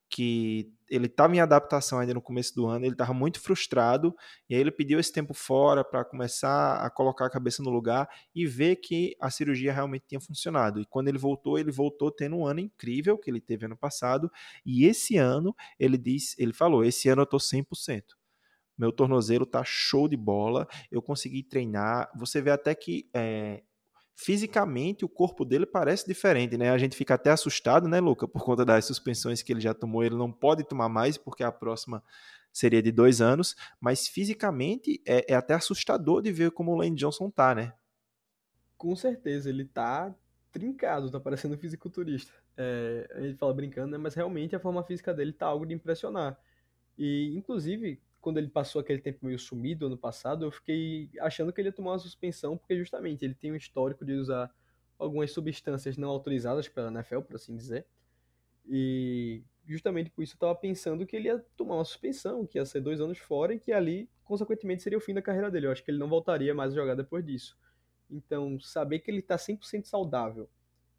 que 0.08 0.72
ele 0.88 1.06
estava 1.06 1.34
em 1.34 1.40
adaptação 1.40 1.98
ainda 1.98 2.14
no 2.14 2.22
começo 2.22 2.54
do 2.54 2.66
ano, 2.66 2.84
ele 2.84 2.94
estava 2.94 3.12
muito 3.12 3.40
frustrado, 3.40 4.14
e 4.48 4.54
aí 4.54 4.60
ele 4.60 4.70
pediu 4.70 5.00
esse 5.00 5.12
tempo 5.12 5.34
fora 5.34 5.84
para 5.84 6.04
começar 6.04 6.76
a 6.76 6.88
colocar 6.88 7.26
a 7.26 7.30
cabeça 7.30 7.62
no 7.62 7.70
lugar 7.70 8.08
e 8.34 8.46
ver 8.46 8.76
que 8.76 9.16
a 9.20 9.28
cirurgia 9.28 9.72
realmente 9.72 10.04
tinha 10.06 10.20
funcionado. 10.20 10.80
E 10.80 10.86
quando 10.86 11.08
ele 11.08 11.18
voltou, 11.18 11.58
ele 11.58 11.72
voltou 11.72 12.10
tendo 12.10 12.36
um 12.36 12.46
ano 12.46 12.60
incrível 12.60 13.18
que 13.18 13.28
ele 13.28 13.40
teve 13.40 13.66
ano 13.66 13.76
passado, 13.76 14.30
e 14.64 14.84
esse 14.86 15.16
ano 15.16 15.54
ele 15.78 15.98
disse, 15.98 16.36
ele 16.38 16.52
falou, 16.52 16.84
esse 16.84 17.08
ano 17.08 17.22
eu 17.22 17.26
tô 17.26 17.38
100%. 17.38 18.02
Meu 18.76 18.92
tornozelo 18.92 19.46
tá 19.46 19.62
show 19.64 20.08
de 20.08 20.16
bola, 20.16 20.66
eu 20.90 21.00
consegui 21.00 21.42
treinar. 21.42 22.10
Você 22.16 22.40
vê 22.42 22.50
até 22.50 22.74
que 22.74 23.08
é, 23.14 23.62
fisicamente 24.14 25.04
o 25.04 25.08
corpo 25.08 25.44
dele 25.44 25.66
parece 25.66 26.06
diferente, 26.06 26.56
né? 26.56 26.70
A 26.70 26.78
gente 26.78 26.96
fica 26.96 27.14
até 27.14 27.30
assustado, 27.30 27.86
né, 27.86 28.00
Luca, 28.00 28.26
por 28.26 28.42
conta 28.42 28.64
das 28.64 28.84
suspensões 28.86 29.42
que 29.42 29.52
ele 29.52 29.60
já 29.60 29.74
tomou. 29.74 30.02
Ele 30.02 30.16
não 30.16 30.32
pode 30.32 30.64
tomar 30.64 30.88
mais, 30.88 31.18
porque 31.18 31.44
a 31.44 31.52
próxima 31.52 32.02
seria 32.52 32.82
de 32.82 32.90
dois 32.90 33.20
anos, 33.20 33.54
mas 33.78 34.08
fisicamente 34.08 35.02
é, 35.06 35.32
é 35.32 35.34
até 35.34 35.52
assustador 35.52 36.22
de 36.22 36.32
ver 36.32 36.50
como 36.50 36.72
o 36.72 36.76
Lane 36.76 36.96
Johnson 36.96 37.30
tá, 37.30 37.54
né? 37.54 37.74
Com 38.78 38.96
certeza, 38.96 39.50
ele 39.50 39.66
tá 39.66 40.14
trincado, 40.50 41.10
tá 41.10 41.20
parecendo 41.20 41.58
fisiculturista. 41.58 42.32
É, 42.56 43.06
a 43.14 43.20
gente 43.20 43.36
fala 43.36 43.52
brincando, 43.52 43.92
né? 43.92 43.98
Mas 43.98 44.14
realmente 44.14 44.56
a 44.56 44.60
forma 44.60 44.82
física 44.82 45.12
dele 45.12 45.34
tá 45.34 45.46
algo 45.46 45.66
de 45.66 45.74
impressionar. 45.74 46.38
E, 46.96 47.36
inclusive, 47.36 48.00
quando 48.26 48.38
ele 48.38 48.48
passou 48.48 48.80
aquele 48.80 49.00
tempo 49.00 49.24
meio 49.24 49.38
sumido 49.38 49.86
ano 49.86 49.96
passado, 49.96 50.44
eu 50.44 50.50
fiquei 50.50 51.08
achando 51.20 51.52
que 51.52 51.60
ele 51.60 51.68
ia 51.68 51.72
tomar 51.72 51.92
uma 51.92 51.98
suspensão, 52.00 52.58
porque 52.58 52.76
justamente 52.76 53.24
ele 53.24 53.36
tem 53.36 53.52
um 53.52 53.54
histórico 53.54 54.04
de 54.04 54.14
usar 54.14 54.52
algumas 54.98 55.30
substâncias 55.30 55.96
não 55.96 56.08
autorizadas 56.08 56.68
pela 56.68 56.90
NFL, 56.90 57.20
por 57.20 57.36
assim 57.36 57.54
dizer. 57.54 57.86
E 58.68 59.44
justamente 59.64 60.10
por 60.10 60.24
isso 60.24 60.32
eu 60.32 60.38
estava 60.38 60.56
pensando 60.56 61.06
que 61.06 61.14
ele 61.14 61.28
ia 61.28 61.38
tomar 61.56 61.76
uma 61.76 61.84
suspensão, 61.84 62.44
que 62.44 62.58
ia 62.58 62.64
ser 62.64 62.80
dois 62.80 63.00
anos 63.00 63.18
fora 63.18 63.54
e 63.54 63.60
que 63.60 63.70
ali, 63.70 64.10
consequentemente, 64.24 64.82
seria 64.82 64.98
o 64.98 65.00
fim 65.00 65.14
da 65.14 65.22
carreira 65.22 65.48
dele. 65.48 65.68
Eu 65.68 65.70
acho 65.70 65.84
que 65.84 65.90
ele 65.92 65.98
não 65.98 66.08
voltaria 66.08 66.52
mais 66.52 66.72
a 66.72 66.74
jogar 66.74 66.96
depois 66.96 67.24
disso. 67.24 67.56
Então, 68.10 68.58
saber 68.58 68.98
que 68.98 69.08
ele 69.08 69.20
está 69.20 69.36
100% 69.36 69.84
saudável, 69.84 70.50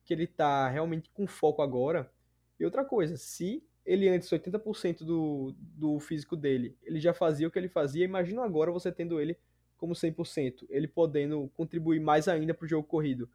que 0.06 0.14
ele 0.14 0.24
está 0.24 0.70
realmente 0.70 1.10
com 1.10 1.28
foco 1.28 1.62
agora. 1.62 2.10
E 2.58 2.64
outra 2.64 2.86
coisa, 2.86 3.18
se 3.18 3.62
ele 3.88 4.10
antes 4.10 4.30
80% 4.30 5.06
do, 5.06 5.56
do 5.58 5.98
físico 5.98 6.36
dele, 6.36 6.76
ele 6.84 7.00
já 7.00 7.14
fazia 7.14 7.48
o 7.48 7.52
que 7.52 7.58
ele 7.58 7.70
fazia, 7.70 8.04
imagina 8.04 8.44
agora 8.44 8.70
você 8.70 8.92
tendo 8.92 9.20
ele 9.20 9.38
como 9.78 9.94
100%, 9.94 10.66
ele 10.70 10.90
podendo 10.90 11.50
contribuir 11.56 12.02
mais 12.02 12.28
ainda 12.28 12.54
para 12.54 12.66
o 12.66 12.68
jogo 12.68 12.86
corrido. 12.86 13.30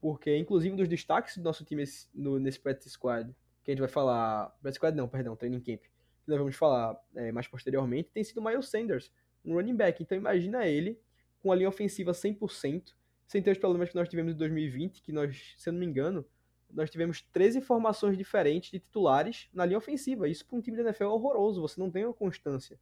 Porque, 0.00 0.34
inclusive, 0.38 0.72
um 0.72 0.76
dos 0.76 0.88
destaques 0.88 1.36
do 1.36 1.42
nosso 1.42 1.64
time 1.66 1.84
no, 2.14 2.38
nesse 2.38 2.58
practice 2.58 2.88
squad, 2.88 3.30
que 3.62 3.70
a 3.70 3.74
gente 3.74 3.80
vai 3.80 3.90
falar, 3.90 4.48
practice 4.62 4.76
squad 4.76 4.96
não, 4.96 5.06
perdão, 5.06 5.36
training 5.36 5.60
camp, 5.60 5.82
que 5.82 6.28
nós 6.28 6.38
vamos 6.38 6.56
falar 6.56 6.98
é, 7.14 7.30
mais 7.30 7.46
posteriormente, 7.46 8.08
tem 8.10 8.24
sido 8.24 8.40
o 8.40 8.44
Miles 8.44 8.70
Sanders, 8.70 9.12
um 9.44 9.52
running 9.52 9.76
back. 9.76 10.02
Então, 10.02 10.16
imagina 10.16 10.66
ele 10.66 10.98
com 11.42 11.52
a 11.52 11.56
linha 11.56 11.68
ofensiva 11.68 12.12
100%, 12.12 12.94
sem 13.26 13.42
ter 13.42 13.50
os 13.50 13.58
problemas 13.58 13.90
que 13.90 13.96
nós 13.96 14.08
tivemos 14.08 14.32
em 14.32 14.36
2020, 14.38 15.02
que 15.02 15.12
nós, 15.12 15.54
se 15.58 15.68
eu 15.68 15.74
não 15.74 15.80
me 15.80 15.86
engano, 15.86 16.24
nós 16.72 16.90
tivemos 16.90 17.22
13 17.32 17.60
formações 17.60 18.16
diferentes 18.16 18.70
de 18.70 18.78
titulares 18.78 19.48
na 19.52 19.64
linha 19.64 19.78
ofensiva. 19.78 20.28
Isso 20.28 20.44
para 20.46 20.56
um 20.56 20.60
time 20.60 20.76
da 20.76 20.84
NFL 20.84 21.04
é 21.04 21.08
horroroso, 21.08 21.60
você 21.60 21.80
não 21.80 21.90
tem 21.90 22.04
uma 22.04 22.14
constância. 22.14 22.78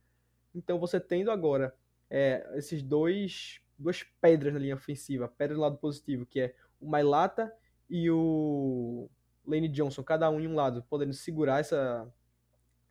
Então 0.55 0.79
você 0.79 0.99
tendo 0.99 1.31
agora 1.31 1.75
é, 2.11 2.49
esses 2.55 2.83
dois 2.83 3.61
duas 3.79 4.03
pedras 4.21 4.53
na 4.53 4.59
linha 4.59 4.75
ofensiva, 4.75 5.29
pedra 5.29 5.55
do 5.55 5.61
lado 5.61 5.79
positivo, 5.79 6.27
que 6.27 6.41
é 6.41 6.55
o 6.81 6.89
Mailata 6.89 7.55
e 7.89 8.11
o 8.11 9.09
Lane 9.47 9.69
Johnson, 9.69 10.03
cada 10.03 10.29
um 10.29 10.41
em 10.41 10.49
um 10.49 10.55
lado, 10.55 10.85
podendo 10.91 11.13
segurar 11.13 11.61
essa, 11.61 12.13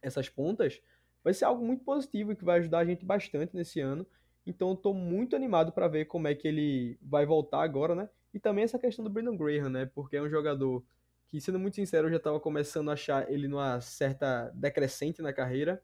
essas 0.01 0.29
pontas, 0.29 0.81
vai 1.23 1.33
ser 1.33 1.45
algo 1.45 1.63
muito 1.63 1.83
positivo 1.83 2.31
e 2.31 2.35
que 2.35 2.45
vai 2.45 2.59
ajudar 2.59 2.79
a 2.79 2.85
gente 2.85 3.05
bastante 3.05 3.55
nesse 3.55 3.81
ano. 3.81 4.07
Então 4.45 4.79
eu 4.83 4.93
muito 4.93 5.35
animado 5.35 5.73
para 5.73 5.89
ver 5.89 6.05
como 6.05 6.27
é 6.27 6.33
que 6.33 6.47
ele 6.47 6.97
vai 7.01 7.25
voltar 7.25 7.61
agora, 7.61 7.93
né? 7.93 8.09
E 8.33 8.39
também 8.39 8.63
essa 8.63 8.77
questão 8.77 9.03
do 9.03 9.09
Brandon 9.09 9.35
Graham, 9.35 9.69
né? 9.69 9.85
Porque 9.85 10.17
é 10.17 10.21
um 10.21 10.29
jogador 10.29 10.83
que, 11.29 11.41
sendo 11.41 11.59
muito 11.59 11.75
sincero, 11.75 12.07
eu 12.07 12.11
já 12.11 12.17
estava 12.17 12.39
começando 12.39 12.89
a 12.89 12.93
achar 12.93 13.31
ele 13.31 13.47
numa 13.47 13.81
certa 13.81 14.51
decrescente 14.55 15.21
na 15.21 15.33
carreira. 15.33 15.81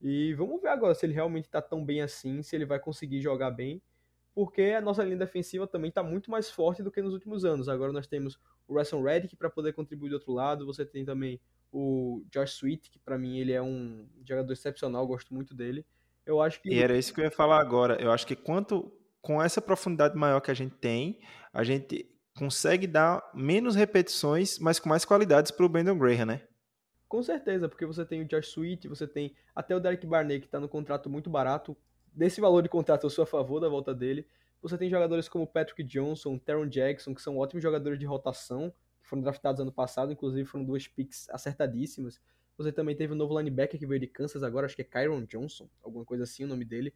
E 0.00 0.34
vamos 0.34 0.60
ver 0.60 0.68
agora 0.68 0.94
se 0.94 1.04
ele 1.04 1.14
realmente 1.14 1.46
está 1.46 1.60
tão 1.60 1.84
bem 1.84 2.00
assim, 2.00 2.42
se 2.42 2.54
ele 2.54 2.64
vai 2.64 2.78
conseguir 2.78 3.20
jogar 3.20 3.50
bem. 3.50 3.82
Porque 4.34 4.62
a 4.62 4.80
nossa 4.80 5.02
linha 5.02 5.16
defensiva 5.16 5.66
também 5.66 5.88
está 5.88 6.02
muito 6.02 6.30
mais 6.30 6.48
forte 6.48 6.82
do 6.82 6.92
que 6.92 7.02
nos 7.02 7.12
últimos 7.12 7.44
anos. 7.44 7.68
Agora 7.68 7.92
nós 7.92 8.06
temos 8.06 8.38
o 8.68 8.78
Russell 8.78 9.02
Reddick 9.02 9.34
para 9.34 9.50
poder 9.50 9.72
contribuir 9.72 10.10
do 10.10 10.14
outro 10.14 10.32
lado. 10.32 10.64
Você 10.66 10.84
tem 10.86 11.04
também 11.04 11.40
o 11.72 12.22
Josh 12.30 12.54
Sweet, 12.54 12.90
que 12.90 12.98
para 13.00 13.18
mim 13.18 13.38
ele 13.38 13.52
é 13.52 13.60
um 13.60 14.06
jogador 14.24 14.52
excepcional, 14.52 15.06
gosto 15.06 15.34
muito 15.34 15.54
dele. 15.54 15.84
Eu 16.24 16.40
acho 16.40 16.60
que. 16.60 16.68
E 16.68 16.78
era 16.78 16.96
isso 16.96 17.12
que 17.12 17.20
eu 17.20 17.24
ia 17.24 17.30
falar 17.30 17.60
agora. 17.60 18.00
Eu 18.00 18.12
acho 18.12 18.26
que 18.26 18.36
quanto 18.36 18.92
com 19.20 19.42
essa 19.42 19.60
profundidade 19.60 20.16
maior 20.16 20.40
que 20.40 20.50
a 20.50 20.54
gente 20.54 20.76
tem, 20.76 21.18
a 21.52 21.64
gente 21.64 22.08
consegue 22.36 22.86
dar 22.86 23.28
menos 23.34 23.74
repetições, 23.74 24.58
mas 24.58 24.78
com 24.78 24.88
mais 24.88 25.04
qualidades 25.04 25.50
para 25.50 25.66
o 25.66 25.68
Brandon 25.68 25.98
Graham, 25.98 26.26
né? 26.26 26.42
Com 27.08 27.22
certeza, 27.22 27.68
porque 27.68 27.86
você 27.86 28.04
tem 28.04 28.20
o 28.20 28.24
Josh 28.24 28.48
Sweet, 28.48 28.86
você 28.86 29.06
tem 29.06 29.34
até 29.54 29.74
o 29.74 29.80
Derek 29.80 30.06
Barnett, 30.06 30.40
que 30.40 30.46
está 30.46 30.60
no 30.60 30.68
contrato 30.68 31.08
muito 31.08 31.30
barato. 31.30 31.76
Desse 32.12 32.40
valor 32.40 32.62
de 32.62 32.68
contrato, 32.68 33.04
eu 33.04 33.10
sou 33.10 33.22
a 33.22 33.26
favor 33.26 33.60
da 33.60 33.68
volta 33.68 33.94
dele. 33.94 34.26
Você 34.60 34.76
tem 34.76 34.90
jogadores 34.90 35.28
como 35.28 35.46
Patrick 35.46 35.82
Johnson, 35.84 36.36
Teron 36.36 36.66
Jackson, 36.66 37.14
que 37.14 37.22
são 37.22 37.38
ótimos 37.38 37.62
jogadores 37.62 37.98
de 37.98 38.04
rotação, 38.04 38.72
que 39.00 39.08
foram 39.08 39.22
draftados 39.22 39.60
ano 39.60 39.72
passado, 39.72 40.12
inclusive 40.12 40.46
foram 40.46 40.64
duas 40.64 40.86
picks 40.86 41.28
acertadíssimas. 41.30 42.20
Você 42.58 42.72
também 42.72 42.94
teve 42.94 43.12
o 43.12 43.14
um 43.14 43.18
novo 43.18 43.38
linebacker 43.38 43.78
que 43.78 43.86
veio 43.86 44.00
de 44.00 44.06
Kansas 44.06 44.42
agora, 44.42 44.66
acho 44.66 44.76
que 44.76 44.82
é 44.82 44.84
Kyron 44.84 45.24
Johnson, 45.24 45.68
alguma 45.82 46.04
coisa 46.04 46.24
assim 46.24 46.44
o 46.44 46.48
nome 46.48 46.64
dele. 46.64 46.92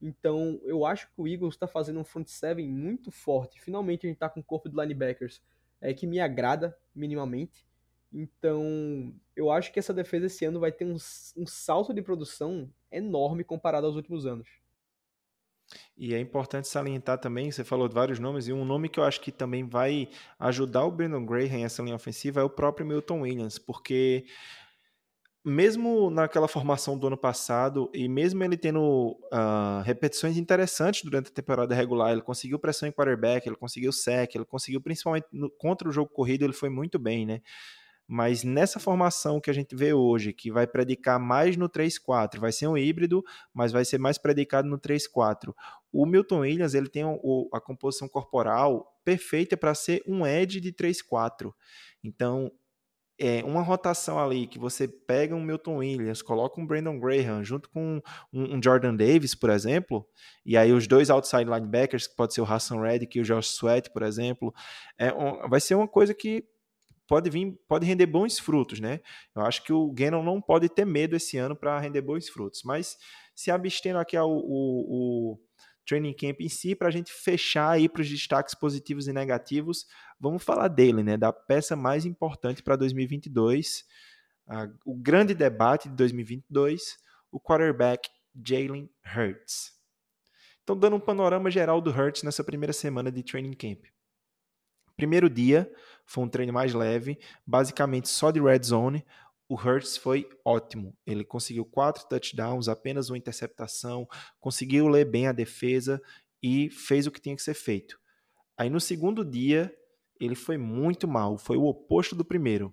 Então, 0.00 0.60
eu 0.64 0.84
acho 0.86 1.06
que 1.08 1.20
o 1.20 1.28
Eagles 1.28 1.54
está 1.54 1.66
fazendo 1.66 2.00
um 2.00 2.04
front 2.04 2.26
seven 2.26 2.68
muito 2.68 3.10
forte. 3.10 3.60
Finalmente, 3.60 4.06
a 4.06 4.08
gente 4.08 4.16
está 4.16 4.28
com 4.28 4.40
um 4.40 4.42
corpo 4.42 4.68
de 4.68 4.76
linebackers 4.76 5.42
é, 5.80 5.92
que 5.92 6.06
me 6.06 6.18
agrada 6.18 6.76
minimamente. 6.94 7.66
Então, 8.12 9.14
eu 9.36 9.50
acho 9.50 9.72
que 9.72 9.78
essa 9.78 9.94
defesa 9.94 10.26
esse 10.26 10.44
ano 10.44 10.58
vai 10.58 10.72
ter 10.72 10.84
um, 10.84 10.96
um 11.36 11.46
salto 11.46 11.94
de 11.94 12.02
produção 12.02 12.68
enorme 12.90 13.44
comparado 13.44 13.86
aos 13.86 13.96
últimos 13.96 14.26
anos. 14.26 14.48
E 15.96 16.14
é 16.14 16.18
importante 16.18 16.66
salientar 16.66 17.18
também, 17.18 17.50
você 17.50 17.62
falou 17.62 17.86
de 17.86 17.94
vários 17.94 18.18
nomes, 18.18 18.48
e 18.48 18.52
um 18.52 18.64
nome 18.64 18.88
que 18.88 18.98
eu 18.98 19.04
acho 19.04 19.20
que 19.20 19.30
também 19.30 19.64
vai 19.64 20.08
ajudar 20.38 20.84
o 20.84 20.90
Brandon 20.90 21.24
Graham 21.24 21.64
essa 21.64 21.82
linha 21.82 21.94
ofensiva 21.94 22.40
é 22.40 22.42
o 22.42 22.50
próprio 22.50 22.84
Milton 22.84 23.20
Williams, 23.20 23.58
porque 23.58 24.24
mesmo 25.44 26.10
naquela 26.10 26.46
formação 26.46 26.98
do 26.98 27.06
ano 27.06 27.16
passado, 27.16 27.90
e 27.94 28.08
mesmo 28.08 28.44
ele 28.44 28.56
tendo 28.56 29.18
uh, 29.32 29.82
repetições 29.84 30.36
interessantes 30.36 31.02
durante 31.02 31.28
a 31.28 31.34
temporada 31.34 31.74
regular, 31.74 32.12
ele 32.12 32.20
conseguiu 32.20 32.58
pressão 32.58 32.88
em 32.88 32.92
quarterback, 32.92 33.48
ele 33.48 33.56
conseguiu 33.56 33.92
sec, 33.92 34.34
ele 34.34 34.44
conseguiu 34.44 34.80
principalmente 34.80 35.26
no, 35.32 35.50
contra 35.50 35.88
o 35.88 35.92
jogo 35.92 36.10
corrido, 36.10 36.44
ele 36.44 36.52
foi 36.52 36.68
muito 36.68 36.98
bem, 36.98 37.24
né? 37.24 37.40
Mas 38.12 38.42
nessa 38.42 38.80
formação 38.80 39.40
que 39.40 39.48
a 39.48 39.52
gente 39.52 39.76
vê 39.76 39.94
hoje, 39.94 40.32
que 40.32 40.50
vai 40.50 40.66
predicar 40.66 41.20
mais 41.20 41.56
no 41.56 41.68
3-4, 41.68 42.40
vai 42.40 42.50
ser 42.50 42.66
um 42.66 42.76
híbrido, 42.76 43.22
mas 43.54 43.70
vai 43.70 43.84
ser 43.84 43.98
mais 43.98 44.18
predicado 44.18 44.68
no 44.68 44.80
3-4. 44.80 45.54
O 45.92 46.04
Milton 46.04 46.40
Williams 46.40 46.74
ele 46.74 46.88
tem 46.88 47.04
o, 47.04 47.48
a 47.52 47.60
composição 47.60 48.08
corporal 48.08 48.98
perfeita 49.04 49.56
para 49.56 49.76
ser 49.76 50.02
um 50.08 50.26
edge 50.26 50.60
de 50.60 50.72
3-4. 50.72 51.52
Então, 52.02 52.50
é, 53.20 53.44
uma 53.44 53.60
rotação 53.60 54.18
ali 54.18 54.46
que 54.46 54.58
você 54.58 54.88
pega 54.88 55.34
um 55.34 55.42
Milton 55.42 55.76
Williams, 55.76 56.22
coloca 56.22 56.58
um 56.58 56.66
Brandon 56.66 56.98
Graham 56.98 57.44
junto 57.44 57.68
com 57.68 58.00
um, 58.32 58.56
um, 58.56 58.62
Jordan 58.62 58.96
Davis, 58.96 59.34
por 59.34 59.50
exemplo, 59.50 60.06
e 60.44 60.56
aí 60.56 60.72
os 60.72 60.86
dois 60.86 61.10
outside 61.10 61.44
linebackers, 61.44 62.06
que 62.06 62.16
pode 62.16 62.32
ser 62.32 62.40
o 62.40 62.44
Hassan 62.44 62.80
Reddick 62.80 63.18
e 63.18 63.20
o 63.20 63.24
Josh 63.24 63.48
Sweat, 63.48 63.90
por 63.90 64.02
exemplo, 64.02 64.54
é 64.98 65.12
um, 65.12 65.46
vai 65.50 65.60
ser 65.60 65.74
uma 65.74 65.86
coisa 65.86 66.14
que 66.14 66.44
pode 67.06 67.28
vir, 67.28 67.58
pode 67.68 67.84
render 67.84 68.06
bons 68.06 68.38
frutos, 68.38 68.80
né? 68.80 69.00
Eu 69.36 69.42
acho 69.42 69.62
que 69.64 69.72
o 69.72 69.90
Gannon 69.90 70.22
não 70.22 70.40
pode 70.40 70.68
ter 70.68 70.86
medo 70.86 71.14
esse 71.14 71.36
ano 71.36 71.54
para 71.54 71.78
render 71.78 72.00
bons 72.00 72.28
frutos, 72.28 72.62
mas 72.64 72.96
se 73.34 73.50
abstendo 73.50 73.98
aqui 73.98 74.16
ao 74.16 74.30
o, 74.30 75.34
o 75.34 75.38
training 75.90 76.14
camp 76.14 76.40
em 76.40 76.48
si, 76.48 76.76
para 76.76 76.86
a 76.86 76.90
gente 76.90 77.12
fechar 77.12 77.70
aí 77.70 77.88
para 77.88 78.00
os 78.00 78.08
destaques 78.08 78.54
positivos 78.54 79.08
e 79.08 79.12
negativos, 79.12 79.86
vamos 80.20 80.44
falar 80.44 80.68
dele, 80.68 81.02
né? 81.02 81.16
Da 81.16 81.32
peça 81.32 81.74
mais 81.74 82.06
importante 82.06 82.62
para 82.62 82.76
2022, 82.76 83.84
uh, 84.46 84.72
o 84.84 84.94
grande 84.94 85.34
debate 85.34 85.88
de 85.88 85.96
2022, 85.96 86.96
o 87.32 87.40
quarterback 87.40 88.08
Jalen 88.32 88.88
Hurts. 89.04 89.72
Então, 90.62 90.78
dando 90.78 90.94
um 90.94 91.00
panorama 91.00 91.50
geral 91.50 91.80
do 91.80 91.90
Hurts 91.90 92.22
nessa 92.22 92.44
primeira 92.44 92.72
semana 92.72 93.10
de 93.10 93.24
training 93.24 93.54
camp. 93.54 93.84
Primeiro 94.96 95.28
dia 95.28 95.68
foi 96.06 96.22
um 96.22 96.28
treino 96.28 96.52
mais 96.52 96.72
leve, 96.72 97.18
basicamente 97.44 98.08
só 98.08 98.30
de 98.30 98.40
red 98.40 98.62
zone, 98.62 99.04
o 99.50 99.56
Hurts 99.56 99.96
foi 99.96 100.28
ótimo. 100.44 100.96
Ele 101.04 101.24
conseguiu 101.24 101.64
quatro 101.64 102.06
touchdowns, 102.08 102.68
apenas 102.68 103.10
uma 103.10 103.18
interceptação, 103.18 104.06
conseguiu 104.38 104.86
ler 104.86 105.04
bem 105.04 105.26
a 105.26 105.32
defesa 105.32 106.00
e 106.40 106.70
fez 106.70 107.08
o 107.08 107.10
que 107.10 107.20
tinha 107.20 107.34
que 107.34 107.42
ser 107.42 107.54
feito. 107.54 107.98
Aí 108.56 108.70
no 108.70 108.80
segundo 108.80 109.24
dia, 109.24 109.74
ele 110.20 110.36
foi 110.36 110.56
muito 110.56 111.08
mal, 111.08 111.36
foi 111.36 111.56
o 111.56 111.64
oposto 111.64 112.14
do 112.14 112.24
primeiro. 112.24 112.72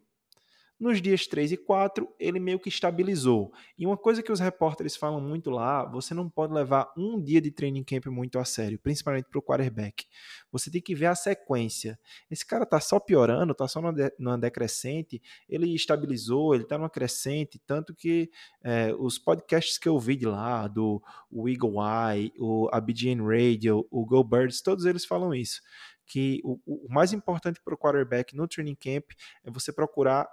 Nos 0.79 1.01
dias 1.01 1.25
3 1.25 1.53
e 1.53 1.57
4, 1.57 2.07
ele 2.19 2.39
meio 2.39 2.59
que 2.59 2.69
estabilizou. 2.69 3.51
E 3.75 3.85
uma 3.85 3.97
coisa 3.97 4.21
que 4.21 4.31
os 4.31 4.39
repórteres 4.39 4.95
falam 4.95 5.19
muito 5.19 5.49
lá, 5.49 5.83
você 5.83 6.13
não 6.13 6.29
pode 6.29 6.53
levar 6.53 6.93
um 6.95 7.19
dia 7.19 7.41
de 7.41 7.49
training 7.49 7.83
camp 7.83 8.05
muito 8.05 8.37
a 8.37 8.45
sério, 8.45 8.77
principalmente 8.77 9.25
para 9.27 9.39
o 9.39 9.41
quarterback. 9.41 10.05
Você 10.51 10.69
tem 10.69 10.79
que 10.79 10.93
ver 10.93 11.07
a 11.07 11.15
sequência. 11.15 11.99
Esse 12.29 12.45
cara 12.45 12.63
tá 12.63 12.79
só 12.79 12.99
piorando, 12.99 13.55
tá 13.55 13.67
só 13.67 13.81
numa 14.19 14.37
decrescente, 14.37 15.19
ele 15.49 15.73
estabilizou, 15.73 16.53
ele 16.53 16.63
tá 16.63 16.77
numa 16.77 16.91
crescente, 16.91 17.59
tanto 17.65 17.95
que 17.95 18.29
é, 18.63 18.93
os 18.99 19.17
podcasts 19.17 19.79
que 19.79 19.89
eu 19.89 19.97
vi 19.97 20.15
de 20.15 20.27
lá, 20.27 20.67
do 20.67 21.01
Eagle 21.33 21.77
Eye, 21.81 22.31
o 22.37 22.69
ABGN 22.71 23.23
Radio, 23.23 23.87
o 23.89 24.05
Go 24.05 24.23
Birds, 24.23 24.61
todos 24.61 24.85
eles 24.85 25.05
falam 25.05 25.33
isso 25.33 25.59
que 26.07 26.39
o, 26.43 26.57
o 26.65 26.87
mais 26.89 27.11
importante 27.11 27.59
para 27.61 27.73
o 27.73 27.77
quarterback 27.77 28.33
no 28.33 28.47
training 28.47 28.75
camp 28.75 29.03
é 29.43 29.51
você 29.51 29.73
procurar 29.73 30.25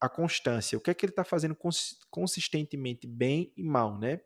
a 0.00 0.08
constância. 0.08 0.76
O 0.76 0.80
que 0.80 0.90
é 0.90 0.94
que 0.94 1.04
ele 1.04 1.12
está 1.12 1.24
fazendo 1.24 1.56
consistentemente 2.10 3.06
bem 3.06 3.52
e 3.56 3.62
mal, 3.62 3.98
né? 3.98 4.20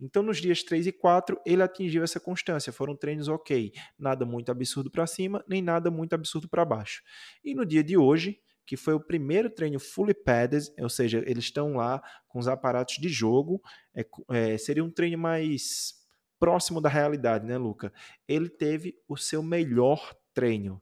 Então, 0.00 0.22
nos 0.22 0.38
dias 0.38 0.62
3 0.62 0.86
e 0.86 0.92
4, 0.92 1.40
ele 1.44 1.62
atingiu 1.62 2.04
essa 2.04 2.20
constância. 2.20 2.72
Foram 2.72 2.94
treinos 2.94 3.26
ok. 3.26 3.72
Nada 3.98 4.24
muito 4.24 4.50
absurdo 4.50 4.90
para 4.90 5.06
cima, 5.06 5.44
nem 5.48 5.60
nada 5.60 5.90
muito 5.90 6.14
absurdo 6.14 6.48
para 6.48 6.64
baixo. 6.64 7.02
E 7.42 7.52
no 7.52 7.66
dia 7.66 7.82
de 7.82 7.96
hoje, 7.96 8.40
que 8.64 8.76
foi 8.76 8.94
o 8.94 9.00
primeiro 9.00 9.50
treino 9.50 9.80
fully 9.80 10.14
padded, 10.14 10.70
ou 10.78 10.88
seja, 10.88 11.24
eles 11.26 11.44
estão 11.44 11.74
lá 11.74 12.00
com 12.28 12.38
os 12.38 12.46
aparatos 12.46 12.96
de 12.98 13.08
jogo, 13.08 13.60
é, 13.96 14.06
é, 14.30 14.58
seria 14.58 14.84
um 14.84 14.90
treino 14.90 15.18
mais 15.18 15.94
próximo 16.38 16.80
da 16.80 16.88
realidade, 16.88 17.44
né, 17.44 17.58
Luca? 17.58 17.92
Ele 18.28 18.48
teve 18.48 18.96
o 19.08 19.16
seu 19.16 19.42
melhor 19.42 20.14
treino. 20.32 20.80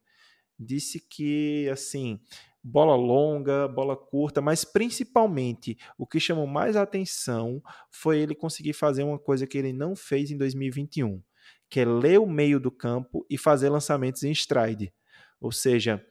Disse 0.58 1.00
que, 1.00 1.68
assim, 1.70 2.20
bola 2.68 2.96
longa, 2.96 3.68
bola 3.68 3.96
curta, 3.96 4.40
mas 4.40 4.64
principalmente 4.64 5.78
o 5.96 6.04
que 6.04 6.18
chamou 6.18 6.48
mais 6.48 6.74
atenção 6.74 7.62
foi 7.92 8.18
ele 8.18 8.34
conseguir 8.34 8.72
fazer 8.72 9.04
uma 9.04 9.20
coisa 9.20 9.46
que 9.46 9.56
ele 9.56 9.72
não 9.72 9.94
fez 9.94 10.32
em 10.32 10.36
2021, 10.36 11.22
que 11.70 11.78
é 11.78 11.84
ler 11.84 12.18
o 12.18 12.26
meio 12.26 12.58
do 12.58 12.72
campo 12.72 13.24
e 13.30 13.38
fazer 13.38 13.68
lançamentos 13.68 14.24
em 14.24 14.32
stride. 14.32 14.92
Ou 15.40 15.52
seja, 15.52 16.04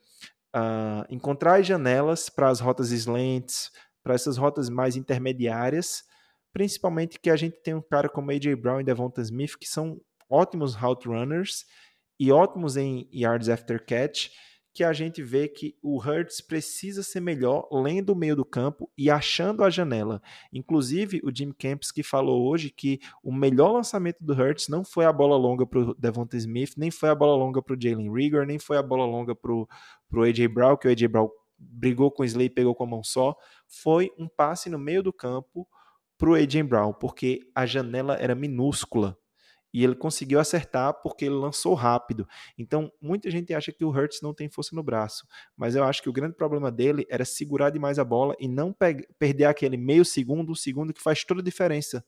uh, 0.56 1.06
encontrar 1.10 1.60
as 1.60 1.68
janelas 1.68 2.30
para 2.30 2.48
as 2.48 2.62
rotas 2.62 2.90
slants, 2.92 3.70
para 4.02 4.14
essas 4.14 4.38
rotas 4.38 4.70
mais 4.70 4.96
intermediárias, 4.96 6.06
principalmente 6.54 7.20
que 7.20 7.30
a 7.30 7.36
gente 7.36 7.62
tem 7.62 7.74
um 7.74 7.82
cara 7.82 8.08
como 8.08 8.32
AJ 8.32 8.56
Brown 8.56 8.80
e 8.80 8.84
Devonta 8.86 9.22
Smith 9.22 9.58
que 9.60 9.68
são 9.68 10.00
ótimos 10.30 10.74
route 10.74 11.06
runners 11.06 11.66
e 12.18 12.32
ótimos 12.32 12.78
em 12.78 13.10
yards 13.14 13.50
after 13.50 13.84
catch, 13.86 14.30
que 14.76 14.84
a 14.84 14.92
gente 14.92 15.24
vê 15.24 15.48
que 15.48 15.74
o 15.82 15.98
Hurts 15.98 16.42
precisa 16.42 17.02
ser 17.02 17.22
melhor 17.22 17.66
lendo 17.72 18.10
o 18.10 18.16
meio 18.16 18.36
do 18.36 18.44
campo 18.44 18.92
e 18.98 19.10
achando 19.10 19.64
a 19.64 19.70
janela. 19.70 20.22
Inclusive, 20.52 21.22
o 21.24 21.34
Jim 21.34 21.54
Camps 21.54 21.94
que 21.94 22.04
falou 22.04 22.46
hoje 22.46 22.70
que 22.70 23.00
o 23.24 23.34
melhor 23.34 23.72
lançamento 23.72 24.18
do 24.20 24.34
Hurts 24.34 24.68
não 24.68 24.84
foi 24.84 25.06
a 25.06 25.14
bola 25.14 25.38
longa 25.38 25.66
para 25.66 25.80
o 25.80 25.94
Devonta 25.96 26.36
Smith, 26.36 26.74
nem 26.76 26.92
foi 26.92 27.08
a 27.08 27.16
bola 27.16 27.38
longa 27.38 27.62
para 27.62 27.74
o 27.74 27.82
Jalen 27.82 28.14
Rigor, 28.14 28.46
nem 28.46 28.60
foi 28.60 28.76
a 28.76 28.84
bola 28.84 29.06
longa 29.06 29.34
para 29.34 29.54
o 29.54 29.66
A.J. 30.22 30.46
Brown, 30.50 30.76
que 30.76 30.90
o 30.90 30.92
A.J. 30.92 31.08
Brown 31.08 31.30
brigou 31.58 32.12
com 32.12 32.24
o 32.24 32.26
Slay 32.26 32.48
e 32.48 32.50
pegou 32.50 32.76
com 32.76 32.84
a 32.84 32.88
mão 32.88 33.02
só. 33.02 33.34
Foi 33.66 34.12
um 34.20 34.28
passe 34.28 34.70
no 34.70 34.78
meio 34.78 35.02
do 35.02 35.14
campo 35.14 35.66
para 36.18 36.30
o 36.30 36.34
A.J. 36.34 36.64
Brown, 36.64 36.92
porque 36.92 37.40
a 37.56 37.66
janela 37.66 38.16
era 38.16 38.36
minúscula 38.36 39.18
e 39.76 39.84
ele 39.84 39.94
conseguiu 39.94 40.40
acertar 40.40 40.94
porque 41.02 41.26
ele 41.26 41.36
lançou 41.36 41.74
rápido. 41.74 42.26
Então, 42.58 42.90
muita 43.02 43.30
gente 43.30 43.54
acha 43.54 43.74
que 43.74 43.84
o 43.84 43.90
Hurts 43.90 44.22
não 44.22 44.34
tem 44.34 44.48
força 44.48 44.74
no 44.74 44.82
braço, 44.82 45.28
mas 45.54 45.76
eu 45.76 45.84
acho 45.84 46.02
que 46.02 46.08
o 46.08 46.14
grande 46.14 46.34
problema 46.34 46.72
dele 46.72 47.06
era 47.10 47.26
segurar 47.26 47.72
demais 47.72 48.00
a 48.00 48.06
bola 48.06 48.34
e 48.40 48.48
não 48.48 48.74
perder 49.20 49.44
aquele 49.44 49.76
meio 49.76 50.06
segundo, 50.06 50.54
um 50.54 50.56
segundo 50.56 50.94
que 50.94 51.02
faz 51.02 51.26
toda 51.26 51.42
a 51.42 51.44
diferença 51.44 52.06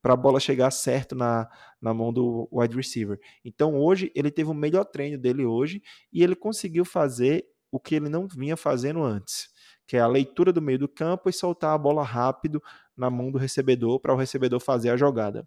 para 0.00 0.14
a 0.14 0.16
bola 0.16 0.40
chegar 0.40 0.70
certo 0.70 1.14
na, 1.14 1.46
na 1.78 1.92
mão 1.92 2.10
do 2.10 2.48
wide 2.50 2.74
receiver. 2.74 3.20
Então, 3.44 3.76
hoje, 3.76 4.10
ele 4.14 4.30
teve 4.30 4.48
o 4.48 4.54
melhor 4.54 4.86
treino 4.86 5.18
dele 5.18 5.44
hoje 5.44 5.82
e 6.10 6.24
ele 6.24 6.34
conseguiu 6.34 6.86
fazer 6.86 7.44
o 7.70 7.78
que 7.78 7.96
ele 7.96 8.08
não 8.08 8.26
vinha 8.26 8.56
fazendo 8.56 9.02
antes, 9.02 9.50
que 9.86 9.94
é 9.94 10.00
a 10.00 10.06
leitura 10.06 10.54
do 10.54 10.62
meio 10.62 10.78
do 10.78 10.88
campo 10.88 11.28
e 11.28 11.34
soltar 11.34 11.74
a 11.74 11.78
bola 11.78 12.02
rápido 12.02 12.62
na 12.96 13.10
mão 13.10 13.30
do 13.30 13.36
recebedor 13.36 14.00
para 14.00 14.14
o 14.14 14.16
recebedor 14.16 14.58
fazer 14.58 14.88
a 14.88 14.96
jogada. 14.96 15.46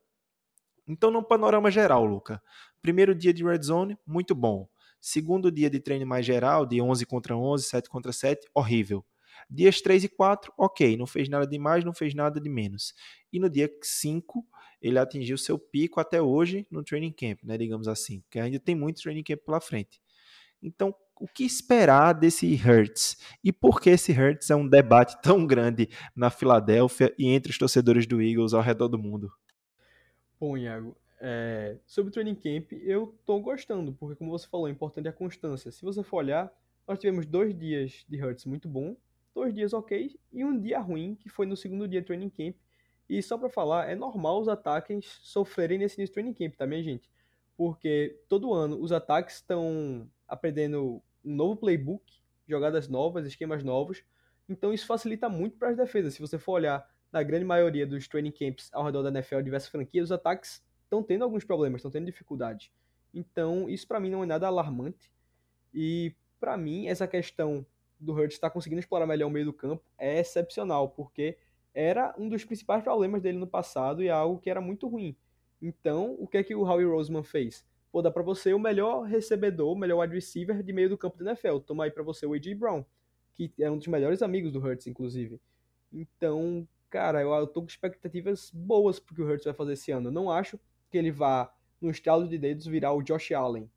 Então, 0.88 1.09
no 1.09 1.23
panorama 1.23 1.71
geral, 1.71 2.05
Luca, 2.05 2.41
primeiro 2.81 3.15
dia 3.15 3.34
de 3.34 3.43
red 3.43 3.61
zone, 3.61 3.97
muito 4.05 4.36
bom. 4.36 4.67
Segundo 4.99 5.51
dia 5.51 5.69
de 5.69 5.79
treino 5.79 6.05
mais 6.05 6.25
geral, 6.25 6.65
de 6.65 6.81
11 6.81 7.05
contra 7.05 7.36
11, 7.36 7.65
7 7.65 7.89
contra 7.89 8.11
7, 8.11 8.47
horrível. 8.53 9.05
Dias 9.49 9.81
3 9.81 10.05
e 10.05 10.09
4, 10.09 10.53
ok, 10.57 10.95
não 10.97 11.05
fez 11.05 11.27
nada 11.27 11.45
de 11.47 11.57
mais, 11.57 11.84
não 11.84 11.93
fez 11.93 12.13
nada 12.13 12.39
de 12.39 12.49
menos. 12.49 12.93
E 13.31 13.39
no 13.39 13.49
dia 13.49 13.69
5, 13.81 14.45
ele 14.81 14.99
atingiu 14.99 15.38
seu 15.38 15.57
pico 15.57 15.99
até 15.99 16.21
hoje 16.21 16.67
no 16.69 16.84
training 16.84 17.11
camp, 17.11 17.39
né, 17.43 17.57
digamos 17.57 17.88
assim, 17.88 18.21
porque 18.21 18.39
ainda 18.39 18.59
tem 18.59 18.75
muito 18.75 19.01
training 19.01 19.23
camp 19.23 19.39
pela 19.45 19.59
frente. 19.59 20.01
Então, 20.61 20.93
o 21.19 21.27
que 21.27 21.43
esperar 21.43 22.13
desse 22.13 22.53
Hurts? 22.55 23.17
E 23.43 23.51
por 23.51 23.79
que 23.79 23.91
esse 23.91 24.11
Hurts 24.11 24.49
é 24.49 24.55
um 24.55 24.67
debate 24.67 25.21
tão 25.21 25.45
grande 25.45 25.89
na 26.15 26.29
Filadélfia 26.29 27.13
e 27.17 27.27
entre 27.27 27.51
os 27.51 27.57
torcedores 27.57 28.07
do 28.07 28.21
Eagles 28.21 28.53
ao 28.53 28.61
redor 28.61 28.88
do 28.88 28.97
mundo? 28.97 29.31
Bom, 30.45 30.57
Iago, 30.57 30.93
é, 31.21 31.77
sobre 31.85 32.09
o 32.09 32.11
training 32.11 32.35
camp, 32.35 32.73
eu 32.73 33.17
tô 33.25 33.39
gostando, 33.39 33.93
porque 33.93 34.17
como 34.17 34.29
você 34.29 34.45
falou, 34.45 34.67
é 34.67 34.71
importante 34.71 35.07
a 35.07 35.13
constância. 35.13 35.71
Se 35.71 35.81
você 35.81 36.03
for 36.03 36.17
olhar, 36.17 36.53
nós 36.85 36.99
tivemos 36.99 37.25
dois 37.25 37.57
dias 37.57 38.03
de 38.09 38.21
Hurts 38.21 38.45
muito 38.45 38.67
bom, 38.67 38.93
dois 39.33 39.53
dias 39.53 39.71
ok 39.71 40.19
e 40.33 40.43
um 40.43 40.59
dia 40.59 40.81
ruim, 40.81 41.15
que 41.15 41.29
foi 41.29 41.45
no 41.45 41.55
segundo 41.55 41.87
dia 41.87 42.01
de 42.01 42.07
training 42.07 42.29
camp. 42.29 42.57
E 43.07 43.23
só 43.23 43.37
para 43.37 43.47
falar, 43.47 43.89
é 43.89 43.95
normal 43.95 44.41
os 44.41 44.49
ataques 44.49 45.17
sofrerem 45.21 45.77
nesse 45.77 45.97
início 45.97 46.11
de 46.11 46.11
training 46.11 46.33
camp, 46.33 46.57
tá, 46.57 46.67
minha 46.67 46.83
gente? 46.83 47.09
Porque 47.55 48.19
todo 48.27 48.53
ano 48.53 48.77
os 48.81 48.91
ataques 48.91 49.35
estão 49.35 50.11
aprendendo 50.27 51.01
um 51.23 51.35
novo 51.35 51.55
playbook, 51.55 52.03
jogadas 52.45 52.89
novas, 52.89 53.25
esquemas 53.25 53.63
novos. 53.63 54.03
Então 54.49 54.73
isso 54.73 54.85
facilita 54.85 55.29
muito 55.29 55.55
para 55.55 55.69
as 55.69 55.77
defesas. 55.77 56.15
Se 56.15 56.19
você 56.19 56.37
for 56.37 56.51
olhar 56.51 56.85
na 57.14 57.22
grande 57.22 57.45
maioria 57.45 57.86
dos 57.86 58.07
training 58.07 58.32
camps 58.32 58.72
ao 58.74 58.84
redor 58.84 59.03
da 59.03 59.09
NFL, 59.09 59.41
diversas 59.41 59.70
franquias, 59.70 60.05
os 60.05 60.11
ataques 60.11 60.64
estão 60.84 61.03
tendo 61.03 61.24
alguns 61.24 61.43
problemas, 61.43 61.80
estão 61.80 61.91
tendo 61.91 62.07
dificuldade. 62.07 62.72
Então, 63.14 63.70
isso 63.70 63.88
para 63.88 63.99
mim 63.99 64.09
não 64.09 64.24
é 64.24 64.26
nada 64.26 64.47
alarmante. 64.47 65.11
E 65.72 66.16
para 66.39 66.57
mim, 66.57 66.88
essa 66.88 67.07
questão 67.07 67.64
do 67.99 68.14
Hurts 68.14 68.36
estar 68.36 68.49
tá 68.49 68.53
conseguindo 68.53 68.80
explorar 68.80 69.05
melhor 69.05 69.28
o 69.28 69.32
meio 69.32 69.45
do 69.45 69.53
campo 69.53 69.84
é 69.95 70.20
excepcional, 70.20 70.89
porque 70.89 71.38
era 71.72 72.16
um 72.18 72.28
dos 72.28 72.43
principais 72.43 72.84
problemas 72.84 73.22
dele 73.22 73.38
no 73.38 73.47
passado 73.47 74.01
e 74.01 74.07
é 74.07 74.11
algo 74.11 74.39
que 74.39 74.49
era 74.49 74.59
muito 74.59 74.88
ruim. 74.88 75.16
Então, 75.61 76.16
o 76.20 76.28
que 76.28 76.38
é 76.38 76.43
que 76.43 76.55
o 76.55 76.64
Howie 76.64 76.86
Roseman 76.86 77.24
fez? 77.24 77.64
Vou 77.91 78.01
dar 78.01 78.11
para 78.11 78.24
você 78.24 78.55
o 78.55 78.59
melhor 78.59 79.03
recebedor, 79.03 79.72
o 79.72 79.78
melhor 79.78 80.01
wide 80.01 80.16
receiver 80.16 80.64
de 80.64 80.74
meio 80.74 80.89
do 80.89 80.97
campo 80.97 81.24
da 81.24 81.32
NFL. 81.32 81.59
Toma 81.59 81.84
aí 81.84 81.91
para 81.91 82.01
você 82.01 82.26
o 82.26 82.34
A.J. 82.34 82.55
Brown, 82.55 82.84
que 83.36 83.53
é 83.59 83.70
um 83.70 83.78
dos 83.78 83.88
melhores 83.88 84.24
amigos 84.24 84.51
do 84.51 84.59
Hurts, 84.59 84.88
inclusive. 84.88 85.39
Então, 85.91 86.68
cara, 86.93 87.23
eu, 87.23 87.31
eu 87.31 87.47
tô 87.47 87.61
com 87.61 87.67
expectativas 87.67 88.51
boas 88.53 88.99
pro 88.99 89.15
que 89.15 89.21
o 89.23 89.27
Hurts 89.27 89.45
vai 89.45 89.53
fazer 89.55 89.73
esse 89.73 89.91
ano. 89.91 90.09
Eu 90.09 90.11
não 90.11 90.29
acho 90.29 90.59
que 90.91 90.97
ele 90.99 91.11
vá, 91.11 91.51
no 91.81 91.89
estalo 91.89 92.27
de 92.27 92.37
dedos, 92.37 92.67
virar 92.67 92.93
o 92.93 93.01
Josh 93.01 93.31
Allen. 93.31 93.67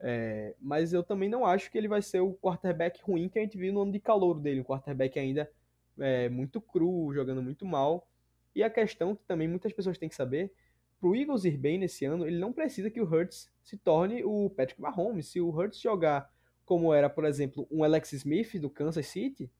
É, 0.00 0.56
mas 0.58 0.94
eu 0.94 1.02
também 1.02 1.28
não 1.28 1.44
acho 1.44 1.70
que 1.70 1.76
ele 1.76 1.86
vai 1.86 2.00
ser 2.00 2.20
o 2.20 2.32
quarterback 2.32 2.98
ruim 3.02 3.28
que 3.28 3.38
a 3.38 3.42
gente 3.42 3.58
viu 3.58 3.74
no 3.74 3.82
ano 3.82 3.92
de 3.92 4.00
calor 4.00 4.40
dele. 4.40 4.62
Um 4.62 4.64
quarterback 4.64 5.18
ainda 5.18 5.50
é, 5.98 6.30
muito 6.30 6.62
cru, 6.62 7.12
jogando 7.12 7.42
muito 7.42 7.66
mal. 7.66 8.08
E 8.54 8.62
a 8.62 8.70
questão 8.70 9.14
que 9.14 9.22
também 9.24 9.46
muitas 9.46 9.70
pessoas 9.74 9.98
têm 9.98 10.08
que 10.08 10.14
saber, 10.14 10.50
pro 10.98 11.14
Eagles 11.14 11.44
ir 11.44 11.58
bem 11.58 11.76
nesse 11.76 12.06
ano, 12.06 12.26
ele 12.26 12.38
não 12.38 12.54
precisa 12.54 12.90
que 12.90 13.02
o 13.02 13.04
Hurts 13.04 13.52
se 13.62 13.76
torne 13.76 14.24
o 14.24 14.48
Patrick 14.48 14.80
Mahomes. 14.80 15.28
Se 15.28 15.42
o 15.42 15.50
Hurts 15.50 15.78
jogar 15.78 16.32
como 16.64 16.94
era, 16.94 17.10
por 17.10 17.26
exemplo, 17.26 17.68
um 17.70 17.84
Alex 17.84 18.14
Smith 18.14 18.58
do 18.58 18.70
Kansas 18.70 19.08
City, 19.08 19.50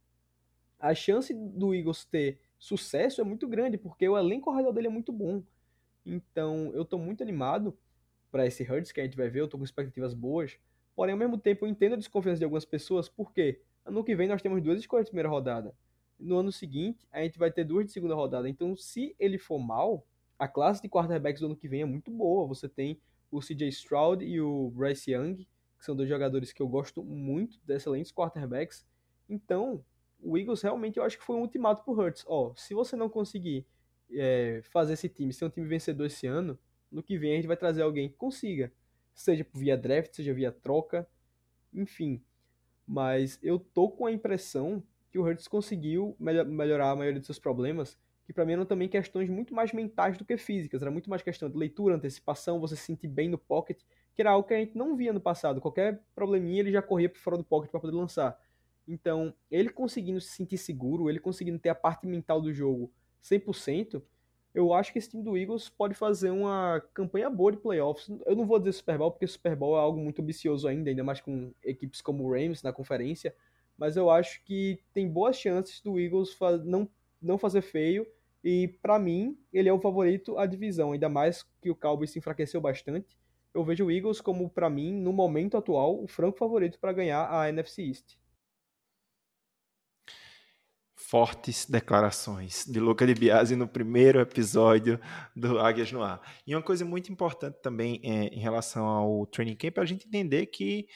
a 0.80 0.94
chance 0.94 1.34
do 1.34 1.74
Eagles 1.74 2.06
ter 2.06 2.40
sucesso 2.62 3.20
é 3.20 3.24
muito 3.24 3.48
grande, 3.48 3.76
porque 3.76 4.08
o 4.08 4.16
elenco 4.16 4.48
ao 4.48 4.54
redor 4.54 4.70
dele 4.70 4.86
é 4.86 4.90
muito 4.90 5.12
bom. 5.12 5.42
Então, 6.06 6.70
eu 6.74 6.84
tô 6.84 6.96
muito 6.96 7.20
animado 7.20 7.76
para 8.30 8.46
esse 8.46 8.62
Hurts 8.62 8.92
que 8.92 9.00
a 9.00 9.04
gente 9.04 9.16
vai 9.16 9.28
ver, 9.28 9.40
eu 9.40 9.48
tô 9.48 9.58
com 9.58 9.64
expectativas 9.64 10.14
boas. 10.14 10.56
Porém, 10.94 11.12
ao 11.12 11.18
mesmo 11.18 11.36
tempo, 11.36 11.64
eu 11.64 11.68
entendo 11.68 11.94
a 11.94 11.96
desconfiança 11.96 12.38
de 12.38 12.44
algumas 12.44 12.64
pessoas, 12.64 13.08
porque 13.08 13.60
ano 13.84 14.04
que 14.04 14.14
vem 14.14 14.28
nós 14.28 14.40
temos 14.40 14.62
duas 14.62 14.78
escolhas 14.78 15.06
de 15.06 15.10
primeira 15.10 15.28
rodada. 15.28 15.74
No 16.16 16.36
ano 16.36 16.52
seguinte, 16.52 17.04
a 17.10 17.20
gente 17.20 17.36
vai 17.36 17.50
ter 17.50 17.64
duas 17.64 17.84
de 17.84 17.90
segunda 17.90 18.14
rodada. 18.14 18.48
Então, 18.48 18.76
se 18.76 19.16
ele 19.18 19.38
for 19.38 19.58
mal, 19.58 20.06
a 20.38 20.46
classe 20.46 20.80
de 20.80 20.88
quarterbacks 20.88 21.40
do 21.40 21.46
ano 21.46 21.56
que 21.56 21.66
vem 21.66 21.82
é 21.82 21.84
muito 21.84 22.12
boa. 22.12 22.46
Você 22.46 22.68
tem 22.68 23.00
o 23.28 23.40
CJ 23.40 23.68
Stroud 23.70 24.24
e 24.24 24.40
o 24.40 24.70
Bryce 24.70 25.10
Young, 25.10 25.48
que 25.78 25.84
são 25.84 25.96
dois 25.96 26.08
jogadores 26.08 26.52
que 26.52 26.62
eu 26.62 26.68
gosto 26.68 27.02
muito, 27.02 27.58
excelentes 27.68 28.12
quarterbacks. 28.12 28.86
Então, 29.28 29.84
o 30.22 30.38
Eagles 30.38 30.62
realmente 30.62 30.98
eu 30.98 31.04
acho 31.04 31.18
que 31.18 31.24
foi 31.24 31.36
um 31.36 31.40
ultimato 31.40 31.84
pro 31.84 31.92
Hurts. 31.92 32.24
Ó, 32.26 32.54
se 32.56 32.74
você 32.74 32.96
não 32.96 33.08
conseguir 33.08 33.66
é, 34.10 34.60
fazer 34.64 34.94
esse 34.94 35.08
time 35.08 35.32
ser 35.32 35.44
um 35.44 35.50
time 35.50 35.66
vencedor 35.66 36.06
esse 36.06 36.26
ano, 36.26 36.58
no 36.90 37.02
que 37.02 37.18
vem 37.18 37.32
a 37.32 37.36
gente 37.36 37.46
vai 37.46 37.56
trazer 37.56 37.82
alguém 37.82 38.08
que 38.08 38.16
consiga. 38.16 38.72
Seja 39.14 39.46
via 39.52 39.76
draft, 39.76 40.14
seja 40.14 40.32
via 40.32 40.52
troca, 40.52 41.06
enfim. 41.72 42.22
Mas 42.86 43.38
eu 43.42 43.58
tô 43.58 43.90
com 43.90 44.06
a 44.06 44.12
impressão 44.12 44.82
que 45.10 45.18
o 45.18 45.22
Hurts 45.22 45.46
conseguiu 45.46 46.16
melhorar 46.18 46.90
a 46.90 46.96
maioria 46.96 47.20
dos 47.20 47.26
seus 47.26 47.38
problemas, 47.38 47.98
que 48.24 48.32
para 48.32 48.46
mim 48.46 48.52
eram 48.52 48.64
também 48.64 48.88
questões 48.88 49.28
muito 49.28 49.54
mais 49.54 49.72
mentais 49.72 50.16
do 50.16 50.24
que 50.24 50.38
físicas, 50.38 50.80
era 50.80 50.90
muito 50.90 51.10
mais 51.10 51.20
questão 51.20 51.50
de 51.50 51.56
leitura, 51.56 51.96
antecipação, 51.96 52.58
você 52.58 52.76
se 52.76 52.82
sentir 52.82 53.08
bem 53.08 53.28
no 53.28 53.36
pocket, 53.36 53.82
que 54.14 54.22
era 54.22 54.30
algo 54.30 54.46
que 54.46 54.54
a 54.54 54.58
gente 54.58 54.76
não 54.76 54.96
via 54.96 55.12
no 55.12 55.20
passado. 55.20 55.60
Qualquer 55.60 56.02
probleminha 56.14 56.60
ele 56.60 56.72
já 56.72 56.80
corria 56.80 57.10
por 57.10 57.18
fora 57.18 57.36
do 57.36 57.44
pocket 57.44 57.70
para 57.70 57.80
poder 57.80 57.94
lançar. 57.94 58.38
Então, 58.86 59.34
ele 59.50 59.70
conseguindo 59.70 60.20
se 60.20 60.28
sentir 60.28 60.58
seguro, 60.58 61.08
ele 61.08 61.20
conseguindo 61.20 61.58
ter 61.58 61.68
a 61.68 61.74
parte 61.74 62.06
mental 62.06 62.40
do 62.40 62.52
jogo 62.52 62.92
100%, 63.22 64.02
eu 64.54 64.74
acho 64.74 64.92
que 64.92 64.98
esse 64.98 65.08
time 65.08 65.22
do 65.22 65.36
Eagles 65.36 65.68
pode 65.68 65.94
fazer 65.94 66.30
uma 66.30 66.82
campanha 66.92 67.30
boa 67.30 67.52
de 67.52 67.58
playoffs. 67.58 68.10
Eu 68.26 68.36
não 68.36 68.44
vou 68.44 68.58
dizer 68.58 68.72
Super 68.72 68.98
Bowl, 68.98 69.10
porque 69.10 69.26
Super 69.26 69.56
Bowl 69.56 69.76
é 69.76 69.80
algo 69.80 69.98
muito 69.98 70.20
ambicioso 70.20 70.68
ainda, 70.68 70.90
ainda 70.90 71.02
mais 71.02 71.20
com 71.20 71.52
equipes 71.64 72.02
como 72.02 72.24
o 72.24 72.32
Rams 72.32 72.62
na 72.62 72.72
conferência, 72.72 73.34
mas 73.78 73.96
eu 73.96 74.10
acho 74.10 74.44
que 74.44 74.80
tem 74.92 75.08
boas 75.08 75.36
chances 75.36 75.80
do 75.80 75.98
Eagles 75.98 76.36
não, 76.64 76.88
não 77.20 77.38
fazer 77.38 77.62
feio, 77.62 78.06
e 78.44 78.68
para 78.82 78.98
mim, 78.98 79.38
ele 79.52 79.68
é 79.68 79.72
o 79.72 79.80
favorito 79.80 80.36
à 80.36 80.44
divisão, 80.44 80.92
ainda 80.92 81.08
mais 81.08 81.44
que 81.60 81.70
o 81.70 81.76
Cowboys 81.76 82.10
se 82.10 82.18
enfraqueceu 82.18 82.60
bastante. 82.60 83.16
Eu 83.54 83.64
vejo 83.64 83.86
o 83.86 83.90
Eagles 83.90 84.20
como, 84.20 84.50
para 84.50 84.68
mim, 84.68 84.92
no 84.92 85.12
momento 85.12 85.56
atual, 85.56 86.02
o 86.02 86.08
franco 86.08 86.38
favorito 86.38 86.78
para 86.78 86.92
ganhar 86.92 87.30
a 87.30 87.48
NFC 87.48 87.84
East 87.84 88.16
fortes 91.08 91.66
declarações 91.68 92.64
de 92.66 92.78
Luca 92.80 93.06
de 93.06 93.14
Biasi 93.14 93.56
no 93.56 93.68
primeiro 93.68 94.20
episódio 94.20 95.00
do 95.34 95.58
Águias 95.58 95.92
no 95.92 96.02
Ar. 96.02 96.20
E 96.46 96.54
uma 96.54 96.62
coisa 96.62 96.84
muito 96.84 97.10
importante 97.12 97.58
também 97.62 98.00
é, 98.02 98.26
em 98.26 98.40
relação 98.40 98.84
ao 98.84 99.26
training 99.26 99.56
camp 99.56 99.78
é 99.78 99.80
a 99.80 99.84
gente 99.84 100.06
entender 100.06 100.46
que 100.46 100.86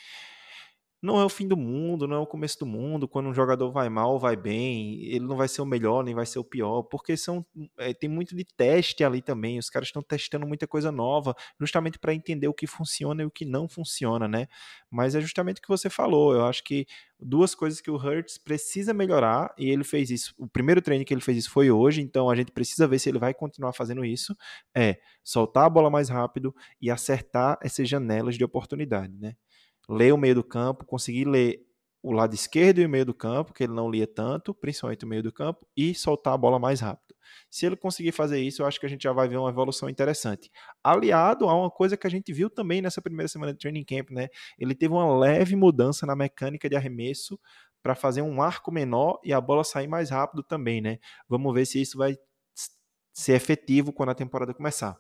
não 1.03 1.21
é 1.21 1.25
o 1.25 1.29
fim 1.29 1.47
do 1.47 1.57
mundo, 1.57 2.09
não 2.09 2.17
é 2.17 2.19
o 2.19 2.27
começo 2.27 2.59
do 2.59 2.67
mundo. 2.67 3.07
Quando 3.09 3.29
um 3.29 3.35
jogador 3.35 3.71
vai 3.71 3.89
mal 3.89 4.19
vai 4.19 4.37
bem, 4.37 5.03
ele 5.05 5.27
não 5.27 5.37
vai 5.37 5.49
ser 5.49 5.63
o 5.63 5.67
melhor, 5.67 6.03
nem 6.03 6.15
vai 6.15 6.27
ser 6.27 6.39
o 6.39 6.45
pior, 6.45 6.83
porque 6.85 7.17
são 7.17 7.45
é, 7.79 7.93
tem 7.95 8.09
muito 8.09 8.35
de 8.35 8.45
teste 8.45 9.05
ali 9.05 9.23
também. 9.23 9.59
Os 9.59 9.71
caras 9.71 9.89
estão 9.89 10.03
testando 10.03 10.47
muita 10.47 10.67
coisa 10.67 10.91
nova, 10.91 11.35
justamente 11.61 11.99
para 11.99 12.15
entender 12.15 12.49
o 12.49 12.55
que 12.55 12.67
funciona 12.67 13.23
e 13.23 13.27
o 13.27 13.31
que 13.31 13.45
não 13.45 13.69
funciona, 13.69 14.27
né? 14.27 14.47
Mas 14.91 15.15
é 15.15 15.21
justamente 15.21 15.59
o 15.59 15.63
que 15.63 15.69
você 15.69 15.91
falou. 15.91 16.35
Eu 16.35 16.47
acho 16.47 16.65
que 16.65 16.87
duas 17.19 17.55
coisas 17.55 17.81
que 17.81 17.91
o 17.91 17.97
Hurts 17.97 18.39
precisa 18.39 18.93
melhorar, 18.93 19.55
e 19.59 19.71
ele 19.71 19.85
fez 19.85 20.11
isso. 20.11 20.35
O 20.39 20.47
primeiro 20.49 20.83
treino 20.83 21.05
que 21.05 21.15
ele 21.15 21.21
fez 21.21 21.39
isso 21.39 21.51
foi 21.51 21.71
hoje, 21.71 22.01
então 22.03 22.29
a 22.31 22.37
gente 22.37 22.53
precisa 22.53 22.87
ver 22.87 22.99
se 22.99 23.09
ele 23.09 23.19
vai 23.19 23.33
continuar 23.35 23.73
fazendo 23.73 24.05
isso. 24.05 24.37
É 24.75 24.99
soltar 25.25 25.65
a 25.67 25.71
bola 25.71 25.91
mais 25.91 26.09
rápido 26.09 26.55
e 26.81 26.91
acertar 26.91 27.59
essas 27.63 27.89
janelas 27.89 28.37
de 28.37 28.45
oportunidade, 28.45 29.17
né? 29.19 29.35
Ler 29.89 30.13
o 30.13 30.19
meio 30.19 30.35
do 30.35 30.45
campo, 30.45 30.85
conseguir 30.85 31.27
ler 31.27 31.61
o 32.03 32.13
lado 32.13 32.35
esquerdo 32.35 32.81
e 32.81 32.87
o 32.87 32.89
meio 32.89 33.05
do 33.05 33.15
campo, 33.15 33.53
que 33.53 33.65
ele 33.65 33.73
não 33.73 33.91
lia 33.91 34.07
tanto, 34.07 34.55
principalmente 34.55 35.05
o 35.05 35.09
meio 35.09 35.23
do 35.23 35.33
campo, 35.33 35.67
e 35.77 35.95
soltar 35.95 36.35
a 36.35 36.39
bola 36.39 36.59
mais 36.59 36.81
rápido. 36.81 37.15
Se 37.51 37.67
ele 37.67 37.77
conseguir 37.77 38.13
fazer 38.13 38.41
isso, 38.41 38.63
eu 38.63 38.67
acho 38.67 38.79
que 38.79 38.87
a 38.87 38.89
gente 38.89 39.03
já 39.03 39.13
vai 39.13 39.27
ver 39.29 39.37
uma 39.37 39.51
evolução 39.51 39.89
interessante. 39.89 40.51
Aliado 40.85 41.49
a 41.49 41.55
uma 41.55 41.71
coisa 41.71 41.97
que 41.97 42.07
a 42.07 42.11
gente 42.11 42.33
viu 42.33 42.49
também 42.49 42.81
nessa 42.81 43.03
primeira 43.03 43.29
semana 43.29 43.53
de 43.53 43.59
training 43.59 43.85
camp, 43.85 44.11
né? 44.11 44.29
Ele 44.59 44.75
teve 44.75 44.95
uma 44.95 45.19
leve 45.19 45.57
mudança 45.57 46.07
na 46.07 46.15
mecânica 46.15 46.69
de 46.69 46.77
arremesso 46.77 47.39
para 47.83 47.95
fazer 47.95 48.23
um 48.23 48.41
arco 48.41 48.71
menor 48.71 49.19
e 49.25 49.33
a 49.33 49.41
bola 49.41 49.65
sair 49.65 49.89
mais 49.89 50.11
rápido 50.11 50.43
também, 50.45 50.81
né? 50.81 50.99
Vamos 51.29 51.53
ver 51.55 51.67
se 51.67 51.81
isso 51.81 51.99
vai 51.99 52.17
ser 53.13 53.33
efetivo 53.35 53.93
quando 53.93 54.11
a 54.11 54.15
temporada 54.15 54.55
começar. 54.55 54.97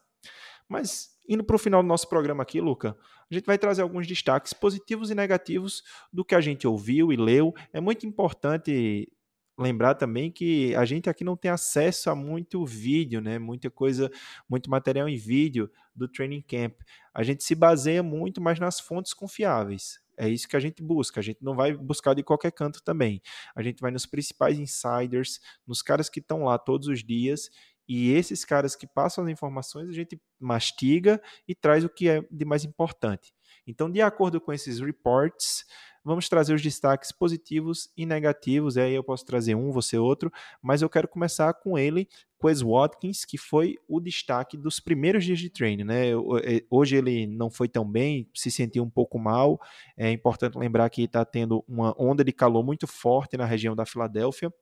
Mas 0.69 1.17
indo 1.29 1.45
para 1.45 1.57
o 1.57 1.59
final 1.59 1.83
do 1.83 1.89
nosso 1.89 2.09
programa 2.09 2.43
aqui, 2.43 2.61
Luca, 2.61 2.97
a 3.31 3.35
gente 3.35 3.47
vai 3.47 3.59
trazer 3.59 3.83
alguns 3.83 4.07
destaques 4.07 4.53
positivos 4.53 5.11
e 5.11 5.15
negativos 5.15 5.83
do 6.13 6.25
que 6.25 6.35
a 6.35 6.41
gente 6.41 6.67
ouviu 6.67 7.13
e 7.13 7.17
leu. 7.17 7.53
É 7.73 7.81
muito 7.81 8.07
importante 8.07 9.11
lembrar 9.59 9.95
também 9.95 10.31
que 10.31 10.75
a 10.75 10.85
gente 10.85 11.09
aqui 11.09 11.25
não 11.25 11.37
tem 11.37 11.51
acesso 11.51 12.11
a 12.11 12.15
muito 12.15 12.65
vídeo, 12.65 13.21
né? 13.21 13.39
Muita 13.39 13.71
coisa, 13.71 14.11
muito 14.49 14.71
material 14.71 15.09
em 15.09 15.17
vídeo 15.17 15.71
do 15.95 16.07
training 16.07 16.43
camp. 16.43 16.75
A 17.15 17.23
gente 17.23 17.43
se 17.43 17.55
baseia 17.55 18.03
muito 18.03 18.41
mais 18.41 18.61
nas 18.61 18.79
fontes 18.79 19.15
confiáveis. 19.15 19.99
É 20.19 20.29
isso 20.29 20.49
que 20.49 20.57
a 20.57 20.61
gente 20.61 20.83
busca. 20.83 21.21
A 21.21 21.23
gente 21.23 21.43
não 21.43 21.55
vai 21.55 21.75
buscar 21.75 22.15
de 22.15 22.23
qualquer 22.23 22.53
canto 22.53 22.83
também. 22.83 23.21
A 23.55 23.63
gente 23.63 23.81
vai 23.81 23.91
nos 23.91 24.07
principais 24.07 24.59
insiders, 24.59 25.41
nos 25.67 25.83
caras 25.83 26.09
que 26.09 26.21
estão 26.21 26.45
lá 26.45 26.59
todos 26.59 26.89
os 26.89 27.03
dias 27.03 27.51
e 27.89 28.13
esses 28.13 28.45
caras 28.45 28.75
que 28.75 28.87
passam 28.87 29.25
as 29.25 29.31
informações, 29.31 29.89
a 29.89 29.93
gente 29.93 30.21
mastiga 30.41 31.21
e 31.47 31.55
traz 31.55 31.85
o 31.85 31.89
que 31.89 32.09
é 32.09 32.23
de 32.31 32.45
mais 32.45 32.65
importante. 32.65 33.33
Então, 33.67 33.91
de 33.91 34.01
acordo 34.01 34.41
com 34.41 34.53
esses 34.53 34.81
reports, 34.81 35.65
vamos 36.05 36.29
trazer 36.29 36.55
os 36.55 36.63
destaques 36.63 37.11
positivos 37.11 37.91
e 37.97 38.07
negativos. 38.07 38.77
Aí 38.77 38.95
eu 38.95 39.03
posso 39.03 39.25
trazer 39.25 39.57
um, 39.57 39.73
você 39.73 39.99
outro, 39.99 40.31
mas 40.63 40.83
eu 40.83 40.89
quero 40.89 41.09
começar 41.09 41.53
com 41.55 41.77
ele, 41.77 42.09
Quez 42.41 42.61
Watkins, 42.61 43.25
que 43.25 43.37
foi 43.37 43.77
o 43.89 44.01
destaque 44.01 44.57
dos 44.57 44.79
primeiros 44.79 45.25
dias 45.25 45.39
de 45.39 45.51
treino. 45.51 45.85
Né? 45.85 46.11
É, 46.11 46.65
hoje 46.71 46.97
ele 46.97 47.27
não 47.27 47.51
foi 47.51 47.69
tão 47.69 47.85
bem, 47.85 48.29
se 48.35 48.51
sentiu 48.51 48.85
um 48.85 48.91
pouco 48.91 49.19
mal. 49.19 49.61
É 49.97 50.11
importante 50.11 50.57
lembrar 50.57 50.89
que 50.91 51.03
está 51.03 51.25
tendo 51.25 51.65
uma 51.67 51.95
onda 51.99 52.23
de 52.23 52.33
calor 52.33 52.63
muito 52.63 52.87
forte 52.87 53.37
na 53.37 53.45
região 53.45 53.75
da 53.75 53.87
Filadélfia 53.87 54.53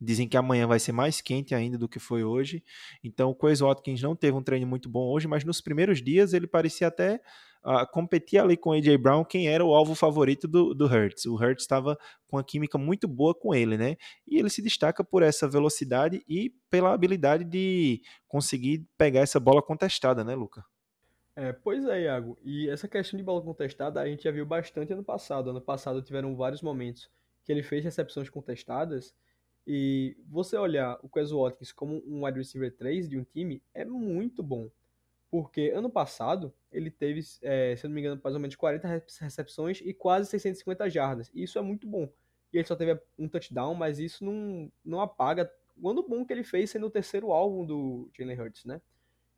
Dizem 0.00 0.28
que 0.28 0.36
amanhã 0.36 0.66
vai 0.66 0.78
ser 0.78 0.92
mais 0.92 1.20
quente 1.20 1.54
ainda 1.54 1.78
do 1.78 1.88
que 1.88 1.98
foi 1.98 2.24
hoje. 2.24 2.62
Então, 3.02 3.30
o 3.30 3.34
Quez 3.34 3.60
Watkins 3.60 4.02
não 4.02 4.14
teve 4.14 4.36
um 4.36 4.42
treino 4.42 4.66
muito 4.66 4.88
bom 4.88 5.08
hoje, 5.10 5.26
mas 5.28 5.44
nos 5.44 5.60
primeiros 5.60 6.02
dias 6.02 6.32
ele 6.32 6.46
parecia 6.46 6.88
até 6.88 7.20
uh, 7.66 7.86
competir 7.90 8.38
ali 8.38 8.56
com 8.56 8.70
o 8.70 8.72
AJ 8.72 8.96
Brown, 8.96 9.24
quem 9.24 9.48
era 9.48 9.64
o 9.64 9.74
alvo 9.74 9.94
favorito 9.94 10.46
do, 10.46 10.72
do 10.72 10.86
Hurts. 10.86 11.26
O 11.26 11.34
Hurts 11.34 11.64
estava 11.64 11.98
com 12.28 12.36
uma 12.36 12.44
química 12.44 12.78
muito 12.78 13.08
boa 13.08 13.34
com 13.34 13.54
ele, 13.54 13.76
né? 13.76 13.96
E 14.26 14.38
ele 14.38 14.48
se 14.48 14.62
destaca 14.62 15.02
por 15.02 15.22
essa 15.22 15.48
velocidade 15.48 16.22
e 16.28 16.52
pela 16.70 16.92
habilidade 16.92 17.44
de 17.44 18.00
conseguir 18.28 18.86
pegar 18.96 19.20
essa 19.20 19.40
bola 19.40 19.60
contestada, 19.60 20.22
né, 20.22 20.34
Luca? 20.34 20.64
É, 21.34 21.52
pois 21.52 21.84
é, 21.84 22.04
Iago. 22.04 22.38
E 22.42 22.68
essa 22.70 22.88
questão 22.88 23.18
de 23.18 23.24
bola 23.24 23.42
contestada 23.42 24.00
a 24.00 24.06
gente 24.06 24.24
já 24.24 24.30
viu 24.30 24.46
bastante 24.46 24.92
ano 24.92 25.04
passado. 25.04 25.50
Ano 25.50 25.60
passado 25.60 26.00
tiveram 26.00 26.34
vários 26.34 26.62
momentos 26.62 27.10
que 27.44 27.52
ele 27.52 27.62
fez 27.62 27.84
recepções 27.84 28.30
contestadas 28.30 29.14
e 29.66 30.16
você 30.28 30.56
olhar 30.56 30.98
o 31.02 31.08
Quez 31.08 31.32
Watkins 31.32 31.72
como 31.72 32.00
um 32.06 32.24
wide 32.24 32.38
receiver 32.38 32.72
3 32.74 33.08
de 33.08 33.18
um 33.18 33.24
time 33.24 33.60
é 33.74 33.84
muito 33.84 34.42
bom. 34.42 34.70
Porque 35.28 35.72
ano 35.74 35.90
passado 35.90 36.54
ele 36.70 36.88
teve, 36.88 37.20
é, 37.42 37.74
se 37.74 37.84
eu 37.84 37.88
não 37.88 37.94
me 37.96 38.00
engano, 38.00 38.20
mais 38.22 38.36
ou 38.36 38.40
menos 38.40 38.54
40 38.54 39.02
recepções 39.20 39.80
e 39.80 39.92
quase 39.92 40.30
650 40.30 40.88
jardas. 40.88 41.30
E 41.34 41.42
isso 41.42 41.58
é 41.58 41.62
muito 41.62 41.86
bom. 41.86 42.08
E 42.52 42.58
ele 42.58 42.66
só 42.66 42.76
teve 42.76 43.00
um 43.18 43.28
touchdown, 43.28 43.74
mas 43.74 43.98
isso 43.98 44.24
não, 44.24 44.70
não 44.84 45.00
apaga 45.00 45.50
o 45.76 45.90
ano 45.90 46.06
bom 46.06 46.24
que 46.24 46.32
ele 46.32 46.44
fez 46.44 46.70
sendo 46.70 46.86
o 46.86 46.90
terceiro 46.90 47.32
álbum 47.32 47.66
do 47.66 48.08
Jalen 48.16 48.40
Hurts, 48.40 48.64
né? 48.64 48.80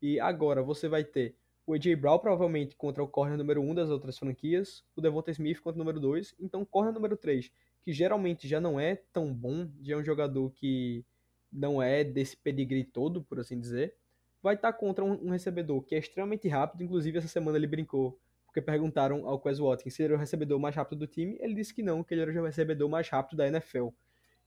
E 0.00 0.20
agora 0.20 0.62
você 0.62 0.88
vai 0.88 1.04
ter 1.04 1.34
o 1.66 1.74
AJ 1.74 1.96
Brown 1.96 2.18
provavelmente 2.18 2.76
contra 2.76 3.02
o 3.02 3.08
corner 3.08 3.36
número 3.36 3.60
1 3.60 3.70
um 3.70 3.74
das 3.74 3.90
outras 3.90 4.18
franquias, 4.18 4.84
o 4.94 5.00
Devonta 5.00 5.30
Smith 5.30 5.60
contra 5.60 5.76
o 5.76 5.84
número 5.84 6.00
2, 6.00 6.34
então 6.38 6.64
corner 6.64 6.92
número 6.92 7.16
3 7.16 7.50
que 7.88 7.92
geralmente 7.94 8.46
já 8.46 8.60
não 8.60 8.78
é 8.78 8.96
tão 9.14 9.32
bom, 9.32 9.66
já 9.80 9.94
é 9.94 9.96
um 9.96 10.04
jogador 10.04 10.50
que 10.50 11.02
não 11.50 11.82
é 11.82 12.04
desse 12.04 12.36
pedigree 12.36 12.84
todo, 12.84 13.22
por 13.22 13.40
assim 13.40 13.58
dizer, 13.58 13.94
vai 14.42 14.56
estar 14.56 14.74
tá 14.74 14.78
contra 14.78 15.02
um, 15.02 15.12
um, 15.12 15.30
recebedor 15.30 15.80
que 15.80 15.94
é 15.94 15.98
extremamente 15.98 16.46
rápido, 16.48 16.82
inclusive 16.82 17.16
essa 17.16 17.28
semana 17.28 17.56
ele 17.56 17.66
brincou, 17.66 18.20
porque 18.44 18.60
perguntaram 18.60 19.26
ao 19.26 19.40
Quez 19.40 19.58
Watkins 19.58 19.94
se 19.94 20.02
ele 20.02 20.08
era 20.12 20.16
o 20.18 20.20
recebedor 20.20 20.60
mais 20.60 20.76
rápido 20.76 20.98
do 20.98 21.06
time, 21.06 21.38
ele 21.40 21.54
disse 21.54 21.72
que 21.72 21.82
não, 21.82 22.04
que 22.04 22.12
ele 22.12 22.20
era 22.20 22.30
o 22.30 22.44
recebedor 22.44 22.90
mais 22.90 23.08
rápido 23.08 23.38
da 23.38 23.48
NFL. 23.48 23.88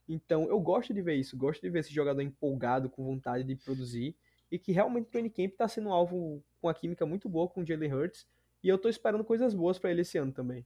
Então 0.07 0.47
eu 0.47 0.59
gosto 0.59 0.93
de 0.93 1.01
ver 1.01 1.15
isso, 1.15 1.35
gosto 1.35 1.63
de 1.63 1.69
ver 1.71 1.79
esse 1.79 1.91
jogador 1.91 2.21
empolgado, 2.21 2.91
com 2.91 3.03
vontade 3.03 3.43
de 3.43 3.55
produzir, 3.55 4.15
e 4.51 4.59
que 4.59 4.71
realmente 4.71 5.07
o 5.07 5.09
training 5.09 5.31
camp 5.31 5.53
está 5.53 5.67
sendo 5.67 5.89
um 5.89 5.93
alvo 5.93 6.43
com 6.61 6.69
a 6.69 6.75
química 6.75 7.07
muito 7.07 7.27
boa 7.27 7.47
com 7.47 7.61
o 7.61 7.65
Jalen 7.65 7.91
Hurts, 7.91 8.27
e 8.63 8.69
eu 8.69 8.75
estou 8.75 8.91
esperando 8.91 9.23
coisas 9.23 9.55
boas 9.55 9.79
para 9.79 9.89
ele 9.89 10.01
esse 10.01 10.19
ano 10.19 10.31
também. 10.31 10.63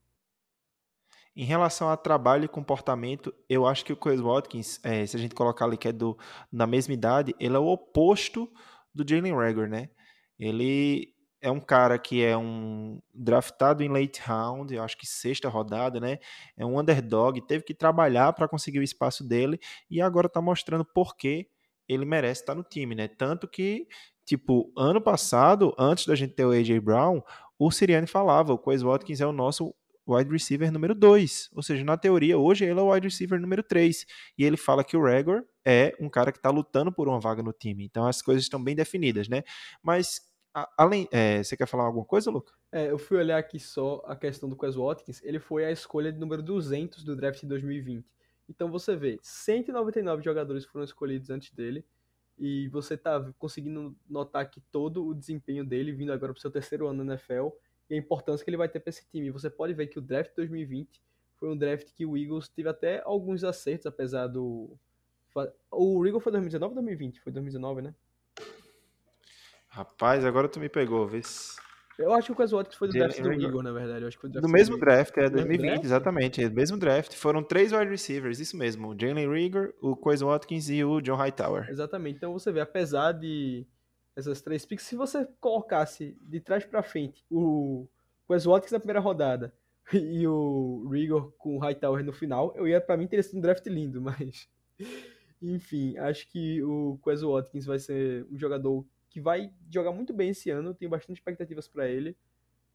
Em 1.35 1.43
relação 1.43 1.89
a 1.89 1.97
trabalho 1.97 2.45
e 2.45 2.47
comportamento, 2.47 3.33
eu 3.49 3.67
acho 3.67 3.83
que 3.83 3.91
o 3.91 3.97
Chris 3.97 4.21
Watkins, 4.21 4.79
é, 4.83 5.05
se 5.05 5.17
a 5.17 5.19
gente 5.19 5.35
colocar 5.35 5.65
ali 5.65 5.77
que 5.77 5.89
é 5.89 5.91
do, 5.91 6.17
na 6.49 6.65
mesma 6.65 6.93
idade, 6.93 7.35
ele 7.39 7.55
é 7.55 7.59
o 7.59 7.67
oposto 7.67 8.49
do 8.93 9.05
Jalen 9.07 9.35
Rager, 9.35 9.67
né? 9.67 9.89
Ele 10.39 11.13
é 11.41 11.51
um 11.51 11.59
cara 11.59 11.99
que 11.99 12.23
é 12.23 12.37
um 12.37 12.99
draftado 13.13 13.83
em 13.83 13.89
late 13.89 14.21
round, 14.21 14.73
eu 14.73 14.81
acho 14.81 14.97
que 14.97 15.05
sexta 15.05 15.49
rodada, 15.49 15.99
né? 15.99 16.19
É 16.57 16.65
um 16.65 16.79
underdog, 16.79 17.39
teve 17.41 17.63
que 17.65 17.73
trabalhar 17.73 18.31
para 18.33 18.47
conseguir 18.47 18.79
o 18.79 18.83
espaço 18.83 19.23
dele 19.23 19.59
e 19.89 20.01
agora 20.01 20.27
está 20.27 20.41
mostrando 20.41 20.85
por 20.85 21.17
que 21.17 21.47
ele 21.87 22.05
merece 22.05 22.41
estar 22.41 22.55
no 22.55 22.63
time, 22.63 22.95
né? 22.95 23.07
Tanto 23.07 23.47
que, 23.47 23.87
tipo, 24.25 24.71
ano 24.77 25.01
passado, 25.01 25.75
antes 25.77 26.05
da 26.07 26.15
gente 26.15 26.33
ter 26.33 26.45
o 26.45 26.51
AJ 26.51 26.79
Brown, 26.79 27.21
o 27.59 27.69
Siriane 27.69 28.07
falava, 28.07 28.53
o 28.53 28.57
Quez 28.57 28.81
Watkins 28.81 29.21
é 29.21 29.27
o 29.27 29.31
nosso 29.31 29.75
wide 30.07 30.31
receiver 30.31 30.71
número 30.71 30.93
2. 30.93 31.49
Ou 31.53 31.63
seja, 31.63 31.83
na 31.83 31.97
teoria, 31.97 32.37
hoje 32.37 32.65
ele 32.65 32.79
é 32.79 32.83
o 32.83 32.91
wide 32.91 33.07
receiver 33.07 33.39
número 33.39 33.63
3. 33.63 34.05
E 34.37 34.43
ele 34.43 34.57
fala 34.57 34.83
que 34.83 34.95
o 34.95 35.03
Regor 35.03 35.43
é 35.65 35.95
um 35.99 36.09
cara 36.09 36.31
que 36.31 36.37
está 36.37 36.49
lutando 36.49 36.91
por 36.91 37.07
uma 37.07 37.19
vaga 37.19 37.41
no 37.41 37.51
time. 37.53 37.85
Então 37.85 38.05
as 38.05 38.21
coisas 38.21 38.43
estão 38.43 38.63
bem 38.63 38.75
definidas, 38.75 39.27
né? 39.27 39.43
Mas, 39.81 40.21
a, 40.53 40.69
além. 40.77 41.07
É, 41.11 41.43
você 41.43 41.57
quer 41.57 41.67
falar 41.67 41.85
alguma 41.85 42.05
coisa, 42.05 42.29
Luca? 42.29 42.53
É, 42.71 42.91
eu 42.91 42.97
fui 42.97 43.17
olhar 43.17 43.37
aqui 43.37 43.59
só 43.59 44.03
a 44.05 44.15
questão 44.15 44.49
do 44.49 44.57
Quez 44.57 44.75
Watkins. 44.75 45.21
Ele 45.23 45.39
foi 45.39 45.65
a 45.65 45.71
escolha 45.71 46.11
de 46.11 46.19
número 46.19 46.43
200 46.43 47.03
do 47.03 47.15
draft 47.15 47.41
de 47.41 47.47
2020. 47.47 48.05
Então 48.47 48.69
você 48.69 48.95
vê, 48.95 49.19
199 49.21 50.23
jogadores 50.23 50.65
foram 50.65 50.85
escolhidos 50.85 51.29
antes 51.29 51.51
dele, 51.51 51.83
e 52.37 52.67
você 52.67 52.97
tá 52.97 53.33
conseguindo 53.39 53.95
notar 54.09 54.49
que 54.49 54.59
todo 54.59 55.05
o 55.05 55.13
desempenho 55.13 55.65
dele, 55.65 55.91
vindo 55.91 56.11
agora 56.11 56.33
para 56.33 56.37
o 56.37 56.41
seu 56.41 56.51
terceiro 56.51 56.87
ano 56.87 57.03
na 57.03 57.13
NFL, 57.13 57.49
e 57.89 57.95
a 57.95 57.97
importância 57.97 58.43
que 58.43 58.49
ele 58.49 58.57
vai 58.57 58.69
ter 58.69 58.79
para 58.79 58.89
esse 58.89 59.05
time. 59.09 59.29
Você 59.31 59.49
pode 59.49 59.73
ver 59.73 59.87
que 59.87 59.99
o 59.99 60.01
draft 60.01 60.31
2020 60.35 61.01
foi 61.37 61.49
um 61.49 61.57
draft 61.57 61.89
que 61.95 62.05
o 62.05 62.17
Eagles 62.17 62.47
teve 62.47 62.69
até 62.69 63.01
alguns 63.03 63.43
acertos, 63.43 63.85
apesar 63.85 64.27
do. 64.27 64.77
O 65.69 66.05
Eagles 66.05 66.23
foi 66.23 66.31
2019 66.31 66.71
ou 66.71 66.75
2020? 66.75 67.21
Foi 67.21 67.31
2019, 67.31 67.81
né? 67.81 67.93
Rapaz, 69.67 70.23
agora 70.23 70.47
tu 70.47 70.57
me 70.57 70.69
pegou, 70.69 71.05
vê 71.05 71.21
Eu 71.99 72.13
acho 72.13 72.33
que 72.33 72.41
o 72.41 72.47
Watkins 72.47 72.75
foi 72.77 72.87
do 72.87 72.93
draft 72.93 73.21
do 73.21 73.33
Eagles, 73.33 73.63
na 73.63 73.73
verdade. 73.73 74.01
Eu 74.03 74.07
acho 74.07 74.15
que 74.15 74.21
foi 74.21 74.29
do 74.29 74.33
draft 74.33 74.47
no 74.47 74.53
mesmo 74.53 74.79
draft, 74.79 75.17
é 75.17 75.29
2020, 75.29 75.67
draft? 75.67 75.83
exatamente. 75.83 76.41
É 76.41 76.49
mesmo 76.49 76.77
draft. 76.77 77.13
Foram 77.13 77.43
três 77.43 77.73
wide 77.73 77.91
receivers, 77.91 78.39
isso 78.39 78.55
mesmo. 78.55 78.93
O 78.93 78.97
Jalen 78.97 79.29
Rieger, 79.29 79.75
o 79.81 79.93
Quez 79.97 80.21
Watkins 80.21 80.69
e 80.69 80.81
o 80.81 81.01
John 81.01 81.17
Hightower. 81.17 81.69
Exatamente. 81.69 82.15
Então 82.15 82.31
você 82.31 82.53
vê, 82.53 82.61
apesar 82.61 83.11
de 83.11 83.67
essas 84.15 84.41
três 84.41 84.65
picks, 84.65 84.85
se 84.85 84.95
você 84.95 85.27
colocasse 85.39 86.17
de 86.21 86.39
trás 86.39 86.65
para 86.65 86.81
frente 86.81 87.25
o 87.29 87.87
Quez 88.27 88.45
Watkins 88.45 88.71
na 88.71 88.79
primeira 88.79 88.99
rodada 88.99 89.53
e 89.93 90.25
o 90.27 90.87
Rigor 90.89 91.31
com 91.37 91.57
o 91.57 91.59
Hightower 91.59 92.03
no 92.03 92.13
final, 92.13 92.53
eu 92.55 92.67
ia 92.67 92.79
para 92.79 92.97
mim 92.97 93.07
teria 93.07 93.23
sido 93.23 93.37
um 93.37 93.41
draft 93.41 93.65
lindo, 93.67 93.99
mas 94.01 94.49
enfim, 95.41 95.97
acho 95.97 96.27
que 96.29 96.63
o 96.63 96.99
Quez 97.03 97.21
Watkins 97.21 97.65
vai 97.65 97.79
ser 97.79 98.25
um 98.31 98.37
jogador 98.37 98.85
que 99.09 99.19
vai 99.19 99.51
jogar 99.69 99.91
muito 99.91 100.13
bem 100.13 100.29
esse 100.29 100.49
ano, 100.49 100.73
tenho 100.73 100.91
bastante 100.91 101.17
expectativas 101.17 101.67
para 101.67 101.87
ele. 101.87 102.17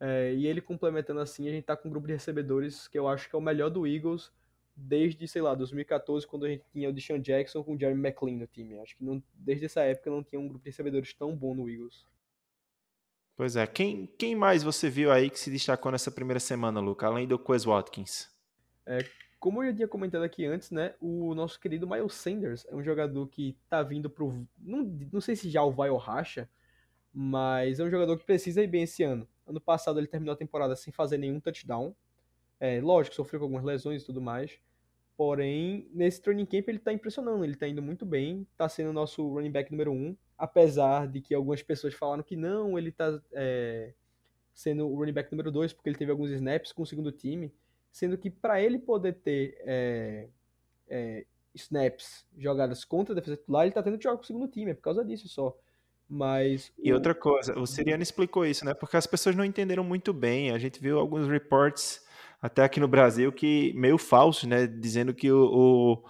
É, 0.02 0.32
e 0.32 0.46
ele 0.46 0.62
complementando 0.62 1.20
assim, 1.20 1.46
a 1.46 1.50
gente 1.50 1.64
tá 1.64 1.76
com 1.76 1.88
um 1.88 1.90
grupo 1.90 2.06
de 2.06 2.14
recebedores 2.14 2.88
que 2.88 2.98
eu 2.98 3.06
acho 3.06 3.28
que 3.28 3.36
é 3.36 3.38
o 3.38 3.42
melhor 3.42 3.68
do 3.68 3.86
Eagles 3.86 4.32
desde, 4.76 5.26
sei 5.28 5.42
lá, 5.42 5.54
2014, 5.54 6.26
quando 6.26 6.46
a 6.46 6.48
gente 6.48 6.64
tinha 6.72 6.88
o 6.88 6.92
Deshaun 6.92 7.20
Jackson 7.20 7.62
com 7.62 7.74
o 7.74 7.78
Jeremy 7.78 8.08
McLean 8.08 8.36
no 8.36 8.46
time. 8.46 8.78
Acho 8.78 8.96
que 8.96 9.04
não, 9.04 9.22
desde 9.34 9.66
essa 9.66 9.82
época 9.82 10.10
não 10.10 10.22
tinha 10.22 10.40
um 10.40 10.48
grupo 10.48 10.64
de 10.64 10.70
recebedores 10.70 11.12
tão 11.14 11.36
bom 11.36 11.54
no 11.54 11.68
Eagles. 11.68 12.06
Pois 13.36 13.56
é. 13.56 13.66
Quem, 13.66 14.06
quem 14.18 14.34
mais 14.36 14.62
você 14.62 14.90
viu 14.90 15.10
aí 15.10 15.30
que 15.30 15.38
se 15.38 15.50
destacou 15.50 15.90
nessa 15.90 16.10
primeira 16.10 16.40
semana, 16.40 16.80
Luca, 16.80 17.06
além 17.06 17.26
do 17.26 17.38
Quez 17.38 17.64
Watkins? 17.64 18.30
É, 18.84 18.98
como 19.38 19.62
eu 19.62 19.70
já 19.70 19.76
tinha 19.76 19.88
comentado 19.88 20.22
aqui 20.22 20.44
antes, 20.44 20.70
né, 20.70 20.94
o 21.00 21.34
nosso 21.34 21.58
querido 21.58 21.88
Miles 21.88 22.12
Sanders 22.12 22.66
é 22.68 22.74
um 22.74 22.82
jogador 22.82 23.26
que 23.28 23.56
tá 23.68 23.82
vindo 23.82 24.10
pro... 24.10 24.46
Não, 24.58 24.82
não 25.10 25.20
sei 25.20 25.34
se 25.34 25.48
já 25.48 25.62
o 25.62 25.70
vai 25.70 25.88
ou 25.88 25.96
racha, 25.96 26.48
mas 27.12 27.80
é 27.80 27.84
um 27.84 27.90
jogador 27.90 28.18
que 28.18 28.24
precisa 28.24 28.62
ir 28.62 28.66
bem 28.66 28.82
esse 28.82 29.02
ano. 29.02 29.26
Ano 29.46 29.60
passado 29.60 29.98
ele 29.98 30.06
terminou 30.06 30.34
a 30.34 30.36
temporada 30.36 30.76
sem 30.76 30.92
fazer 30.92 31.16
nenhum 31.16 31.40
touchdown. 31.40 31.94
É, 32.60 32.80
lógico, 32.80 33.16
sofreu 33.16 33.40
com 33.40 33.46
algumas 33.46 33.64
lesões 33.64 34.02
e 34.02 34.06
tudo 34.06 34.20
mais. 34.20 34.58
Porém, 35.16 35.88
nesse 35.92 36.20
training 36.20 36.46
camp 36.46 36.68
ele 36.68 36.78
tá 36.78 36.92
impressionando, 36.92 37.44
ele 37.44 37.56
tá 37.56 37.66
indo 37.66 37.82
muito 37.82 38.06
bem, 38.06 38.46
tá 38.56 38.68
sendo 38.68 38.90
o 38.90 38.92
nosso 38.92 39.26
running 39.28 39.50
back 39.50 39.70
número 39.70 39.92
um, 39.92 40.16
apesar 40.36 41.08
de 41.08 41.20
que 41.20 41.34
algumas 41.34 41.62
pessoas 41.62 41.92
falaram 41.94 42.22
que 42.22 42.36
não, 42.36 42.78
ele 42.78 42.90
tá 42.90 43.20
é, 43.32 43.92
sendo 44.54 44.88
o 44.88 44.94
running 44.94 45.12
back 45.12 45.30
número 45.30 45.50
dois 45.50 45.72
porque 45.72 45.88
ele 45.88 45.98
teve 45.98 46.10
alguns 46.10 46.30
snaps 46.30 46.72
com 46.72 46.82
o 46.82 46.86
segundo 46.86 47.12
time, 47.12 47.52
sendo 47.92 48.16
que 48.16 48.30
para 48.30 48.62
ele 48.62 48.78
poder 48.78 49.14
ter 49.14 49.58
é, 49.66 50.28
é, 50.88 51.26
snaps 51.54 52.26
jogadas 52.38 52.84
contra 52.84 53.12
a 53.12 53.16
defesa 53.16 53.36
titular, 53.36 53.64
ele 53.64 53.74
tá 53.74 53.82
tendo 53.82 53.98
que 53.98 54.04
jogar 54.04 54.16
com 54.16 54.22
o 54.22 54.26
segundo 54.26 54.48
time, 54.48 54.70
é 54.70 54.74
por 54.74 54.82
causa 54.82 55.04
disso 55.04 55.28
só. 55.28 55.54
Mas. 56.08 56.72
E 56.78 56.90
o... 56.90 56.94
outra 56.94 57.14
coisa, 57.14 57.58
o 57.58 57.66
Siriano 57.66 58.02
explicou 58.02 58.44
isso, 58.44 58.64
né? 58.64 58.74
Porque 58.74 58.96
as 58.96 59.06
pessoas 59.06 59.36
não 59.36 59.44
entenderam 59.44 59.84
muito 59.84 60.12
bem. 60.12 60.50
A 60.50 60.58
gente 60.58 60.80
viu 60.80 60.98
alguns 60.98 61.28
reports 61.28 62.04
até 62.40 62.64
aqui 62.64 62.80
no 62.80 62.88
Brasil 62.88 63.32
que 63.32 63.72
meio 63.74 63.98
falsos, 63.98 64.44
né? 64.44 64.66
Dizendo 64.66 65.14
que 65.14 65.30
o, 65.30 65.44
o 65.44 66.04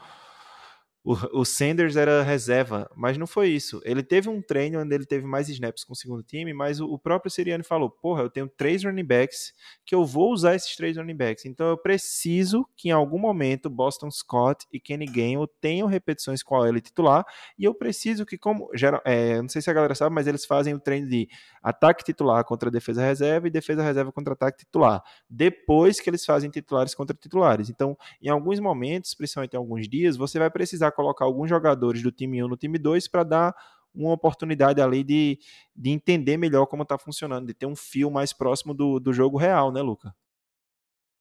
o, 1.02 1.40
o 1.40 1.44
Sanders 1.46 1.96
era 1.96 2.22
reserva, 2.22 2.90
mas 2.94 3.16
não 3.16 3.26
foi 3.26 3.48
isso. 3.48 3.80
Ele 3.84 4.02
teve 4.02 4.28
um 4.28 4.42
treino 4.42 4.80
onde 4.80 4.94
ele 4.94 5.06
teve 5.06 5.26
mais 5.26 5.48
snaps 5.48 5.82
com 5.82 5.94
o 5.94 5.96
segundo 5.96 6.22
time, 6.22 6.52
mas 6.52 6.78
o, 6.78 6.86
o 6.86 6.98
próprio 6.98 7.30
Siriano 7.30 7.64
falou: 7.64 7.88
Porra, 7.90 8.22
eu 8.22 8.30
tenho 8.30 8.46
três 8.48 8.84
running 8.84 9.04
backs 9.04 9.54
que 9.86 9.94
eu 9.94 10.04
vou 10.04 10.30
usar 10.30 10.54
esses 10.54 10.76
três 10.76 10.98
running 10.98 11.16
backs. 11.16 11.46
Então 11.46 11.68
eu 11.68 11.78
preciso 11.78 12.66
que 12.76 12.90
em 12.90 12.92
algum 12.92 13.18
momento 13.18 13.70
Boston 13.70 14.10
Scott 14.10 14.66
e 14.70 14.78
Kenny 14.78 15.06
Gainwell 15.06 15.48
tenham 15.60 15.88
repetições 15.88 16.42
com 16.42 16.60
a 16.60 16.68
ele 16.68 16.82
titular. 16.82 17.24
E 17.58 17.64
eu 17.64 17.74
preciso 17.74 18.26
que, 18.26 18.36
como. 18.36 18.68
Geral, 18.74 19.00
é, 19.04 19.40
não 19.40 19.48
sei 19.48 19.62
se 19.62 19.70
a 19.70 19.72
galera 19.72 19.94
sabe, 19.94 20.14
mas 20.14 20.26
eles 20.26 20.44
fazem 20.44 20.74
o 20.74 20.80
treino 20.80 21.08
de 21.08 21.28
ataque 21.62 22.04
titular 22.04 22.44
contra 22.44 22.70
defesa 22.70 23.02
reserva 23.02 23.48
e 23.48 23.50
defesa 23.50 23.82
reserva 23.82 24.12
contra 24.12 24.34
ataque 24.34 24.58
titular. 24.58 25.02
Depois 25.28 25.98
que 25.98 26.10
eles 26.10 26.26
fazem 26.26 26.50
titulares 26.50 26.94
contra 26.94 27.16
titulares. 27.16 27.70
Então, 27.70 27.96
em 28.20 28.28
alguns 28.28 28.60
momentos, 28.60 29.14
principalmente 29.14 29.54
em 29.54 29.56
alguns 29.56 29.88
dias, 29.88 30.16
você 30.16 30.38
vai 30.38 30.50
precisar 30.50 30.89
colocar 30.90 31.24
alguns 31.24 31.48
jogadores 31.48 32.02
do 32.02 32.12
time 32.12 32.42
1 32.42 32.48
no 32.48 32.56
time 32.56 32.78
2 32.78 33.08
para 33.08 33.24
dar 33.24 33.54
uma 33.94 34.12
oportunidade 34.12 34.80
ali 34.80 35.02
de, 35.02 35.38
de 35.74 35.90
entender 35.90 36.36
melhor 36.36 36.66
como 36.66 36.82
está 36.82 36.96
funcionando, 36.96 37.46
de 37.46 37.54
ter 37.54 37.66
um 37.66 37.76
fio 37.76 38.10
mais 38.10 38.32
próximo 38.32 38.72
do, 38.72 39.00
do 39.00 39.12
jogo 39.12 39.36
real, 39.36 39.72
né, 39.72 39.82
Luca? 39.82 40.14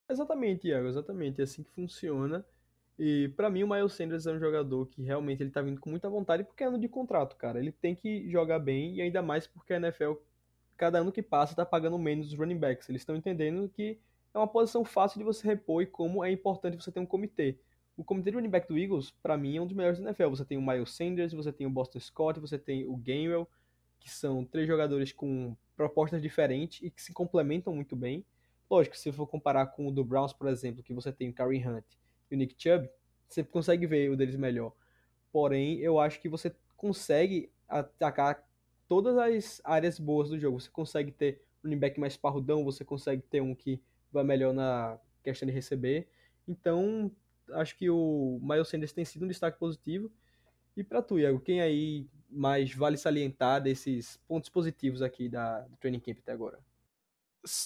Exatamente, 0.10 0.68
Iago, 0.68 0.88
exatamente. 0.88 1.40
É 1.40 1.44
assim 1.44 1.64
que 1.64 1.72
funciona. 1.72 2.46
E 2.98 3.30
para 3.30 3.50
mim 3.50 3.64
o 3.64 3.68
Miles 3.68 3.94
Sanders 3.94 4.28
é 4.28 4.32
um 4.32 4.40
jogador 4.40 4.86
que 4.88 5.02
realmente 5.02 5.42
ele 5.42 5.52
tá 5.52 5.62
vindo 5.62 5.80
com 5.80 5.90
muita 5.90 6.10
vontade 6.10 6.44
porque 6.44 6.64
é 6.64 6.68
ano 6.68 6.80
de 6.80 6.90
contrato, 6.90 7.36
cara. 7.38 7.60
Ele 7.60 7.72
tem 7.72 7.96
que 7.96 8.30
jogar 8.30 8.60
bem 8.60 8.96
e 8.96 9.02
ainda 9.02 9.22
mais 9.22 9.48
porque 9.48 9.74
a 9.74 9.78
NFL, 9.78 10.14
cada 10.76 11.00
ano 11.00 11.12
que 11.12 11.22
passa, 11.22 11.56
tá 11.56 11.66
pagando 11.66 11.98
menos 11.98 12.28
os 12.28 12.38
running 12.38 12.58
backs. 12.58 12.90
Eles 12.90 13.02
estão 13.02 13.16
entendendo 13.16 13.70
que 13.70 14.00
é 14.34 14.38
uma 14.38 14.48
posição 14.48 14.84
fácil 14.84 15.20
de 15.20 15.24
você 15.24 15.48
repor 15.48 15.82
e 15.82 15.86
como 15.86 16.24
é 16.24 16.32
importante 16.32 16.76
você 16.76 16.92
ter 16.92 17.00
um 17.00 17.06
comitê. 17.06 17.58
O 18.00 18.04
comitê 18.06 18.32
de 18.32 18.38
running 18.38 18.50
back 18.50 18.66
do 18.66 18.78
Eagles, 18.78 19.12
para 19.22 19.38
mim, 19.38 19.58
é 19.58 19.62
um 19.62 19.68
dos 19.68 19.76
melhores 19.76 20.00
da 20.00 20.06
NFL. 20.06 20.30
Você 20.30 20.46
tem 20.46 20.58
o 20.58 20.62
Miles 20.66 20.90
Sanders, 20.92 21.34
você 21.34 21.52
tem 21.52 21.68
o 21.68 21.70
Boston 21.70 22.00
Scott, 22.00 22.40
você 22.40 22.58
tem 22.58 22.88
o 22.88 22.96
Gainwell, 22.96 23.46
que 24.00 24.10
são 24.10 24.46
três 24.46 24.66
jogadores 24.66 25.12
com 25.12 25.54
propostas 25.76 26.22
diferentes 26.22 26.82
e 26.82 26.90
que 26.90 27.02
se 27.02 27.12
complementam 27.12 27.76
muito 27.76 27.98
bem. 27.98 28.24
Lógico, 28.70 28.96
se 28.96 29.12
for 29.12 29.28
comparar 29.28 29.66
com 29.66 29.86
o 29.86 29.92
do 29.92 30.02
Browns, 30.02 30.32
por 30.32 30.48
exemplo, 30.48 30.82
que 30.82 30.94
você 30.94 31.12
tem 31.12 31.28
o 31.28 31.34
Kareem 31.34 31.68
Hunt 31.68 31.84
e 32.32 32.36
o 32.36 32.38
Nick 32.38 32.56
Chubb, 32.58 32.90
você 33.28 33.44
consegue 33.44 33.86
ver 33.86 34.10
o 34.10 34.16
deles 34.16 34.38
melhor. 34.38 34.72
Porém, 35.30 35.80
eu 35.80 36.00
acho 36.00 36.22
que 36.22 36.30
você 36.30 36.56
consegue 36.78 37.52
atacar 37.68 38.48
todas 38.88 39.18
as 39.18 39.62
áreas 39.66 40.00
boas 40.00 40.30
do 40.30 40.40
jogo. 40.40 40.58
Você 40.58 40.70
consegue 40.70 41.12
ter 41.12 41.42
um 41.62 41.68
running 41.68 41.80
back 41.80 42.00
mais 42.00 42.16
parrudão, 42.16 42.64
você 42.64 42.86
consegue 42.86 43.22
ter 43.24 43.42
um 43.42 43.54
que 43.54 43.82
vai 44.10 44.24
melhor 44.24 44.54
na 44.54 44.98
questão 45.22 45.46
de 45.46 45.54
receber. 45.54 46.08
Então, 46.48 47.12
acho 47.54 47.78
que 47.78 47.90
o 47.90 48.40
Miles 48.42 48.68
Sanders 48.68 48.94
tem 48.94 49.06
sido 49.06 49.26
um 49.26 49.28
destaque 49.28 49.60
positivo. 49.60 50.12
E 50.76 50.84
para 50.84 51.02
tu, 51.02 51.20
Iago, 51.20 51.40
quem 51.40 51.62
aí 51.62 52.08
mais 52.30 52.74
vale 52.74 52.98
salientar 52.98 53.62
desses 53.62 54.18
pontos 54.28 54.50
positivos 54.50 55.02
aqui 55.02 55.28
da, 55.28 55.62
do 55.62 55.76
Training 55.78 56.00
Camp 56.00 56.20
até 56.20 56.32
agora? 56.32 56.60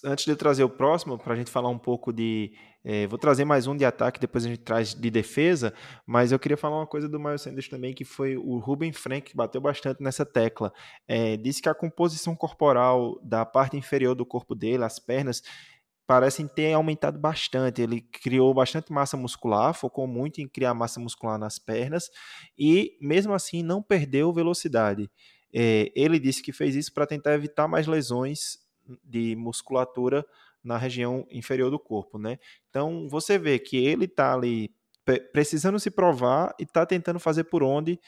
Antes 0.05 0.25
de 0.25 0.31
eu 0.31 0.37
trazer 0.37 0.63
o 0.63 0.69
próximo, 0.69 1.17
para 1.17 1.33
a 1.33 1.35
gente 1.35 1.49
falar 1.49 1.69
um 1.69 1.79
pouco 1.79 2.13
de. 2.13 2.53
É, 2.83 3.07
vou 3.07 3.17
trazer 3.17 3.43
mais 3.43 3.65
um 3.65 3.75
de 3.75 3.83
ataque, 3.83 4.19
depois 4.19 4.45
a 4.45 4.49
gente 4.49 4.59
traz 4.59 4.93
de 4.93 5.09
defesa, 5.09 5.73
mas 6.05 6.31
eu 6.31 6.37
queria 6.37 6.57
falar 6.57 6.77
uma 6.77 6.85
coisa 6.85 7.09
do 7.09 7.19
Miles 7.19 7.41
Sanders 7.41 7.67
também, 7.67 7.93
que 7.93 8.05
foi 8.05 8.37
o 8.37 8.59
Ruben 8.59 8.91
Frank, 8.91 9.31
que 9.31 9.35
bateu 9.35 9.59
bastante 9.59 10.03
nessa 10.03 10.25
tecla. 10.25 10.71
É, 11.07 11.37
disse 11.37 11.61
que 11.61 11.69
a 11.69 11.73
composição 11.73 12.35
corporal 12.35 13.19
da 13.23 13.45
parte 13.45 13.75
inferior 13.75 14.13
do 14.13 14.25
corpo 14.25 14.53
dele, 14.53 14.83
as 14.83 14.99
pernas, 14.99 15.41
parecem 16.05 16.47
ter 16.47 16.73
aumentado 16.73 17.19
bastante. 17.19 17.81
Ele 17.81 18.01
criou 18.01 18.53
bastante 18.53 18.91
massa 18.91 19.17
muscular, 19.17 19.73
focou 19.73 20.07
muito 20.07 20.41
em 20.41 20.47
criar 20.47 20.73
massa 20.73 20.99
muscular 20.99 21.37
nas 21.37 21.57
pernas 21.57 22.09
e, 22.57 22.97
mesmo 23.01 23.33
assim, 23.33 23.63
não 23.63 23.81
perdeu 23.81 24.33
velocidade. 24.33 25.09
É, 25.53 25.91
ele 25.95 26.19
disse 26.19 26.41
que 26.41 26.51
fez 26.51 26.75
isso 26.75 26.93
para 26.93 27.05
tentar 27.05 27.33
evitar 27.33 27.67
mais 27.67 27.87
lesões 27.87 28.57
de 29.03 29.35
musculatura 29.35 30.25
na 30.63 30.77
região 30.77 31.27
inferior 31.29 31.69
do 31.69 31.79
corpo, 31.79 32.17
né? 32.17 32.39
Então 32.69 33.07
você 33.09 33.37
vê 33.37 33.59
que 33.59 33.77
ele 33.77 34.05
está 34.05 34.33
ali 34.33 34.73
precisando 35.31 35.79
se 35.79 35.91
provar 35.91 36.55
e 36.59 36.63
está 36.63 36.85
tentando 36.85 37.19
fazer 37.19 37.43
por 37.43 37.61
onde 37.61 37.99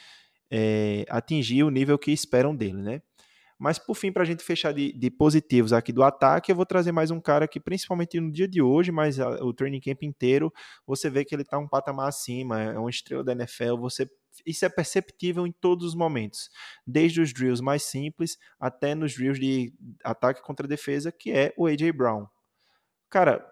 é, 0.50 1.06
atingir 1.10 1.64
o 1.64 1.70
nível 1.70 1.98
que 1.98 2.12
esperam 2.12 2.56
dele, 2.56 2.82
né? 2.82 3.02
Mas 3.58 3.80
por 3.80 3.96
fim, 3.96 4.12
para 4.12 4.24
a 4.24 4.26
gente 4.26 4.44
fechar 4.44 4.74
de, 4.74 4.92
de, 4.92 5.10
positivos 5.10 5.72
aqui 5.72 5.94
do 5.94 6.04
ataque, 6.04 6.52
eu 6.52 6.56
vou 6.56 6.66
trazer 6.66 6.92
mais 6.92 7.10
um 7.10 7.22
cara 7.22 7.48
que, 7.48 7.60
principalmente 7.60 8.20
no 8.20 8.32
dia 8.32 8.48
de 8.48 8.62
hoje, 8.62 8.92
mas 8.92 9.20
a, 9.20 9.30
o 9.44 9.54
training 9.54 9.80
camp 9.80 10.04
inteiro, 10.04 10.52
você 10.86 11.10
vê 11.10 11.24
que 11.24 11.34
ele 11.34 11.44
está 11.44 11.58
um 11.58 11.68
patamar 11.68 12.10
acima, 12.10 12.62
é 12.62 12.78
uma 12.78 12.90
estrela 12.90 13.24
da 13.24 13.32
NFL, 13.32 13.78
você 13.78 14.10
isso 14.46 14.66
é 14.66 14.70
perceptível 14.70 15.48
em 15.48 15.52
todos 15.52 15.86
os 15.86 15.96
momentos, 15.96 16.50
desde 16.86 17.22
os 17.22 17.32
drills 17.32 17.64
mais 17.64 17.84
simples 17.84 18.38
até 18.60 18.94
nos 18.94 19.14
drills 19.14 19.40
de 19.40 19.74
ataque 20.04 20.42
contra 20.42 20.68
defesa, 20.68 21.12
que 21.12 21.32
é 21.32 21.54
o 21.58 21.68
AJ 21.68 21.92
Brown. 21.92 22.26
Cara, 23.10 23.46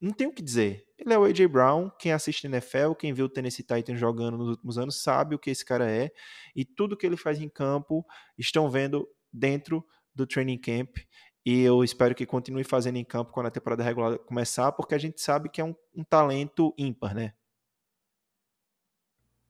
não 0.00 0.12
tem 0.12 0.26
o 0.26 0.32
que 0.32 0.42
dizer. 0.42 0.86
Ele 0.98 1.12
é 1.12 1.18
o 1.18 1.24
AJ 1.24 1.46
Brown. 1.46 1.90
Quem 1.98 2.12
assiste 2.12 2.46
NFL, 2.46 2.94
quem 2.98 3.12
viu 3.12 3.26
o 3.26 3.28
Tennessee 3.28 3.64
Titans 3.64 3.98
jogando 3.98 4.38
nos 4.38 4.48
últimos 4.48 4.78
anos, 4.78 5.02
sabe 5.02 5.34
o 5.34 5.38
que 5.38 5.50
esse 5.50 5.64
cara 5.64 5.90
é. 5.90 6.10
E 6.54 6.64
tudo 6.64 6.96
que 6.96 7.04
ele 7.04 7.16
faz 7.16 7.40
em 7.40 7.48
campo, 7.48 8.04
estão 8.38 8.70
vendo 8.70 9.06
dentro 9.32 9.86
do 10.14 10.26
training 10.26 10.58
camp 10.58 10.98
e 11.44 11.60
eu 11.62 11.82
espero 11.82 12.14
que 12.14 12.24
continue 12.24 12.62
fazendo 12.62 12.96
em 12.96 13.04
campo 13.04 13.32
quando 13.32 13.46
a 13.46 13.50
temporada 13.50 13.82
regular 13.82 14.18
começar, 14.20 14.70
porque 14.72 14.94
a 14.94 14.98
gente 14.98 15.20
sabe 15.20 15.48
que 15.48 15.60
é 15.60 15.64
um, 15.64 15.74
um 15.94 16.04
talento 16.04 16.72
ímpar, 16.78 17.14
né? 17.14 17.34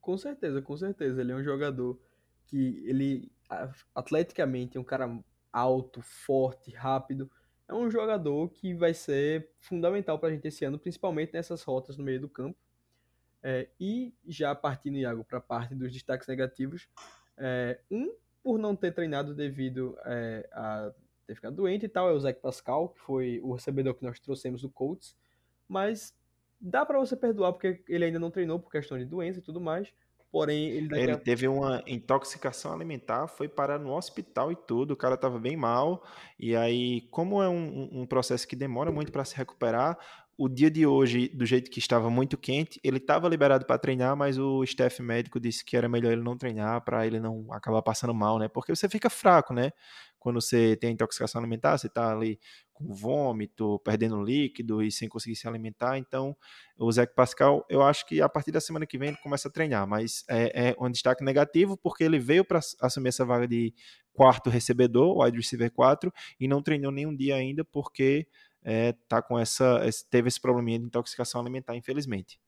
Com 0.01 0.17
certeza, 0.17 0.63
com 0.63 0.77
certeza. 0.77 1.21
Ele 1.21 1.33
é 1.33 1.37
um 1.37 1.45
jogador 1.45 2.01
que 2.47 2.83
ele 2.87 3.31
atleticamente 3.95 4.79
é 4.79 4.81
um 4.81 4.85
cara 4.85 5.23
alto, 5.53 6.01
forte, 6.01 6.71
rápido. 6.71 7.31
É 7.69 7.75
um 7.75 7.91
jogador 7.91 8.49
que 8.49 8.75
vai 8.75 8.95
ser 8.95 9.51
fundamental 9.61 10.19
para 10.19 10.31
a 10.31 10.33
gente 10.33 10.49
esse 10.49 10.65
ano, 10.65 10.79
principalmente 10.79 11.35
nessas 11.35 11.63
rotas 11.63 11.99
no 11.99 12.05
meio 12.05 12.21
do 12.21 12.29
campo. 12.29 12.59
É, 13.43 13.69
e 13.79 14.15
já 14.27 14.55
partindo, 14.55 14.97
Iago, 14.97 15.25
para 15.25 15.39
a 15.39 15.43
parte 15.43 15.75
dos 15.75 15.93
destaques 15.93 16.27
negativos, 16.27 16.89
é, 17.37 17.81
um 17.91 18.15
por 18.43 18.59
não 18.59 18.75
ter 18.75 18.93
treinado 18.93 19.35
devido 19.35 19.97
é, 20.05 20.49
a 20.53 20.93
ter 21.27 21.35
ficado 21.35 21.57
doente 21.57 21.87
e 21.87 21.89
tal, 21.89 22.09
é 22.09 22.13
o 22.13 22.21
Zach 22.21 22.41
Pascal, 22.41 22.89
que 22.89 23.01
foi 23.01 23.41
o 23.43 23.55
recebedor 23.55 23.95
que 23.95 24.05
nós 24.05 24.19
trouxemos 24.19 24.63
do 24.63 24.71
Colts, 24.71 25.17
mas 25.69 26.15
dá 26.61 26.85
para 26.85 26.99
você 26.99 27.17
perdoar 27.17 27.53
porque 27.53 27.83
ele 27.89 28.05
ainda 28.05 28.19
não 28.19 28.31
treinou 28.31 28.59
por 28.59 28.71
questão 28.71 28.99
de 28.99 29.05
doença 29.05 29.39
e 29.39 29.43
tudo 29.43 29.61
mais. 29.61 29.93
Porém, 30.33 30.71
ele, 30.71 30.99
ele 30.99 31.17
teve 31.19 31.47
uma 31.47 31.83
intoxicação 31.87 32.73
alimentar, 32.73 33.29
foi 33.29 33.49
parar 33.49 33.79
no 33.79 33.95
hospital 33.95 34.51
e 34.51 34.57
tudo. 34.57 34.93
O 34.93 34.97
cara 34.97 35.15
estava 35.15 35.39
bem 35.39 35.59
mal. 35.59 36.03
E 36.41 36.57
aí, 36.57 37.03
como 37.11 37.43
é 37.43 37.51
um, 37.51 38.01
um 38.01 38.07
processo 38.07 38.49
que 38.49 38.57
demora 38.57 38.91
muito 38.91 39.13
para 39.13 39.27
se 39.27 39.37
recuperar, 39.37 39.99
o 40.39 40.49
dia 40.49 40.71
de 40.71 40.87
hoje, 40.87 41.29
do 41.29 41.45
jeito 41.45 41.71
que 41.71 41.79
estava 41.79 42.09
muito 42.09 42.39
quente, 42.39 42.81
ele 42.83 42.97
estava 42.97 43.29
liberado 43.29 43.67
para 43.67 43.79
treinar, 43.79 44.17
mas 44.17 44.39
o 44.39 44.65
staff 44.65 45.03
médico 45.03 45.39
disse 45.39 45.63
que 45.63 45.77
era 45.77 45.87
melhor 45.89 46.13
ele 46.13 46.23
não 46.23 46.37
treinar 46.37 46.81
para 46.83 47.07
ele 47.07 47.21
não 47.21 47.53
acabar 47.53 47.83
passando 47.83 48.15
mal, 48.15 48.39
né? 48.39 48.49
Porque 48.49 48.75
você 48.75 48.89
fica 48.89 49.11
fraco, 49.11 49.53
né? 49.53 49.71
Quando 50.23 50.41
você 50.41 50.77
tem 50.77 50.93
intoxicação 50.93 51.41
alimentar, 51.41 51.77
você 51.77 51.89
está 51.89 52.13
ali 52.13 52.39
com 52.73 52.95
vômito, 52.95 53.81
perdendo 53.81 54.23
líquido 54.23 54.81
e 54.81 54.93
sem 54.93 55.09
conseguir 55.09 55.35
se 55.35 55.49
alimentar. 55.49 55.99
Então, 55.99 56.37
o 56.79 56.93
Zé 56.93 57.07
Pascal, 57.07 57.67
eu 57.69 57.83
acho 57.83 58.07
que 58.07 58.23
a 58.23 58.29
partir 58.29 58.53
da 58.53 58.61
semana 58.61 58.87
que 58.87 58.97
vem 58.97 59.09
ele 59.09 59.19
começa 59.19 59.49
a 59.49 59.51
treinar, 59.51 59.85
mas 59.85 60.25
é, 60.29 60.69
é 60.69 60.77
um 60.79 60.89
destaque 60.89 61.25
negativo 61.25 61.77
porque 61.77 62.05
ele 62.05 62.21
veio 62.21 62.45
para 62.45 62.61
assumir 62.81 63.09
essa 63.09 63.25
vaga 63.25 63.49
de 63.49 63.75
quarto 64.13 64.49
recebedor, 64.49 65.25
wide 65.25 65.37
receiver 65.37 65.73
4, 65.73 66.13
e 66.39 66.47
não 66.47 66.63
treinou 66.63 66.93
nenhum 66.93 67.17
dia 67.17 67.35
ainda 67.35 67.65
porque 67.65 68.29
é, 68.63 68.93
tá 69.09 69.21
com 69.21 69.37
essa, 69.37 69.81
teve 70.09 70.29
esse 70.29 70.41
probleminha 70.41 70.79
de 70.79 70.85
intoxicação 70.85 71.41
alimentar, 71.41 71.75
infelizmente. 71.75 72.39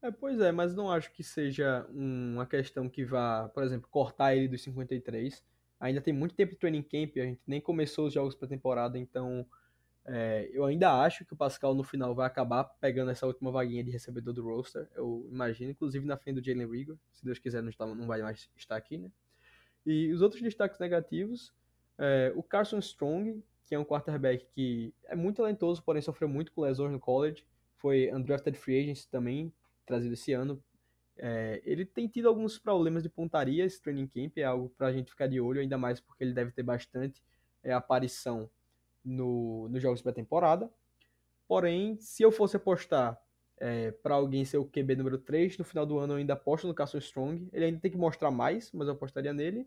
É, 0.00 0.10
pois 0.10 0.40
é, 0.40 0.50
mas 0.52 0.74
não 0.74 0.90
acho 0.90 1.12
que 1.12 1.22
seja 1.22 1.86
uma 1.90 2.46
questão 2.46 2.88
que 2.88 3.04
vá, 3.04 3.50
por 3.52 3.62
exemplo, 3.62 3.88
cortar 3.90 4.34
ele 4.34 4.48
dos 4.48 4.62
53. 4.62 5.44
Ainda 5.78 6.00
tem 6.00 6.12
muito 6.12 6.34
tempo 6.34 6.52
de 6.52 6.58
training 6.58 6.82
camp, 6.82 7.16
a 7.16 7.26
gente 7.26 7.40
nem 7.46 7.60
começou 7.60 8.06
os 8.06 8.14
jogos 8.14 8.34
para 8.34 8.48
temporada, 8.48 8.98
então 8.98 9.46
é, 10.06 10.48
eu 10.52 10.64
ainda 10.64 11.00
acho 11.02 11.24
que 11.24 11.34
o 11.34 11.36
Pascal 11.36 11.74
no 11.74 11.82
final 11.82 12.14
vai 12.14 12.26
acabar 12.26 12.64
pegando 12.64 13.10
essa 13.10 13.26
última 13.26 13.50
vaguinha 13.50 13.82
de 13.82 13.90
recebedor 13.90 14.32
do 14.32 14.44
roster. 14.44 14.88
Eu 14.94 15.26
imagino, 15.30 15.72
inclusive 15.72 16.06
na 16.06 16.16
frente 16.16 16.40
do 16.40 16.44
Jalen 16.44 16.70
Rigor, 16.70 16.96
se 17.12 17.24
Deus 17.24 17.38
quiser 17.38 17.62
não, 17.62 17.70
está, 17.70 17.86
não 17.86 18.06
vai 18.06 18.22
mais 18.22 18.48
estar 18.56 18.76
aqui, 18.76 18.96
né? 18.98 19.10
E 19.84 20.12
os 20.12 20.22
outros 20.22 20.40
destaques 20.40 20.78
negativos, 20.78 21.52
é, 21.98 22.32
o 22.36 22.42
Carson 22.42 22.78
Strong, 22.78 23.42
que 23.66 23.74
é 23.74 23.78
um 23.78 23.84
quarterback 23.84 24.46
que 24.54 24.94
é 25.04 25.16
muito 25.16 25.38
talentoso, 25.38 25.82
porém 25.82 26.00
sofreu 26.00 26.28
muito 26.28 26.52
com 26.52 26.60
lesões 26.60 26.92
no 26.92 27.00
college. 27.00 27.44
Foi 27.76 28.12
undrafted 28.12 28.56
free 28.56 28.80
agent 28.80 29.06
também, 29.10 29.52
trazido 29.84 30.14
esse 30.14 30.32
ano. 30.32 30.62
É, 31.18 31.62
ele 31.64 31.84
tem 31.84 32.06
tido 32.06 32.28
alguns 32.28 32.58
problemas 32.58 33.02
de 33.02 33.08
pontaria, 33.08 33.64
esse 33.64 33.80
training 33.80 34.06
camp 34.06 34.36
é 34.36 34.44
algo 34.44 34.68
para 34.70 34.88
a 34.88 34.92
gente 34.92 35.10
ficar 35.10 35.26
de 35.26 35.40
olho, 35.40 35.60
ainda 35.60 35.78
mais 35.78 36.00
porque 36.00 36.22
ele 36.22 36.34
deve 36.34 36.50
ter 36.50 36.62
bastante 36.62 37.22
é, 37.62 37.72
aparição 37.72 38.50
no, 39.04 39.68
nos 39.68 39.80
jogos 39.80 40.02
pré-temporada. 40.02 40.70
Porém, 41.48 41.96
se 42.00 42.22
eu 42.22 42.30
fosse 42.30 42.56
apostar 42.56 43.18
é, 43.58 43.90
para 43.90 44.14
alguém 44.14 44.44
ser 44.44 44.58
o 44.58 44.64
QB 44.64 44.96
número 44.96 45.18
3, 45.18 45.56
no 45.58 45.64
final 45.64 45.86
do 45.86 45.98
ano 45.98 46.14
eu 46.14 46.18
ainda 46.18 46.34
aposto 46.34 46.66
no 46.66 46.74
Carson 46.74 46.98
Strong. 46.98 47.48
Ele 47.52 47.64
ainda 47.64 47.80
tem 47.80 47.90
que 47.90 47.96
mostrar 47.96 48.30
mais, 48.30 48.70
mas 48.72 48.88
eu 48.88 48.94
apostaria 48.94 49.32
nele. 49.32 49.66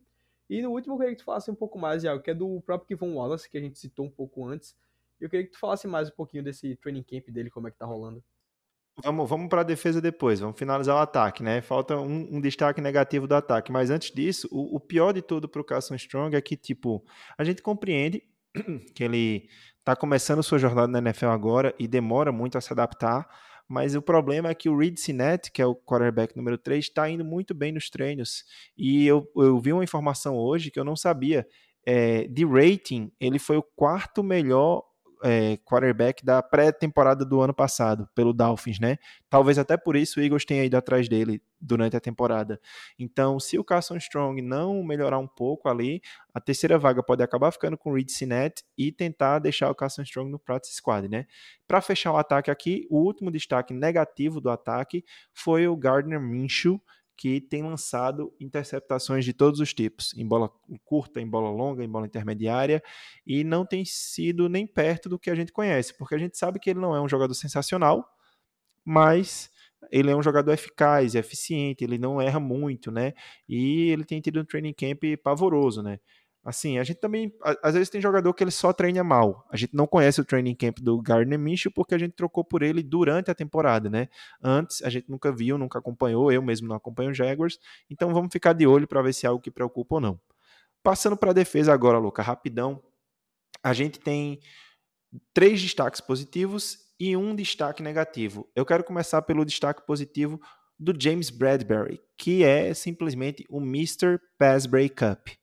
E 0.50 0.62
no 0.62 0.72
último 0.72 0.96
eu 0.96 0.98
queria 0.98 1.14
que 1.14 1.22
tu 1.22 1.26
falasse 1.26 1.50
um 1.50 1.56
pouco 1.56 1.78
mais, 1.78 2.04
Iago, 2.04 2.22
que 2.22 2.32
é 2.32 2.34
do 2.34 2.62
próprio 2.62 2.88
Kevon 2.88 3.16
Wallace, 3.16 3.50
que 3.50 3.58
a 3.58 3.62
gente 3.62 3.78
citou 3.78 4.06
um 4.06 4.10
pouco 4.10 4.46
antes. 4.46 4.76
Eu 5.20 5.30
queria 5.30 5.46
que 5.46 5.52
tu 5.52 5.60
falasse 5.60 5.88
mais 5.88 6.10
um 6.10 6.16
pouquinho 6.16 6.44
desse 6.44 6.76
training 6.78 7.04
camp 7.04 7.30
dele, 7.30 7.50
como 7.50 7.68
é 7.68 7.72
que 7.72 7.78
tá 7.78 7.86
rolando. 7.86 8.24
Vamos, 9.04 9.30
vamos 9.30 9.48
para 9.48 9.62
a 9.62 9.64
defesa 9.64 10.02
depois, 10.02 10.40
vamos 10.40 10.58
finalizar 10.58 10.96
o 10.96 11.00
ataque, 11.00 11.42
né? 11.42 11.62
Falta 11.62 11.98
um, 11.98 12.36
um 12.36 12.42
destaque 12.42 12.82
negativo 12.82 13.28
do 13.28 13.36
ataque, 13.36 13.72
mas 13.72 13.90
antes 13.90 14.12
disso, 14.12 14.48
o, 14.52 14.76
o 14.76 14.80
pior 14.80 15.14
de 15.14 15.22
tudo 15.22 15.48
para 15.48 15.62
o 15.62 15.64
Carson 15.64 15.96
Strong 15.96 16.36
é 16.36 16.42
que, 16.42 16.58
tipo, 16.58 17.04
a 17.38 17.44
gente 17.44 17.62
compreende 17.62 18.24
que 18.94 19.04
ele 19.04 19.48
está 19.78 19.96
começando 19.96 20.44
sua 20.44 20.58
jornada 20.58 20.88
na 20.88 21.00
NFL 21.00 21.28
agora 21.28 21.74
e 21.80 21.88
demora 21.88 22.32
muito 22.32 22.58
a 22.58 22.62
se 22.62 22.74
adaptar, 22.74 23.28
mas 23.68 23.96
o 23.96 24.02
problema 24.02 24.50
é 24.50 24.56
que 24.56 24.68
o 24.68 24.78
Reed 24.78 24.98
Sinet, 24.98 25.52
que 25.52 25.62
é 25.62 25.66
o 25.66 25.76
quarterback 25.76 26.36
número 26.36 26.58
3, 26.58 26.84
está 26.84 27.08
indo 27.08 27.24
muito 27.24 27.54
bem 27.54 27.72
nos 27.72 27.90
treinos. 27.90 28.44
E 28.76 29.06
eu, 29.06 29.30
eu 29.38 29.60
vi 29.60 29.72
uma 29.72 29.84
informação 29.84 30.36
hoje 30.36 30.72
que 30.72 30.80
eu 30.80 30.84
não 30.84 30.96
sabia. 30.96 31.48
É, 31.86 32.28
de 32.28 32.46
rating, 32.46 33.12
ele 33.20 33.40
foi 33.40 33.58
o 33.58 33.64
quarto 33.64 34.24
melhor 34.24 34.84
é, 35.24 35.58
quarterback 35.58 36.24
da 36.26 36.42
pré-temporada 36.42 37.26
do 37.26 37.42
ano 37.42 37.54
passado, 37.54 38.08
pelo 38.16 38.34
Dolphins, 38.34 38.80
né? 38.80 38.98
Talvez 39.30 39.58
até 39.58 39.78
por 39.78 39.96
isso 39.96 40.20
o 40.20 40.24
Eagles 40.24 40.46
tenha 40.46 40.64
ido 40.64 40.76
atrás 40.76 41.08
dele 41.08 41.42
durante 41.60 41.96
a 41.96 42.00
temporada. 42.00 42.60
Então, 42.98 43.40
se 43.40 43.58
o 43.60 43.64
Carson 43.64 43.98
Strong 43.98 44.42
não 44.42 44.84
melhorar 44.84 45.20
um 45.20 45.28
pouco 45.28 45.68
ali, 45.68 46.02
a 46.34 46.40
terceira 46.40 46.78
vaga 46.78 47.04
pode 47.04 47.22
acabar 47.22 47.52
ficando 47.52 47.78
com 47.78 47.92
o 47.92 47.96
Reed 47.96 48.10
Sinet 48.10 48.64
e 48.78 48.92
tentar 48.92 49.40
deixar 49.40 49.70
o 49.70 49.76
Carson 49.76 50.04
Strong 50.04 50.32
no 50.32 50.40
practice 50.40 50.76
squad, 50.76 51.08
né? 51.08 51.26
Para 51.68 51.82
fechar 51.82 52.12
o 52.14 52.18
ataque 52.18 52.50
aqui, 52.50 52.88
o 52.90 53.00
último 53.00 53.32
destaque 53.32 53.74
negativo 53.74 54.40
do 54.40 54.50
ataque 54.50 55.04
foi 55.34 55.68
o 55.68 55.76
Gardner 55.76 56.20
Minshew, 56.20 56.82
que 57.20 57.42
tem 57.42 57.62
lançado 57.62 58.34
interceptações 58.40 59.26
de 59.26 59.34
todos 59.34 59.60
os 59.60 59.74
tipos, 59.74 60.14
em 60.16 60.26
bola 60.26 60.50
curta, 60.86 61.20
em 61.20 61.28
bola 61.28 61.50
longa, 61.50 61.84
em 61.84 61.90
bola 61.90 62.06
intermediária, 62.06 62.82
e 63.28 63.44
não 63.44 63.66
tem 63.66 63.84
sido 63.84 64.48
nem 64.48 64.66
perto 64.66 65.10
do 65.10 65.20
que 65.20 65.30
a 65.30 65.36
gente 65.36 65.52
conhece, 65.52 65.94
porque 65.98 66.16
a 66.16 66.18
gente 66.18 66.38
sabe 66.38 66.60
que 66.62 66.70
ele 66.70 66.80
não 66.80 66.96
é 66.96 67.02
um 67.02 67.10
jogador 67.10 67.34
sensacional, 67.34 68.10
mas 68.86 69.52
ele 69.92 70.10
é 70.10 70.16
um 70.16 70.24
jogador 70.24 70.54
eficaz, 70.54 71.14
eficiente, 71.14 71.84
ele 71.84 71.98
não 71.98 72.22
erra 72.22 72.40
muito, 72.40 72.90
né? 72.90 73.12
E 73.50 73.90
ele 73.90 74.06
tem 74.06 74.22
tido 74.22 74.40
um 74.40 74.46
training 74.46 74.74
camp 74.74 75.04
pavoroso, 75.22 75.84
né? 75.84 76.00
Assim, 76.50 76.80
a 76.80 76.84
gente 76.84 77.00
também, 77.00 77.32
às 77.62 77.76
vezes 77.76 77.92
tem 77.92 78.02
jogador 78.02 78.34
que 78.34 78.44
ele 78.44 78.50
só 78.50 78.74
treina 78.74 79.04
mal. 79.04 79.48
A 79.52 79.56
gente 79.56 79.76
não 79.76 79.86
conhece 79.86 80.20
o 80.20 80.26
training 80.26 80.56
camp 80.56 80.80
do 80.80 81.00
Gardner 81.00 81.38
Minshew 81.38 81.72
porque 81.72 81.94
a 81.94 81.98
gente 82.00 82.14
trocou 82.14 82.44
por 82.44 82.64
ele 82.64 82.82
durante 82.82 83.30
a 83.30 83.36
temporada, 83.36 83.88
né? 83.88 84.10
Antes 84.42 84.82
a 84.82 84.90
gente 84.90 85.12
nunca 85.12 85.32
viu, 85.32 85.60
nunca 85.60 85.78
acompanhou, 85.78 86.32
eu 86.32 86.42
mesmo 86.42 86.68
não 86.68 86.76
acompanho 86.76 87.12
o 87.12 87.14
Jaguars. 87.14 87.60
Então 87.88 88.12
vamos 88.16 88.34
ficar 88.34 88.54
de 88.54 88.66
olho 88.66 88.88
para 88.88 89.00
ver 89.04 89.14
se 89.14 89.28
é 89.28 89.30
algo 89.30 89.40
que 89.40 89.52
preocupa 89.52 89.94
ou 89.94 90.02
não. 90.02 90.20
Passando 90.82 91.16
para 91.16 91.30
a 91.30 91.34
defesa 91.36 91.72
agora, 91.72 92.00
Luca, 92.00 92.24
rapidão. 92.24 92.82
A 93.62 93.72
gente 93.72 94.00
tem 94.00 94.40
três 95.32 95.62
destaques 95.62 96.02
positivos 96.02 96.80
e 97.00 97.16
um 97.16 97.36
destaque 97.36 97.84
negativo. 97.84 98.50
Eu 98.56 98.66
quero 98.66 98.84
começar 98.84 99.22
pelo 99.22 99.46
destaque 99.46 99.86
positivo 99.86 100.42
do 100.80 101.00
James 101.00 101.30
Bradbury, 101.30 102.02
que 102.18 102.44
é 102.44 102.74
simplesmente 102.74 103.46
o 103.52 103.62
Mr. 103.62 104.20
Pass 104.40 104.66
Breakup. 104.66 105.38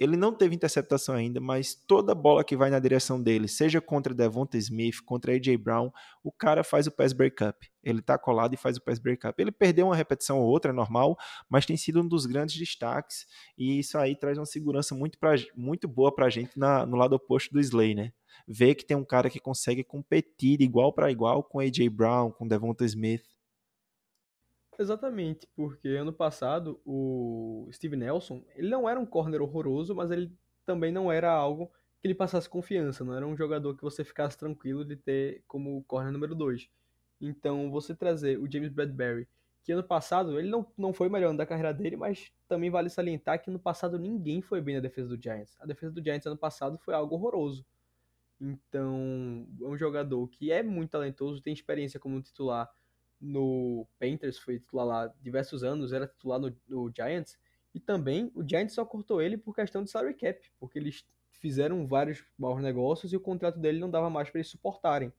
Ele 0.00 0.16
não 0.16 0.32
teve 0.32 0.54
interceptação 0.54 1.14
ainda, 1.14 1.42
mas 1.42 1.74
toda 1.74 2.14
bola 2.14 2.42
que 2.42 2.56
vai 2.56 2.70
na 2.70 2.78
direção 2.78 3.22
dele, 3.22 3.46
seja 3.46 3.82
contra 3.82 4.14
Devonta 4.14 4.56
Smith, 4.56 5.02
contra 5.04 5.34
AJ 5.34 5.58
Brown, 5.58 5.92
o 6.24 6.32
cara 6.32 6.64
faz 6.64 6.86
o 6.86 6.90
pass 6.90 7.12
breakup. 7.12 7.70
Ele 7.84 8.00
tá 8.00 8.16
colado 8.16 8.54
e 8.54 8.56
faz 8.56 8.78
o 8.78 8.82
pass 8.82 8.98
breakup. 8.98 9.38
Ele 9.38 9.52
perdeu 9.52 9.84
uma 9.84 9.94
repetição 9.94 10.40
ou 10.40 10.48
outra, 10.48 10.70
é 10.70 10.74
normal, 10.74 11.18
mas 11.50 11.66
tem 11.66 11.76
sido 11.76 12.00
um 12.00 12.08
dos 12.08 12.24
grandes 12.24 12.56
destaques 12.56 13.26
e 13.58 13.78
isso 13.78 13.98
aí 13.98 14.16
traz 14.16 14.38
uma 14.38 14.46
segurança 14.46 14.94
muito, 14.94 15.18
pra, 15.18 15.34
muito 15.54 15.86
boa 15.86 16.14
pra 16.14 16.30
gente 16.30 16.58
na, 16.58 16.86
no 16.86 16.96
lado 16.96 17.12
oposto 17.12 17.52
do 17.52 17.60
Slay, 17.60 17.94
né? 17.94 18.10
Ver 18.48 18.76
que 18.76 18.86
tem 18.86 18.96
um 18.96 19.04
cara 19.04 19.28
que 19.28 19.38
consegue 19.38 19.84
competir 19.84 20.62
igual 20.62 20.94
para 20.94 21.10
igual 21.10 21.44
com 21.44 21.60
AJ 21.60 21.88
Brown, 21.90 22.30
com 22.30 22.48
Devonta 22.48 22.86
Smith. 22.86 23.22
Exatamente, 24.80 25.46
porque 25.54 25.88
ano 25.88 26.10
passado 26.10 26.80
o 26.86 27.68
Steve 27.70 27.96
Nelson, 27.96 28.42
ele 28.54 28.70
não 28.70 28.88
era 28.88 28.98
um 28.98 29.04
corner 29.04 29.42
horroroso, 29.42 29.94
mas 29.94 30.10
ele 30.10 30.32
também 30.64 30.90
não 30.90 31.12
era 31.12 31.30
algo 31.30 31.70
que 32.00 32.08
lhe 32.08 32.14
passasse 32.14 32.48
confiança, 32.48 33.04
não 33.04 33.14
era 33.14 33.26
um 33.26 33.36
jogador 33.36 33.76
que 33.76 33.82
você 33.82 34.02
ficasse 34.02 34.38
tranquilo 34.38 34.82
de 34.82 34.96
ter 34.96 35.44
como 35.46 35.84
corner 35.84 36.10
número 36.10 36.34
2. 36.34 36.70
Então, 37.20 37.70
você 37.70 37.94
trazer 37.94 38.38
o 38.38 38.50
James 38.50 38.72
Bradbury, 38.72 39.28
que 39.62 39.70
ano 39.70 39.84
passado 39.84 40.38
ele 40.38 40.48
não, 40.48 40.66
não 40.78 40.94
foi 40.94 41.10
melhor 41.10 41.36
da 41.36 41.44
carreira 41.44 41.74
dele, 41.74 41.98
mas 41.98 42.32
também 42.48 42.70
vale 42.70 42.88
salientar 42.88 43.42
que 43.42 43.50
ano 43.50 43.58
passado 43.58 43.98
ninguém 43.98 44.40
foi 44.40 44.62
bem 44.62 44.76
na 44.76 44.80
defesa 44.80 45.14
do 45.14 45.22
Giants. 45.22 45.58
A 45.60 45.66
defesa 45.66 45.92
do 45.92 46.02
Giants 46.02 46.24
ano 46.24 46.38
passado 46.38 46.78
foi 46.78 46.94
algo 46.94 47.16
horroroso. 47.16 47.66
Então, 48.40 49.46
é 49.60 49.66
um 49.66 49.76
jogador 49.76 50.26
que 50.28 50.50
é 50.50 50.62
muito 50.62 50.90
talentoso, 50.90 51.42
tem 51.42 51.52
experiência 51.52 52.00
como 52.00 52.22
titular 52.22 52.70
no 53.20 53.86
Panthers, 53.98 54.38
foi 54.38 54.58
titular 54.58 54.86
lá 54.86 55.14
diversos 55.20 55.62
anos, 55.62 55.92
era 55.92 56.06
titular 56.06 56.38
no, 56.38 56.54
no, 56.68 56.90
Giants, 56.94 57.38
e 57.74 57.80
também 57.80 58.32
o 58.34 58.46
Giants 58.46 58.74
só 58.74 58.84
cortou 58.84 59.20
ele 59.20 59.36
por 59.36 59.54
questão 59.54 59.84
de 59.84 59.90
salary 59.90 60.14
cap, 60.14 60.40
porque 60.58 60.78
eles 60.78 61.04
fizeram 61.32 61.86
vários 61.86 62.24
maus 62.38 62.62
negócios 62.62 63.12
e 63.12 63.16
o 63.16 63.20
contrato 63.20 63.58
dele 63.58 63.78
não 63.78 63.90
dava 63.90 64.10
mais 64.10 64.30
para 64.30 64.38
eles 64.38 64.50
suportarem. 64.50 65.12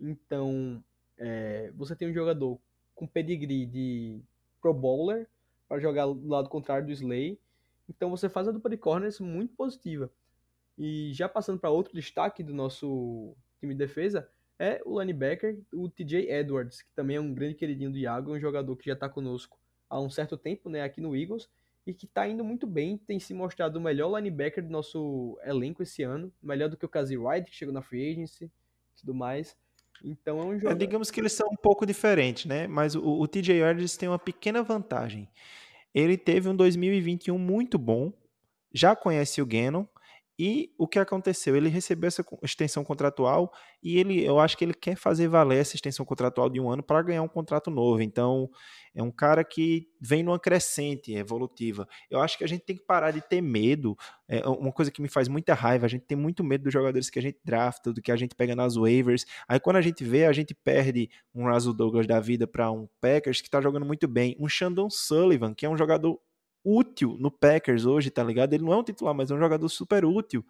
Então, 0.00 0.82
é, 1.16 1.72
você 1.74 1.96
tem 1.96 2.08
um 2.10 2.14
jogador 2.14 2.60
com 2.94 3.06
pedigree 3.06 3.66
de 3.66 4.20
Pro 4.60 4.72
Bowler, 4.72 5.28
para 5.68 5.80
jogar 5.80 6.06
do 6.06 6.28
lado 6.28 6.48
contrário 6.48 6.86
do 6.86 6.92
Slay. 6.92 7.38
Então 7.88 8.10
você 8.10 8.28
faz 8.28 8.48
a 8.48 8.52
dupla 8.52 8.70
de 8.70 8.76
corners 8.76 9.20
muito 9.20 9.54
positiva. 9.54 10.10
E 10.78 11.12
já 11.12 11.28
passando 11.28 11.58
para 11.58 11.70
outro 11.70 11.94
destaque 11.94 12.42
do 12.42 12.52
nosso 12.52 13.34
time 13.58 13.74
de 13.74 13.78
defesa, 13.78 14.28
é 14.58 14.80
o 14.84 15.00
linebacker, 15.00 15.58
o 15.72 15.88
TJ 15.88 16.30
Edwards, 16.30 16.82
que 16.82 16.92
também 16.94 17.16
é 17.16 17.20
um 17.20 17.32
grande 17.32 17.54
queridinho 17.54 17.90
do 17.90 17.98
Iago, 17.98 18.34
um 18.34 18.40
jogador 18.40 18.74
que 18.76 18.86
já 18.86 18.94
está 18.94 19.08
conosco 19.08 19.58
há 19.88 20.00
um 20.00 20.10
certo 20.10 20.36
tempo, 20.36 20.68
né, 20.68 20.82
aqui 20.82 21.00
no 21.00 21.16
Eagles, 21.16 21.48
e 21.86 21.94
que 21.94 22.06
está 22.06 22.26
indo 22.26 22.42
muito 22.42 22.66
bem, 22.66 22.98
tem 22.98 23.20
se 23.20 23.32
mostrado 23.32 23.78
o 23.78 23.82
melhor 23.82 24.16
linebacker 24.16 24.64
do 24.64 24.70
nosso 24.70 25.38
elenco 25.44 25.82
esse 25.82 26.02
ano, 26.02 26.32
melhor 26.42 26.68
do 26.68 26.76
que 26.76 26.84
o 26.84 26.88
Kazi 26.88 27.16
White, 27.16 27.50
que 27.50 27.56
chegou 27.56 27.72
na 27.72 27.82
free 27.82 28.10
agency 28.10 28.50
tudo 28.96 29.14
mais. 29.14 29.56
Então 30.04 30.40
é 30.40 30.44
um 30.44 30.58
jogo. 30.58 30.72
É, 30.72 30.74
digamos 30.74 31.10
que 31.10 31.20
eles 31.20 31.32
são 31.32 31.48
um 31.48 31.56
pouco 31.56 31.86
diferentes, 31.86 32.44
né? 32.46 32.66
Mas 32.66 32.94
o, 32.94 33.02
o 33.02 33.28
TJ 33.28 33.62
Edwards 33.62 33.96
tem 33.96 34.08
uma 34.08 34.18
pequena 34.18 34.62
vantagem. 34.62 35.28
Ele 35.94 36.16
teve 36.16 36.48
um 36.48 36.56
2021 36.56 37.38
muito 37.38 37.78
bom, 37.78 38.12
já 38.72 38.94
conhece 38.94 39.40
o 39.40 39.46
Gannon, 39.46 39.86
e 40.38 40.70
o 40.76 40.86
que 40.86 40.98
aconteceu? 40.98 41.56
Ele 41.56 41.68
recebeu 41.70 42.08
essa 42.08 42.24
extensão 42.42 42.84
contratual 42.84 43.50
e 43.82 43.98
ele, 43.98 44.22
eu 44.22 44.38
acho 44.38 44.56
que 44.56 44.64
ele 44.64 44.74
quer 44.74 44.94
fazer 44.94 45.28
valer 45.28 45.60
essa 45.60 45.76
extensão 45.76 46.04
contratual 46.04 46.50
de 46.50 46.60
um 46.60 46.70
ano 46.70 46.82
para 46.82 47.00
ganhar 47.02 47.22
um 47.22 47.28
contrato 47.28 47.70
novo. 47.70 48.02
Então, 48.02 48.50
é 48.94 49.02
um 49.02 49.10
cara 49.10 49.42
que 49.42 49.88
vem 49.98 50.22
numa 50.22 50.38
crescente 50.38 51.14
evolutiva. 51.14 51.88
Eu 52.10 52.20
acho 52.20 52.36
que 52.36 52.44
a 52.44 52.46
gente 52.46 52.64
tem 52.64 52.76
que 52.76 52.84
parar 52.84 53.12
de 53.12 53.22
ter 53.22 53.40
medo. 53.40 53.96
É 54.28 54.46
uma 54.46 54.72
coisa 54.72 54.90
que 54.90 55.00
me 55.00 55.08
faz 55.08 55.26
muita 55.26 55.54
raiva. 55.54 55.86
A 55.86 55.88
gente 55.88 56.04
tem 56.04 56.18
muito 56.18 56.44
medo 56.44 56.64
dos 56.64 56.72
jogadores 56.72 57.08
que 57.08 57.18
a 57.18 57.22
gente 57.22 57.38
drafta, 57.42 57.92
do 57.92 58.02
que 58.02 58.12
a 58.12 58.16
gente 58.16 58.34
pega 58.34 58.54
nas 58.54 58.76
waivers. 58.76 59.24
Aí, 59.48 59.58
quando 59.58 59.76
a 59.76 59.82
gente 59.82 60.04
vê, 60.04 60.26
a 60.26 60.32
gente 60.32 60.54
perde 60.54 61.08
um 61.34 61.50
Russell 61.50 61.72
Douglas 61.72 62.06
da 62.06 62.20
vida 62.20 62.46
para 62.46 62.70
um 62.70 62.86
Packers 63.00 63.40
que 63.40 63.48
está 63.48 63.60
jogando 63.60 63.86
muito 63.86 64.06
bem. 64.06 64.36
Um 64.38 64.48
Shandon 64.48 64.90
Sullivan, 64.90 65.54
que 65.54 65.64
é 65.64 65.68
um 65.68 65.76
jogador 65.78 66.20
útil 66.66 67.16
no 67.20 67.30
Packers 67.30 67.86
hoje, 67.86 68.10
tá 68.10 68.24
ligado? 68.24 68.52
Ele 68.52 68.64
não 68.64 68.72
é 68.72 68.76
um 68.76 68.82
titular, 68.82 69.14
mas 69.14 69.30
é 69.30 69.34
um 69.34 69.38
jogador 69.38 69.68
super 69.68 70.04
útil. 70.04 70.44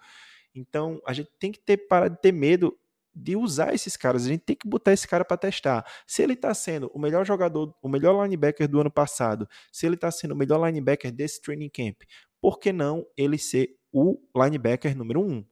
Então, 0.54 0.98
a 1.06 1.12
gente 1.12 1.30
tem 1.38 1.52
que 1.52 1.60
ter 1.60 1.76
para 1.76 2.08
de 2.08 2.18
ter 2.18 2.32
medo 2.32 2.74
de 3.14 3.36
usar 3.36 3.74
esses 3.74 3.96
caras. 3.96 4.24
A 4.24 4.28
gente 4.28 4.40
tem 4.40 4.56
que 4.56 4.66
botar 4.66 4.92
esse 4.92 5.06
cara 5.06 5.24
para 5.24 5.36
testar. 5.36 5.86
Se 6.06 6.22
ele 6.22 6.32
está 6.32 6.54
sendo 6.54 6.90
o 6.94 6.98
melhor 6.98 7.24
jogador, 7.26 7.74
o 7.82 7.88
melhor 7.88 8.22
linebacker 8.22 8.66
do 8.66 8.80
ano 8.80 8.90
passado, 8.90 9.46
se 9.70 9.86
ele 9.86 9.94
está 9.94 10.10
sendo 10.10 10.32
o 10.32 10.36
melhor 10.36 10.64
linebacker 10.66 11.12
desse 11.12 11.40
training 11.42 11.68
camp, 11.68 12.02
por 12.40 12.58
que 12.58 12.72
não 12.72 13.06
ele 13.16 13.36
ser 13.36 13.76
o 13.92 14.18
linebacker 14.34 14.96
número 14.96 15.20
um? 15.20 15.44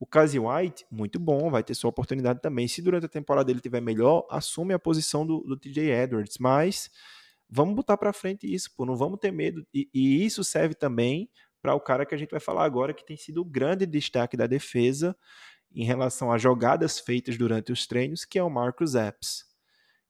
O 0.00 0.06
Casey 0.06 0.38
White, 0.38 0.86
muito 0.90 1.18
bom, 1.18 1.50
vai 1.50 1.62
ter 1.62 1.74
sua 1.74 1.90
oportunidade 1.90 2.40
também. 2.40 2.68
Se 2.68 2.80
durante 2.80 3.06
a 3.06 3.08
temporada 3.08 3.50
ele 3.50 3.60
tiver 3.60 3.80
melhor, 3.80 4.26
assume 4.30 4.72
a 4.72 4.78
posição 4.78 5.26
do, 5.26 5.40
do 5.40 5.56
TJ 5.56 5.90
Edwards. 5.90 6.38
Mas 6.38 6.88
Vamos 7.50 7.74
botar 7.74 7.96
para 7.96 8.12
frente 8.12 8.52
isso, 8.52 8.70
pô, 8.76 8.84
não 8.84 8.96
vamos 8.96 9.18
ter 9.18 9.32
medo. 9.32 9.66
E, 9.72 9.88
e 9.92 10.24
isso 10.24 10.44
serve 10.44 10.74
também 10.74 11.30
para 11.62 11.74
o 11.74 11.80
cara 11.80 12.04
que 12.06 12.14
a 12.14 12.18
gente 12.18 12.30
vai 12.30 12.40
falar 12.40 12.64
agora, 12.64 12.94
que 12.94 13.04
tem 13.04 13.16
sido 13.16 13.40
o 13.40 13.44
grande 13.44 13.86
destaque 13.86 14.36
da 14.36 14.46
defesa 14.46 15.16
em 15.72 15.84
relação 15.84 16.32
a 16.32 16.38
jogadas 16.38 16.98
feitas 16.98 17.36
durante 17.36 17.72
os 17.72 17.86
treinos, 17.86 18.24
que 18.24 18.38
é 18.38 18.42
o 18.42 18.50
Marcus 18.50 18.94
Epps. 18.94 19.48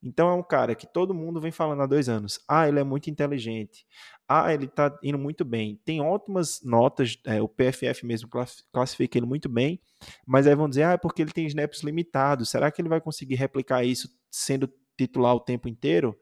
Então 0.02 0.28
é 0.28 0.34
um 0.34 0.42
cara 0.42 0.74
que 0.74 0.86
todo 0.86 1.12
mundo 1.12 1.40
vem 1.40 1.50
falando 1.50 1.82
há 1.82 1.86
dois 1.86 2.08
anos. 2.08 2.38
Ah, 2.48 2.68
ele 2.68 2.78
é 2.78 2.84
muito 2.84 3.10
inteligente. 3.10 3.84
Ah, 4.28 4.52
ele 4.54 4.66
está 4.66 4.96
indo 5.02 5.18
muito 5.18 5.44
bem. 5.44 5.80
Tem 5.84 6.00
ótimas 6.00 6.60
notas, 6.62 7.18
é, 7.24 7.42
o 7.42 7.48
PFF 7.48 8.06
mesmo 8.06 8.28
classifica 8.72 9.18
ele 9.18 9.26
muito 9.26 9.48
bem, 9.48 9.80
mas 10.24 10.46
aí 10.46 10.54
vão 10.54 10.68
dizer, 10.68 10.84
ah, 10.84 10.92
é 10.92 10.96
porque 10.96 11.22
ele 11.22 11.32
tem 11.32 11.46
snaps 11.46 11.82
limitados. 11.82 12.48
Será 12.48 12.70
que 12.70 12.80
ele 12.80 12.88
vai 12.88 13.00
conseguir 13.00 13.34
replicar 13.34 13.84
isso 13.84 14.08
sendo 14.30 14.72
titular 14.96 15.34
o 15.34 15.40
tempo 15.40 15.68
inteiro? 15.68 16.16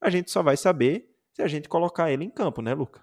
A 0.00 0.10
gente 0.10 0.30
só 0.30 0.42
vai 0.42 0.56
saber 0.56 1.14
se 1.32 1.42
a 1.42 1.48
gente 1.48 1.68
colocar 1.68 2.10
ele 2.10 2.24
em 2.24 2.30
campo, 2.30 2.62
né, 2.62 2.74
Luca? 2.74 3.02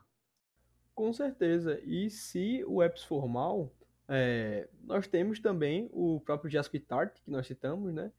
Com 0.94 1.12
certeza. 1.12 1.80
E 1.84 2.10
se 2.10 2.64
o 2.68 2.82
EPS 2.82 3.04
for 3.04 3.28
mal, 3.28 3.72
é, 4.08 4.68
nós 4.84 5.08
temos 5.08 5.40
também 5.40 5.90
o 5.92 6.22
próprio 6.22 6.50
Jasper 6.50 6.82
Tart, 6.82 7.20
que 7.24 7.32
nós 7.32 7.48
citamos, 7.48 7.94
né? 7.94 8.12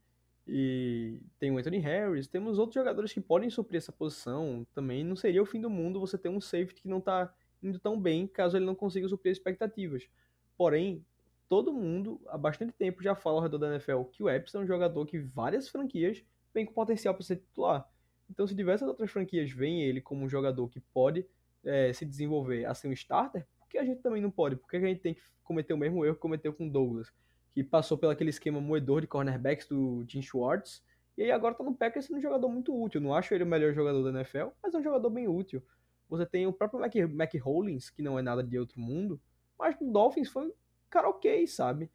E 0.47 1.21
tem 1.39 1.51
o 1.51 1.59
Anthony 1.59 1.79
Harris, 1.79 2.29
temos 2.29 2.59
outros 2.59 2.75
jogadores 2.75 3.13
que 3.13 3.21
podem 3.21 3.51
suprir 3.51 3.79
essa 3.79 3.91
posição. 3.91 4.67
Também 4.75 5.03
não 5.03 5.17
seria 5.17 5.43
o 5.43 5.47
fim 5.47 5.61
do 5.61 5.69
mundo 5.69 5.99
você 5.99 6.17
ter 6.17 6.29
um 6.29 6.41
safety 6.41 6.83
que 6.83 6.89
não 6.89 6.99
está 6.99 7.35
indo 7.63 7.79
tão 7.79 8.01
bem, 8.01 8.27
caso 8.27 8.57
ele 8.57 8.65
não 8.65 8.75
consiga 8.75 9.09
suprir 9.09 9.33
as 9.33 9.39
expectativas. 9.39 10.09
Porém, 10.57 11.05
todo 11.49 11.73
mundo 11.73 12.21
há 12.29 12.39
bastante 12.39 12.73
tempo 12.73 13.03
já 13.03 13.15
fala 13.15 13.37
ao 13.37 13.43
redor 13.43 13.59
da 13.59 13.75
NFL 13.75 14.05
que 14.05 14.23
o 14.23 14.29
Epps 14.29 14.55
é 14.55 14.59
um 14.59 14.67
jogador 14.67 15.05
que 15.07 15.19
várias 15.19 15.69
franquias 15.69 16.25
vêm 16.55 16.65
com 16.65 16.73
potencial 16.73 17.15
para 17.15 17.25
ser 17.25 17.37
titular. 17.37 17.89
Então, 18.31 18.47
se 18.47 18.55
diversas 18.55 18.89
outras 18.89 19.11
franquias 19.11 19.51
veem 19.51 19.83
ele 19.83 20.01
como 20.01 20.25
um 20.25 20.29
jogador 20.29 20.69
que 20.69 20.81
pode 20.81 21.27
é, 21.65 21.93
se 21.93 22.05
desenvolver 22.05 22.65
a 22.65 22.75
ser 22.75 22.89
um 22.89 22.93
starter, 22.93 23.47
por 23.59 23.69
que 23.69 23.79
a 23.79 23.85
gente 23.85 24.01
também 24.01 24.21
não 24.21 24.31
pode? 24.31 24.57
Por 24.57 24.69
que 24.69 24.77
a 24.77 24.81
gente 24.81 25.01
tem 25.01 25.15
que 25.15 25.23
cometer 25.45 25.73
o 25.73 25.79
mesmo 25.79 26.05
erro 26.05 26.15
que 26.15 26.21
cometeu 26.21 26.53
com 26.53 26.69
Douglas, 26.69 27.13
que 27.53 27.63
passou 27.63 27.97
pelo 27.97 28.13
aquele 28.13 28.31
esquema 28.31 28.61
moedor 28.61 29.01
de 29.01 29.07
cornerbacks 29.07 29.69
do 29.69 30.05
Jim 30.09 30.23
Schwartz, 30.23 30.83
e 31.17 31.23
aí 31.23 31.31
agora 31.31 31.55
tá 31.55 31.65
no 31.65 31.75
Packers 31.75 32.05
sendo 32.05 32.19
um 32.19 32.21
jogador 32.21 32.49
muito 32.49 32.79
útil. 32.79 33.01
Não 33.01 33.15
acho 33.15 33.33
ele 33.33 33.45
o 33.45 33.47
melhor 33.47 33.73
jogador 33.73 34.03
da 34.03 34.11
NFL, 34.11 34.49
mas 34.63 34.75
é 34.75 34.79
um 34.79 34.83
jogador 34.83 35.09
bem 35.09 35.27
útil. 35.27 35.63
Você 36.09 36.27
tem 36.27 36.47
o 36.47 36.53
próprio 36.53 36.81
Mac, 36.81 36.95
Mac 37.11 37.35
Hollins, 37.43 37.89
que 37.89 38.03
não 38.03 38.19
é 38.19 38.23
nada 38.23 38.43
de 38.43 38.59
outro 38.59 38.79
mundo, 38.81 39.21
mas 39.59 39.79
no 39.81 39.91
Dolphins 39.91 40.29
foi 40.29 40.49
um 40.49 40.53
cara 40.91 41.09
ok, 41.09 41.47
sabe? 41.47 41.91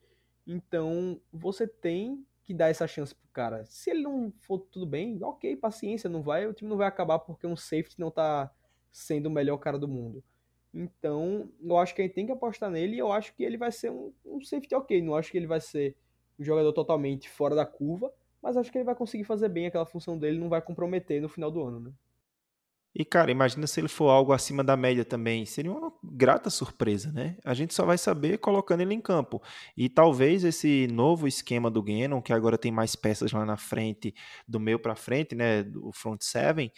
Então, 0.46 1.22
você 1.32 1.68
tem 1.68 2.26
que 2.44 2.54
dar 2.54 2.70
essa 2.70 2.88
chance 2.88 3.14
pro 3.14 3.30
cara. 3.32 3.66
Se 3.66 3.92
ele 3.92 4.04
não 4.04 4.32
for 4.42 4.60
tudo 4.60 4.86
bem, 4.86 5.22
ok, 5.24 5.56
paciência, 5.56 6.10
não 6.10 6.22
vai, 6.22 6.48
o 6.48 6.54
time 6.54 6.70
não 6.70 6.78
vai 6.78 6.88
acabar 6.88 7.20
porque 7.20 7.46
um 7.48 7.56
safety 7.56 8.00
não 8.00 8.12
tá 8.12 8.52
sendo 8.92 9.28
o 9.28 9.32
melhor 9.32 9.58
cara 9.58 9.78
do 9.78 9.88
mundo. 9.88 10.24
Então, 10.74 11.50
eu 11.62 11.78
acho 11.78 11.94
que 11.94 12.02
a 12.02 12.06
gente 12.06 12.14
tem 12.14 12.26
que 12.26 12.32
apostar 12.32 12.70
nele 12.70 12.96
e 12.96 13.00
eu 13.00 13.12
acho 13.12 13.34
que 13.36 13.44
ele 13.44 13.58
vai 13.58 13.72
ser 13.72 13.92
um, 13.92 14.14
um 14.26 14.42
safety 14.42 14.74
ok. 14.74 15.02
Não 15.02 15.16
acho 15.16 15.32
que 15.32 15.38
ele 15.38 15.48
vai 15.48 15.60
ser 15.60 15.96
um 16.40 16.44
jogador 16.44 16.72
totalmente 16.74 17.30
fora 17.30 17.56
da 17.56 17.66
curva, 17.66 18.12
mas 18.42 18.58
acho 18.58 18.72
que 18.72 18.78
ele 18.78 18.86
vai 18.86 18.96
conseguir 18.96 19.24
fazer 19.24 19.50
bem 19.50 19.68
aquela 19.68 19.86
função 19.86 20.18
dele, 20.18 20.40
não 20.40 20.50
vai 20.50 20.62
comprometer 20.62 21.22
no 21.22 21.30
final 21.30 21.52
do 21.52 21.62
ano, 21.62 21.80
né? 21.80 21.92
E, 22.94 23.06
cara, 23.06 23.32
imagina 23.32 23.66
se 23.68 23.80
ele 23.80 23.88
for 23.88 24.10
algo 24.10 24.34
acima 24.34 24.64
da 24.64 24.76
média 24.76 25.06
também. 25.06 25.46
Seria 25.46 25.72
uma 25.72 25.94
grata 26.04 26.50
surpresa, 26.50 27.12
né? 27.12 27.38
A 27.46 27.54
gente 27.54 27.74
só 27.74 27.86
vai 27.86 27.98
saber 27.98 28.38
colocando 28.40 28.82
ele 28.82 28.94
em 28.94 29.00
campo. 29.00 29.42
E 29.78 29.88
talvez 29.88 30.44
esse 30.44 30.88
novo 30.88 31.28
esquema 31.28 31.72
do 31.72 31.82
Gannon, 31.82 32.22
que 32.22 32.34
agora 32.34 32.58
tem 32.58 32.72
mais 32.72 32.96
peças 32.96 33.32
lá 33.32 33.46
na 33.46 33.56
frente, 33.56 34.14
do 34.46 34.60
meio 34.60 34.78
para 34.78 34.96
frente, 34.96 35.36
né? 35.36 35.64
Do 35.64 35.92
front 35.94 36.22
seven, 36.22 36.72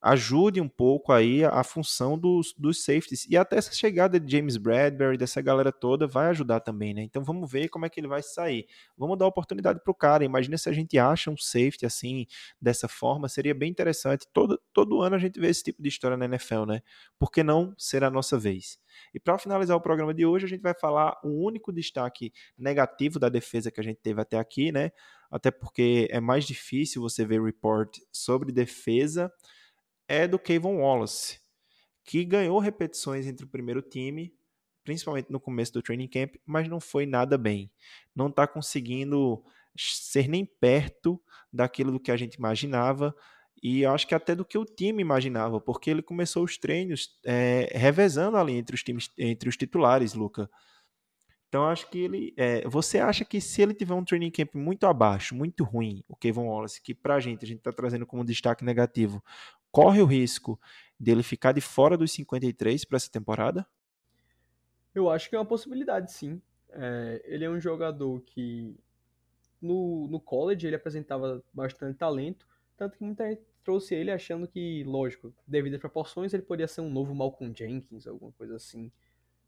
ajude 0.00 0.60
um 0.60 0.68
pouco 0.68 1.12
aí 1.12 1.44
a, 1.44 1.64
função 1.64 2.18
dos, 2.18 2.54
dos 2.56 2.84
safeties. 2.84 3.26
E 3.28 3.36
até 3.36 3.56
essa 3.56 3.72
chegada 3.72 4.20
de 4.20 4.30
James 4.30 4.56
Bradbury, 4.56 5.16
dessa 5.16 5.40
galera 5.40 5.72
toda, 5.72 6.06
vai 6.06 6.28
ajudar 6.28 6.60
também, 6.60 6.94
né? 6.94 7.02
Então 7.02 7.24
vamos 7.24 7.50
ver 7.50 7.68
como 7.68 7.86
é 7.86 7.88
que 7.88 7.98
ele 7.98 8.06
vai 8.06 8.22
sair. 8.22 8.66
Vamos 8.96 9.18
dar 9.18 9.26
oportunidade 9.26 9.80
pro 9.82 9.94
cara. 9.94 10.24
Imagina 10.24 10.56
se 10.58 10.68
a 10.68 10.72
gente 10.72 10.98
acha 10.98 11.30
um 11.30 11.36
safety 11.36 11.86
assim, 11.86 12.26
dessa 12.60 12.88
forma, 12.88 13.28
seria 13.28 13.54
bem 13.54 13.70
interessante. 13.70 14.26
Todo, 14.32 14.60
todo 14.72 15.00
ano 15.00 15.16
a 15.16 15.18
gente 15.18 15.40
vê 15.40 15.48
esse 15.48 15.64
tipo 15.64 15.82
de 15.82 15.88
história 15.88 16.16
na 16.16 16.26
NFL, 16.26 16.64
né? 16.66 16.82
Por 17.18 17.30
que 17.30 17.42
não 17.42 17.74
ser 17.76 18.04
a 18.04 18.10
nossa 18.10 18.38
vez? 18.38 18.78
E 19.14 19.20
para 19.20 19.38
finalizar 19.38 19.76
o 19.76 19.80
programa 19.80 20.14
de 20.14 20.24
hoje, 20.24 20.46
a 20.46 20.48
gente 20.48 20.62
vai 20.62 20.74
falar 20.74 21.18
o 21.24 21.44
único 21.44 21.72
destaque 21.72 22.32
negativo 22.56 23.18
da 23.18 23.28
defesa 23.28 23.70
que 23.70 23.80
a 23.80 23.84
gente 23.84 23.98
teve 24.00 24.20
até 24.20 24.38
aqui, 24.38 24.70
né? 24.70 24.92
Até 25.30 25.50
porque 25.50 26.06
é 26.10 26.20
mais 26.20 26.44
difícil 26.44 27.02
você 27.02 27.24
ver 27.24 27.42
report 27.42 27.98
sobre 28.12 28.52
defesa 28.52 29.32
é 30.08 30.26
do 30.26 30.38
Kevin 30.38 30.76
Wallace, 30.76 31.40
que 32.04 32.24
ganhou 32.24 32.58
repetições 32.58 33.26
entre 33.26 33.44
o 33.44 33.48
primeiro 33.48 33.82
time, 33.82 34.32
principalmente 34.84 35.30
no 35.30 35.40
começo 35.40 35.72
do 35.72 35.82
training 35.82 36.08
camp, 36.08 36.36
mas 36.44 36.68
não 36.68 36.80
foi 36.80 37.06
nada 37.06 37.36
bem. 37.36 37.70
Não 38.14 38.28
está 38.28 38.46
conseguindo 38.46 39.42
ser 39.76 40.28
nem 40.28 40.44
perto 40.44 41.20
daquilo 41.52 41.92
do 41.92 42.00
que 42.00 42.10
a 42.10 42.16
gente 42.16 42.34
imaginava 42.34 43.14
e 43.62 43.84
acho 43.84 44.06
que 44.06 44.14
até 44.14 44.34
do 44.34 44.44
que 44.44 44.58
o 44.58 44.64
time 44.64 45.00
imaginava, 45.00 45.60
porque 45.60 45.90
ele 45.90 46.02
começou 46.02 46.44
os 46.44 46.58
treinos 46.58 47.18
é, 47.24 47.70
revezando 47.72 48.36
ali 48.36 48.54
entre 48.54 48.74
os 48.74 48.82
times, 48.82 49.10
entre 49.18 49.48
os 49.48 49.56
titulares, 49.56 50.14
Luca. 50.14 50.48
Então 51.48 51.64
acho 51.64 51.88
que 51.88 51.98
ele, 51.98 52.34
é, 52.36 52.66
você 52.68 52.98
acha 52.98 53.24
que 53.24 53.40
se 53.40 53.62
ele 53.62 53.72
tiver 53.72 53.94
um 53.94 54.04
training 54.04 54.30
camp 54.30 54.54
muito 54.54 54.86
abaixo, 54.86 55.34
muito 55.34 55.64
ruim, 55.64 56.02
o 56.08 56.16
Kevin 56.16 56.40
Wallace, 56.40 56.82
que 56.82 56.94
pra 56.94 57.20
gente 57.20 57.44
a 57.44 57.48
gente 57.48 57.58
está 57.58 57.72
trazendo 57.72 58.06
como 58.06 58.24
destaque 58.24 58.64
negativo, 58.64 59.22
corre 59.70 60.00
o 60.02 60.06
risco 60.06 60.60
dele 60.98 61.22
ficar 61.22 61.52
de 61.52 61.60
fora 61.60 61.96
dos 61.96 62.12
53 62.12 62.84
para 62.84 62.96
essa 62.96 63.10
temporada? 63.10 63.66
Eu 64.94 65.10
acho 65.10 65.28
que 65.28 65.36
é 65.36 65.38
uma 65.38 65.44
possibilidade, 65.44 66.10
sim. 66.12 66.40
É, 66.70 67.22
ele 67.24 67.44
é 67.44 67.50
um 67.50 67.60
jogador 67.60 68.20
que 68.22 68.74
no, 69.60 70.08
no 70.08 70.20
college 70.20 70.66
ele 70.66 70.76
apresentava 70.76 71.42
bastante 71.52 71.96
talento, 71.96 72.46
tanto 72.76 72.98
que 72.98 73.04
muita 73.04 73.28
gente 73.28 73.42
trouxe 73.62 73.94
ele 73.94 74.10
achando 74.10 74.46
que, 74.46 74.84
lógico, 74.84 75.34
devido 75.46 75.74
às 75.74 75.80
proporções, 75.80 76.32
ele 76.32 76.42
poderia 76.42 76.68
ser 76.68 76.80
um 76.80 76.90
novo 76.90 77.14
Malcolm 77.14 77.54
Jenkins, 77.56 78.06
alguma 78.06 78.32
coisa 78.32 78.56
assim. 78.56 78.90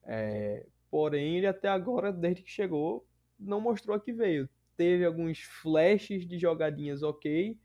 É, 0.04 0.66
porém, 0.90 1.36
ele 1.36 1.46
até 1.46 1.68
agora, 1.68 2.12
desde 2.12 2.42
que 2.42 2.50
chegou, 2.50 3.06
não 3.38 3.60
mostrou 3.60 3.96
a 3.96 4.00
que 4.00 4.12
veio. 4.12 4.48
Teve 4.76 5.04
alguns 5.04 5.40
flashes 5.40 6.26
de 6.26 6.38
jogadinhas 6.38 7.02
ok, 7.02 7.58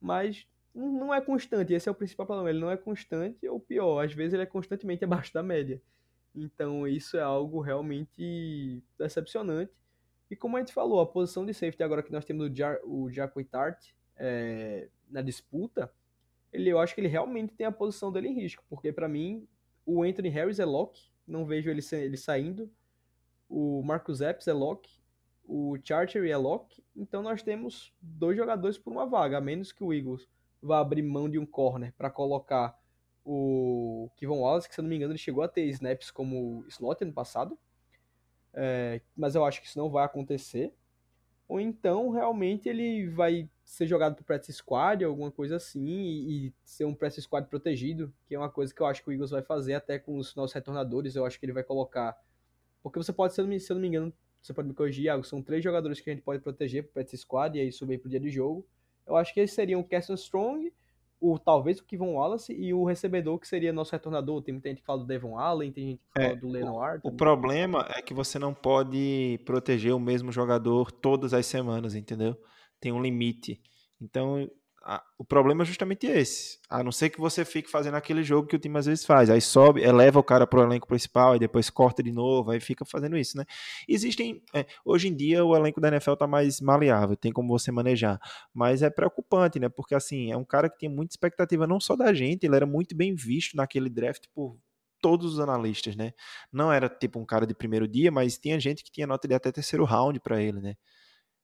mas 0.00 0.46
não 0.74 1.12
é 1.12 1.20
constante. 1.20 1.72
Esse 1.72 1.88
é 1.88 1.92
o 1.92 1.94
principal 1.94 2.26
problema. 2.26 2.50
Ele 2.50 2.60
não 2.60 2.70
é 2.70 2.76
constante, 2.76 3.46
ou 3.48 3.60
pior, 3.60 4.04
às 4.04 4.12
vezes 4.12 4.34
ele 4.34 4.42
é 4.42 4.46
constantemente 4.46 5.04
abaixo 5.04 5.32
da 5.32 5.42
média. 5.42 5.80
Então 6.34 6.86
isso 6.86 7.16
é 7.16 7.22
algo 7.22 7.60
realmente 7.60 8.82
decepcionante. 8.98 9.72
E 10.30 10.36
como 10.36 10.56
a 10.56 10.60
gente 10.60 10.72
falou, 10.72 11.00
a 11.00 11.06
posição 11.06 11.44
de 11.44 11.52
safety 11.52 11.82
agora 11.82 12.04
que 12.04 12.12
nós 12.12 12.24
temos 12.24 12.48
o, 12.48 12.54
Jar, 12.54 12.78
o 12.84 13.08
é, 14.16 14.88
na 15.08 15.22
disputa, 15.22 15.92
ele, 16.52 16.70
eu 16.70 16.78
acho 16.78 16.94
que 16.94 17.00
ele 17.00 17.08
realmente 17.08 17.54
tem 17.54 17.66
a 17.66 17.72
posição 17.72 18.12
dele 18.12 18.28
em 18.28 18.34
risco, 18.34 18.64
porque 18.68 18.92
para 18.92 19.08
mim 19.08 19.48
o 19.84 20.04
Anthony 20.04 20.28
Harris 20.28 20.60
é 20.60 20.64
lock, 20.64 21.09
não 21.26 21.44
vejo 21.44 21.70
ele, 21.70 21.82
ele 21.92 22.16
saindo, 22.16 22.70
o 23.48 23.82
Marcus 23.82 24.20
Epps 24.20 24.46
é 24.48 24.52
lock, 24.52 24.88
o 25.44 25.76
Charter 25.82 26.24
é 26.24 26.36
lock, 26.36 26.82
então 26.94 27.22
nós 27.22 27.42
temos 27.42 27.92
dois 28.00 28.36
jogadores 28.36 28.78
por 28.78 28.92
uma 28.92 29.06
vaga, 29.06 29.38
a 29.38 29.40
menos 29.40 29.72
que 29.72 29.82
o 29.82 29.92
Eagles 29.92 30.28
vá 30.62 30.80
abrir 30.80 31.02
mão 31.02 31.28
de 31.28 31.38
um 31.38 31.46
corner 31.46 31.92
para 31.96 32.10
colocar 32.10 32.78
o 33.24 34.10
Kevin 34.16 34.34
Wallace, 34.34 34.68
que 34.68 34.74
se 34.74 34.80
eu 34.80 34.82
não 34.82 34.88
me 34.88 34.96
engano 34.96 35.12
ele 35.12 35.18
chegou 35.18 35.42
a 35.42 35.48
ter 35.48 35.66
snaps 35.66 36.10
como 36.10 36.64
slot 36.68 37.02
ano 37.02 37.12
passado, 37.12 37.58
é, 38.52 39.00
mas 39.16 39.34
eu 39.34 39.44
acho 39.44 39.60
que 39.60 39.66
isso 39.66 39.78
não 39.78 39.90
vai 39.90 40.04
acontecer. 40.04 40.72
Ou 41.48 41.60
então, 41.60 42.10
realmente, 42.10 42.68
ele 42.68 43.08
vai 43.08 43.48
ser 43.70 43.86
jogado 43.86 44.16
pro 44.16 44.24
practice 44.24 44.52
squad, 44.52 45.04
alguma 45.04 45.30
coisa 45.30 45.54
assim, 45.54 45.86
e, 45.86 46.48
e, 46.48 46.54
ser 46.64 46.84
um 46.86 46.92
practice 46.92 47.22
squad 47.22 47.46
protegido, 47.46 48.12
que 48.26 48.34
é 48.34 48.38
uma 48.38 48.50
coisa 48.50 48.74
que 48.74 48.80
eu 48.80 48.86
acho 48.86 49.00
que 49.00 49.08
o 49.08 49.12
Eagles 49.12 49.30
vai 49.30 49.42
fazer 49.42 49.74
até 49.74 49.96
com 49.96 50.18
os 50.18 50.34
nossos 50.34 50.52
retornadores. 50.52 51.14
Eu 51.14 51.24
acho 51.24 51.38
que 51.38 51.46
ele 51.46 51.52
vai 51.52 51.62
colocar. 51.62 52.18
Porque 52.82 52.98
você 52.98 53.12
pode, 53.12 53.32
se 53.32 53.40
eu 53.40 53.44
não 53.44 53.50
me, 53.50 53.60
se 53.60 53.70
eu 53.70 53.74
não 53.76 53.80
me 53.80 53.86
engano, 53.86 54.12
você 54.42 54.52
pode 54.52 54.66
me 54.66 54.74
corrigir, 54.74 55.08
algo, 55.08 55.24
são 55.24 55.40
três 55.40 55.62
jogadores 55.62 56.00
que 56.00 56.10
a 56.10 56.12
gente 56.12 56.22
pode 56.22 56.42
proteger 56.42 56.82
pro 56.82 56.94
practice 56.94 57.18
squad, 57.18 57.56
e 57.56 57.60
aí 57.60 57.70
subir 57.70 57.98
pro 57.98 58.10
dia 58.10 58.18
de 58.18 58.28
jogo. 58.28 58.66
Eu 59.06 59.16
acho 59.16 59.32
que 59.32 59.38
esses 59.38 59.54
seriam 59.54 59.80
o 59.80 59.84
Caston 59.84 60.14
Strong, 60.14 60.72
o 61.20 61.38
talvez 61.38 61.78
o 61.78 61.84
Kevon 61.84 62.14
Wallace 62.14 62.52
e 62.52 62.74
o 62.74 62.84
recebedor 62.84 63.38
que 63.38 63.46
seria 63.46 63.72
nosso 63.72 63.92
retornador. 63.92 64.42
Tem 64.42 64.52
muita 64.52 64.68
gente 64.68 64.80
que 64.80 64.86
fala 64.86 64.98
do 64.98 65.06
Devon 65.06 65.38
Allen, 65.38 65.70
tem 65.70 65.90
gente 65.90 65.98
que 65.98 66.12
fala 66.12 66.32
é, 66.32 66.36
do 66.36 66.48
Lenoir. 66.48 67.00
O, 67.04 67.10
o 67.10 67.12
problema 67.12 67.86
é 67.96 68.02
que 68.02 68.12
você 68.12 68.36
não 68.36 68.52
pode 68.52 69.38
proteger 69.44 69.94
o 69.94 70.00
mesmo 70.00 70.32
jogador 70.32 70.90
todas 70.90 71.32
as 71.32 71.46
semanas, 71.46 71.94
entendeu? 71.94 72.36
Tem 72.80 72.92
um 72.92 73.02
limite. 73.02 73.60
Então, 74.00 74.48
a, 74.82 75.02
o 75.18 75.24
problema 75.24 75.62
é 75.62 75.66
justamente 75.66 76.06
esse. 76.06 76.58
A 76.68 76.82
não 76.82 76.90
ser 76.90 77.10
que 77.10 77.20
você 77.20 77.44
fique 77.44 77.70
fazendo 77.70 77.96
aquele 77.96 78.22
jogo 78.22 78.48
que 78.48 78.56
o 78.56 78.58
time 78.58 78.78
às 78.78 78.86
vezes 78.86 79.04
faz. 79.04 79.28
Aí 79.28 79.40
sobe, 79.40 79.82
eleva 79.82 80.18
o 80.18 80.22
cara 80.22 80.46
pro 80.46 80.62
elenco 80.62 80.86
principal, 80.86 81.36
e 81.36 81.38
depois 81.38 81.68
corta 81.68 82.02
de 82.02 82.10
novo, 82.10 82.50
aí 82.50 82.60
fica 82.60 82.84
fazendo 82.84 83.16
isso, 83.16 83.36
né? 83.36 83.44
Existem. 83.88 84.42
É, 84.54 84.64
hoje 84.84 85.08
em 85.08 85.14
dia 85.14 85.44
o 85.44 85.54
elenco 85.54 85.80
da 85.80 85.88
NFL 85.88 86.14
tá 86.14 86.26
mais 86.26 86.60
maleável, 86.60 87.16
tem 87.16 87.32
como 87.32 87.48
você 87.48 87.70
manejar. 87.70 88.18
Mas 88.54 88.82
é 88.82 88.90
preocupante, 88.90 89.58
né? 89.58 89.68
Porque 89.68 89.94
assim, 89.94 90.32
é 90.32 90.36
um 90.36 90.44
cara 90.44 90.68
que 90.70 90.78
tem 90.78 90.88
muita 90.88 91.12
expectativa, 91.12 91.66
não 91.66 91.78
só 91.80 91.94
da 91.94 92.12
gente, 92.14 92.44
ele 92.44 92.56
era 92.56 92.66
muito 92.66 92.96
bem 92.96 93.14
visto 93.14 93.56
naquele 93.56 93.90
draft 93.90 94.24
por 94.34 94.56
todos 95.00 95.34
os 95.34 95.40
analistas, 95.40 95.96
né? 95.96 96.12
Não 96.52 96.72
era 96.72 96.88
tipo 96.88 97.18
um 97.18 97.24
cara 97.24 97.46
de 97.46 97.54
primeiro 97.54 97.88
dia, 97.88 98.10
mas 98.10 98.38
tinha 98.38 98.58
gente 98.60 98.84
que 98.84 98.90
tinha 98.90 99.06
nota 99.06 99.26
de 99.26 99.34
até 99.34 99.50
terceiro 99.52 99.84
round 99.84 100.20
para 100.20 100.40
ele, 100.42 100.60
né? 100.60 100.74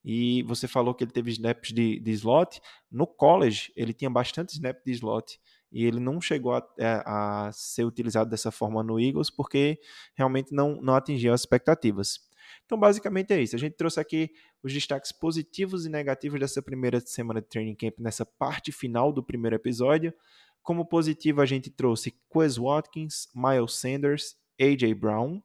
E 0.09 0.44
você 0.44 0.68
falou 0.68 0.94
que 0.94 1.02
ele 1.02 1.11
teve 1.11 1.32
snaps 1.32 1.72
de, 1.72 1.98
de 1.98 2.12
slot. 2.12 2.61
No 2.88 3.09
college, 3.09 3.72
ele 3.74 3.92
tinha 3.92 4.09
bastante 4.09 4.52
snap 4.52 4.78
de 4.86 4.92
slot. 4.92 5.40
E 5.72 5.84
ele 5.84 5.98
não 5.98 6.20
chegou 6.20 6.54
a, 6.54 6.64
é, 6.78 7.02
a, 7.04 7.50
ser 7.52 7.84
utilizado 7.84 8.30
dessa 8.30 8.52
forma 8.52 8.84
no 8.84 9.00
Eagles 9.00 9.30
porque 9.30 9.80
realmente 10.14 10.54
não, 10.54 10.80
não 10.80 10.94
atingiu 10.94 11.32
as 11.32 11.40
expectativas. 11.40 12.20
Então, 12.64 12.78
basicamente 12.78 13.32
é 13.32 13.42
isso. 13.42 13.57
A 13.57 13.59
gente 13.59 13.74
trouxe 13.74 13.98
aqui 13.98 14.30
os 14.62 14.72
destaques 14.72 15.11
positivos 15.11 15.84
e 15.86 15.88
negativos 15.88 16.38
dessa 16.38 16.62
primeira 16.62 17.00
semana 17.00 17.40
de 17.40 17.48
training 17.48 17.74
camp, 17.74 17.94
nessa 17.98 18.24
parte 18.24 18.70
final 18.70 19.12
do 19.12 19.24
primeiro 19.24 19.57
episódio. 19.57 20.14
Como 20.62 20.86
positivo, 20.86 21.40
a 21.40 21.46
gente 21.46 21.68
trouxe 21.68 22.14
Quez 22.32 22.57
Watkins, 22.57 23.28
Miles 23.34 23.74
Sanders, 23.74 24.36
A.J. 24.61 24.94
Brown, 24.94 25.42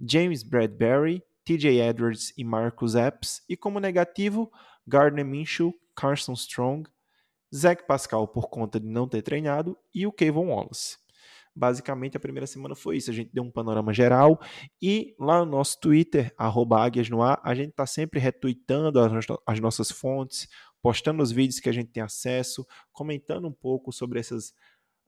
James 0.00 0.42
Bradbury, 0.42 1.22
TJ 1.44 1.80
Edwards 1.80 2.32
e 2.36 2.44
Marcus 2.44 2.94
Epps, 2.94 3.42
e 3.48 3.56
como 3.56 3.80
negativo, 3.80 4.50
Gardner 4.86 5.24
Minshew, 5.24 5.74
Carson 5.94 6.32
Strong, 6.32 6.88
Zach 7.54 7.86
Pascal 7.86 8.26
por 8.26 8.48
conta 8.48 8.80
de 8.80 8.86
não 8.86 9.06
ter 9.06 9.22
treinado 9.22 9.76
e 9.94 10.06
o 10.06 10.12
Kevin 10.12 10.46
Wallace. 10.46 10.96
Basicamente, 11.54 12.16
a 12.16 12.20
primeira 12.20 12.46
semana 12.46 12.74
foi 12.74 12.96
isso. 12.96 13.10
A 13.10 13.14
gente 13.14 13.30
deu 13.32 13.44
um 13.44 13.50
panorama 13.50 13.92
geral 13.92 14.40
e 14.80 15.14
lá 15.18 15.44
no 15.44 15.50
nosso 15.50 15.78
Twitter, 15.80 16.34
no 17.10 17.22
Ar, 17.22 17.40
a 17.44 17.54
gente 17.54 17.70
está 17.70 17.84
sempre 17.84 18.18
retweetando 18.18 18.98
as, 18.98 19.26
as, 19.46 19.60
nossas 19.60 19.90
fontes, 19.90 20.48
postando 20.80 21.22
os 21.22 21.30
vídeos 21.30 21.60
que 21.60 21.68
a 21.68 21.72
gente 21.72 21.90
tem 21.90 22.02
acesso, 22.02 22.66
comentando 22.90 23.46
um 23.46 23.52
pouco 23.52 23.92
sobre 23.92 24.18
esses 24.18 24.48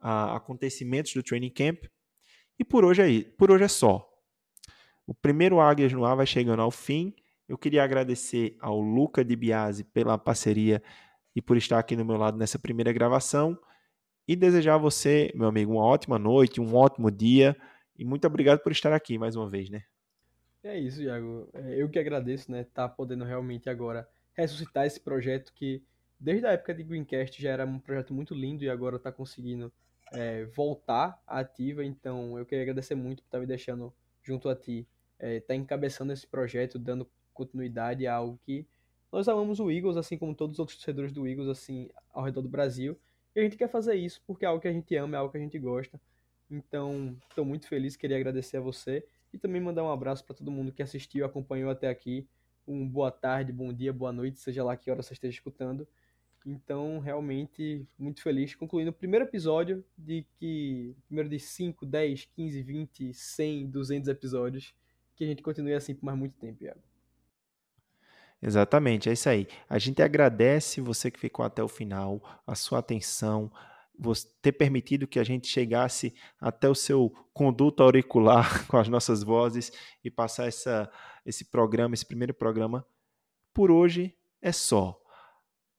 uh, 0.03 0.37
acontecimentos 0.37 1.15
do 1.15 1.23
training 1.23 1.51
camp. 1.51 1.85
E 2.59 2.65
por 2.65 2.85
hoje 2.85 3.03
é, 3.03 3.25
por 3.39 3.51
hoje 3.51 3.65
é 3.65 3.69
só. 3.69 4.07
O 5.07 5.13
primeiro 5.13 5.61
Águias 5.61 5.93
no 5.93 6.05
Ar 6.05 6.17
vai 6.17 6.27
chegando 6.27 6.63
ao 6.63 6.71
fim. 6.71 7.15
Eu 7.47 7.59
queria 7.59 7.85
agradecer 7.85 8.57
ao 8.59 8.81
Luca 8.81 9.23
de 9.23 9.37
Biase 9.37 9.85
pela 9.85 10.17
parceria 10.17 10.83
e 11.37 11.43
por 11.43 11.57
estar 11.59 11.79
aqui 11.79 11.95
no 11.95 12.05
meu 12.05 12.17
lado 12.17 12.39
nessa 12.39 12.59
primeira 12.59 12.93
gravação. 12.93 13.59
E 14.27 14.35
desejar 14.35 14.77
a 14.77 14.79
você, 14.79 15.31
meu 15.35 15.49
amigo, 15.49 15.73
uma 15.73 15.85
ótima 15.85 16.19
noite, 16.19 16.59
um 16.61 16.75
ótimo 16.75 17.11
dia. 17.11 17.55
E 17.99 18.05
muito 18.05 18.27
obrigado 18.27 18.61
por 18.61 18.73
estar 18.73 18.95
aqui 18.95 19.19
mais 19.19 19.37
uma 19.37 19.49
vez, 19.49 19.69
né? 19.69 19.83
É 20.63 20.79
isso, 20.79 21.03
Iago. 21.03 21.47
É, 21.53 21.83
eu 21.83 21.91
que 21.91 21.99
agradeço, 21.99 22.51
né? 22.51 22.63
Estar 22.63 22.89
tá 22.89 22.95
podendo 22.95 23.25
realmente 23.25 23.69
agora 23.69 24.09
ressuscitar 24.33 24.87
esse 24.87 24.99
projeto 24.99 25.53
que, 25.55 25.83
desde 26.19 26.47
a 26.47 26.53
época 26.53 26.73
de 26.73 26.83
Greencast, 26.83 27.43
já 27.43 27.51
era 27.51 27.67
um 27.67 27.79
projeto 27.79 28.15
muito 28.15 28.35
lindo 28.35 28.65
e 28.65 28.71
agora 28.71 28.97
está 28.97 29.13
conseguindo 29.13 29.71
é, 30.15 30.47
voltar 30.47 31.23
ativa. 31.27 31.85
Então, 31.85 32.39
eu 32.39 32.47
queria 32.47 32.63
agradecer 32.63 32.95
muito 32.95 33.23
por 33.23 33.29
estar 33.29 33.41
me 33.41 33.47
deixando 33.47 33.93
junto 34.23 34.49
a 34.49 34.57
ti 34.57 34.89
está 35.15 35.27
é, 35.27 35.41
tá 35.41 35.55
encabeçando 35.55 36.13
esse 36.13 36.27
projeto, 36.27 36.79
dando 36.79 37.09
continuidade 37.33 38.07
a 38.07 38.15
algo 38.15 38.39
que 38.45 38.67
nós 39.11 39.29
amamos 39.29 39.61
o 39.61 39.71
Eagles, 39.71 39.97
assim 39.97 40.19
como 40.19 40.35
todos 40.35 40.55
os 40.55 40.59
outros 40.59 40.77
torcedores 40.77 41.13
do 41.13 41.27
Eagles, 41.27 41.49
assim, 41.49 41.89
ao 42.13 42.25
redor 42.25 42.43
do 42.43 42.49
Brasil. 42.49 42.99
E 43.35 43.41
a 43.41 43.43
gente 43.43 43.57
quer 43.57 43.69
fazer 43.69 43.95
isso 43.95 44.21
porque 44.27 44.45
é 44.45 44.49
algo 44.49 44.61
que 44.61 44.69
a 44.69 44.73
gente 44.73 44.95
ama, 44.97 45.17
é 45.17 45.19
algo 45.19 45.31
que 45.31 45.39
a 45.39 45.41
gente 45.41 45.59
gosta. 45.59 46.01
Então, 46.51 47.17
estou 47.29 47.45
muito 47.45 47.69
feliz, 47.69 47.97
queria 47.97 48.17
agradecer 48.17 48.57
a 48.57 48.61
você 48.61 49.07
e 49.33 49.39
também 49.39 49.61
mandar 49.61 49.85
um 49.85 49.91
abraço 49.91 50.25
para 50.25 50.35
todo 50.35 50.51
mundo 50.51 50.73
que 50.73 50.83
assistiu, 50.83 51.25
acompanhou 51.25 51.71
até 51.71 51.89
aqui. 51.89 52.27
Um 52.67 52.89
boa 52.89 53.11
tarde, 53.11 53.53
bom 53.53 53.73
dia, 53.73 53.93
boa 53.93 54.13
noite, 54.13 54.41
seja 54.41 54.65
lá 54.65 54.77
que 54.77 54.91
hora 54.91 55.03
você 55.03 55.13
esteja 55.13 55.35
escutando. 55.35 55.87
Então, 56.47 56.99
realmente, 56.99 57.87
muito 57.99 58.21
feliz 58.21 58.55
concluindo 58.55 58.91
o 58.91 58.95
primeiro 58.95 59.25
episódio 59.25 59.85
de 59.97 60.27
que. 60.39 60.95
Primeiro 61.07 61.29
de 61.29 61.39
5, 61.39 61.87
10, 61.87 62.27
15, 62.27 62.63
20, 62.63 63.15
100, 63.15 63.71
200 63.71 64.09
episódios 64.09 64.75
que 65.15 65.25
a 65.25 65.27
gente 65.27 65.43
continue 65.43 65.75
assim 65.75 65.95
por 65.95 66.05
mais 66.05 66.19
muito 66.19 66.37
tempo, 66.39 66.65
Iago. 66.65 66.81
Exatamente, 68.43 69.09
é 69.09 69.13
isso 69.13 69.29
aí. 69.29 69.49
A 69.69 69.79
gente 69.79 70.03
agradece 70.03 70.81
você 70.81 71.11
que 71.11 71.19
ficou 71.19 71.45
até 71.45 71.63
o 71.63 71.69
final, 71.69 72.23
a 72.47 72.55
sua 72.55 72.81
atenção, 72.81 73.51
você 73.99 74.29
ter 74.43 74.53
permitido 74.53 75.07
que 75.07 75.19
a 75.19 75.25
gente 75.25 75.47
chegasse 75.47 76.15
até 76.41 76.69
o 76.69 76.75
seu 76.75 77.11
conduto 77.33 77.83
auricular 77.83 78.67
com 78.69 78.77
as 78.77 78.89
nossas 78.89 79.23
vozes 79.23 79.73
e 80.03 80.11
passar 80.11 80.47
essa, 80.47 80.91
esse 81.25 81.47
programa, 81.47 81.95
esse 81.95 82.05
primeiro 82.05 82.35
programa. 82.35 82.87
Por 83.53 83.71
hoje 83.71 84.15
é 84.43 84.53
só. 84.53 85.01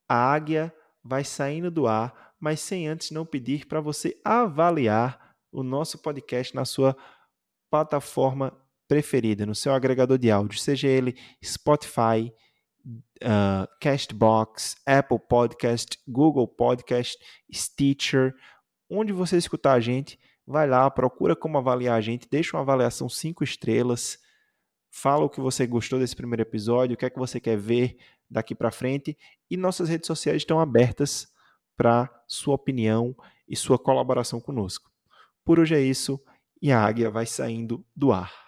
A 0.08 0.34
águia 0.34 0.74
vai 1.04 1.24
saindo 1.24 1.70
do 1.70 1.88
ar, 1.88 2.34
mas 2.40 2.62
sem 2.62 2.88
antes 2.88 3.12
não 3.12 3.26
pedir 3.26 3.68
para 3.68 3.80
você 3.82 4.20
avaliar 4.24 5.36
o 5.52 5.62
nosso 5.62 6.00
podcast 6.00 6.56
na 6.56 6.66
sua 6.66 6.98
plataforma 7.70 8.58
preferida, 8.88 9.46
no 9.46 9.56
seu 9.56 9.74
agregador 9.74 10.18
de 10.18 10.30
áudio, 10.30 10.60
seja 10.60 10.88
ele 10.88 11.16
Spotify, 11.44 12.32
uh, 13.24 13.68
Castbox, 13.80 14.76
Apple 14.86 15.20
Podcast, 15.20 16.00
Google 16.08 16.48
Podcast, 16.48 17.18
Stitcher, 17.52 18.34
onde 18.90 19.12
você 19.12 19.38
escutar 19.38 19.74
a 19.74 19.80
gente, 19.80 20.20
vai 20.46 20.68
lá, 20.68 20.90
procura 20.90 21.36
como 21.36 21.58
avaliar 21.58 21.98
a 21.98 22.02
gente, 22.02 22.28
deixa 22.30 22.56
uma 22.56 22.62
avaliação 22.62 23.10
5 23.10 23.44
estrelas, 23.44 24.20
fala 24.92 25.26
o 25.26 25.30
que 25.30 25.42
você 25.42 25.66
gostou 25.66 26.00
desse 26.00 26.16
primeiro 26.16 26.44
episódio, 26.44 26.94
o 26.94 26.98
que 26.98 27.06
é 27.06 27.10
que 27.10 27.20
você 27.20 27.40
quer 27.40 27.58
ver 27.58 27.98
daqui 28.30 28.54
para 28.54 28.72
frente, 28.72 29.18
e 29.50 29.58
nossas 29.58 29.90
redes 29.90 30.08
sociais 30.08 30.38
estão 30.38 30.60
abertas 30.60 31.28
para 31.76 32.10
sua 32.28 32.56
opinião 32.56 33.16
e 33.48 33.56
sua 33.56 33.78
colaboração 33.78 34.40
conosco. 34.40 34.90
Por 35.44 35.60
hoje 35.60 35.76
é 35.76 35.82
isso, 35.82 36.20
e 36.62 36.72
a 36.72 36.82
águia 36.82 37.10
vai 37.10 37.26
saindo 37.26 37.86
do 37.96 38.12
ar. 38.12 38.45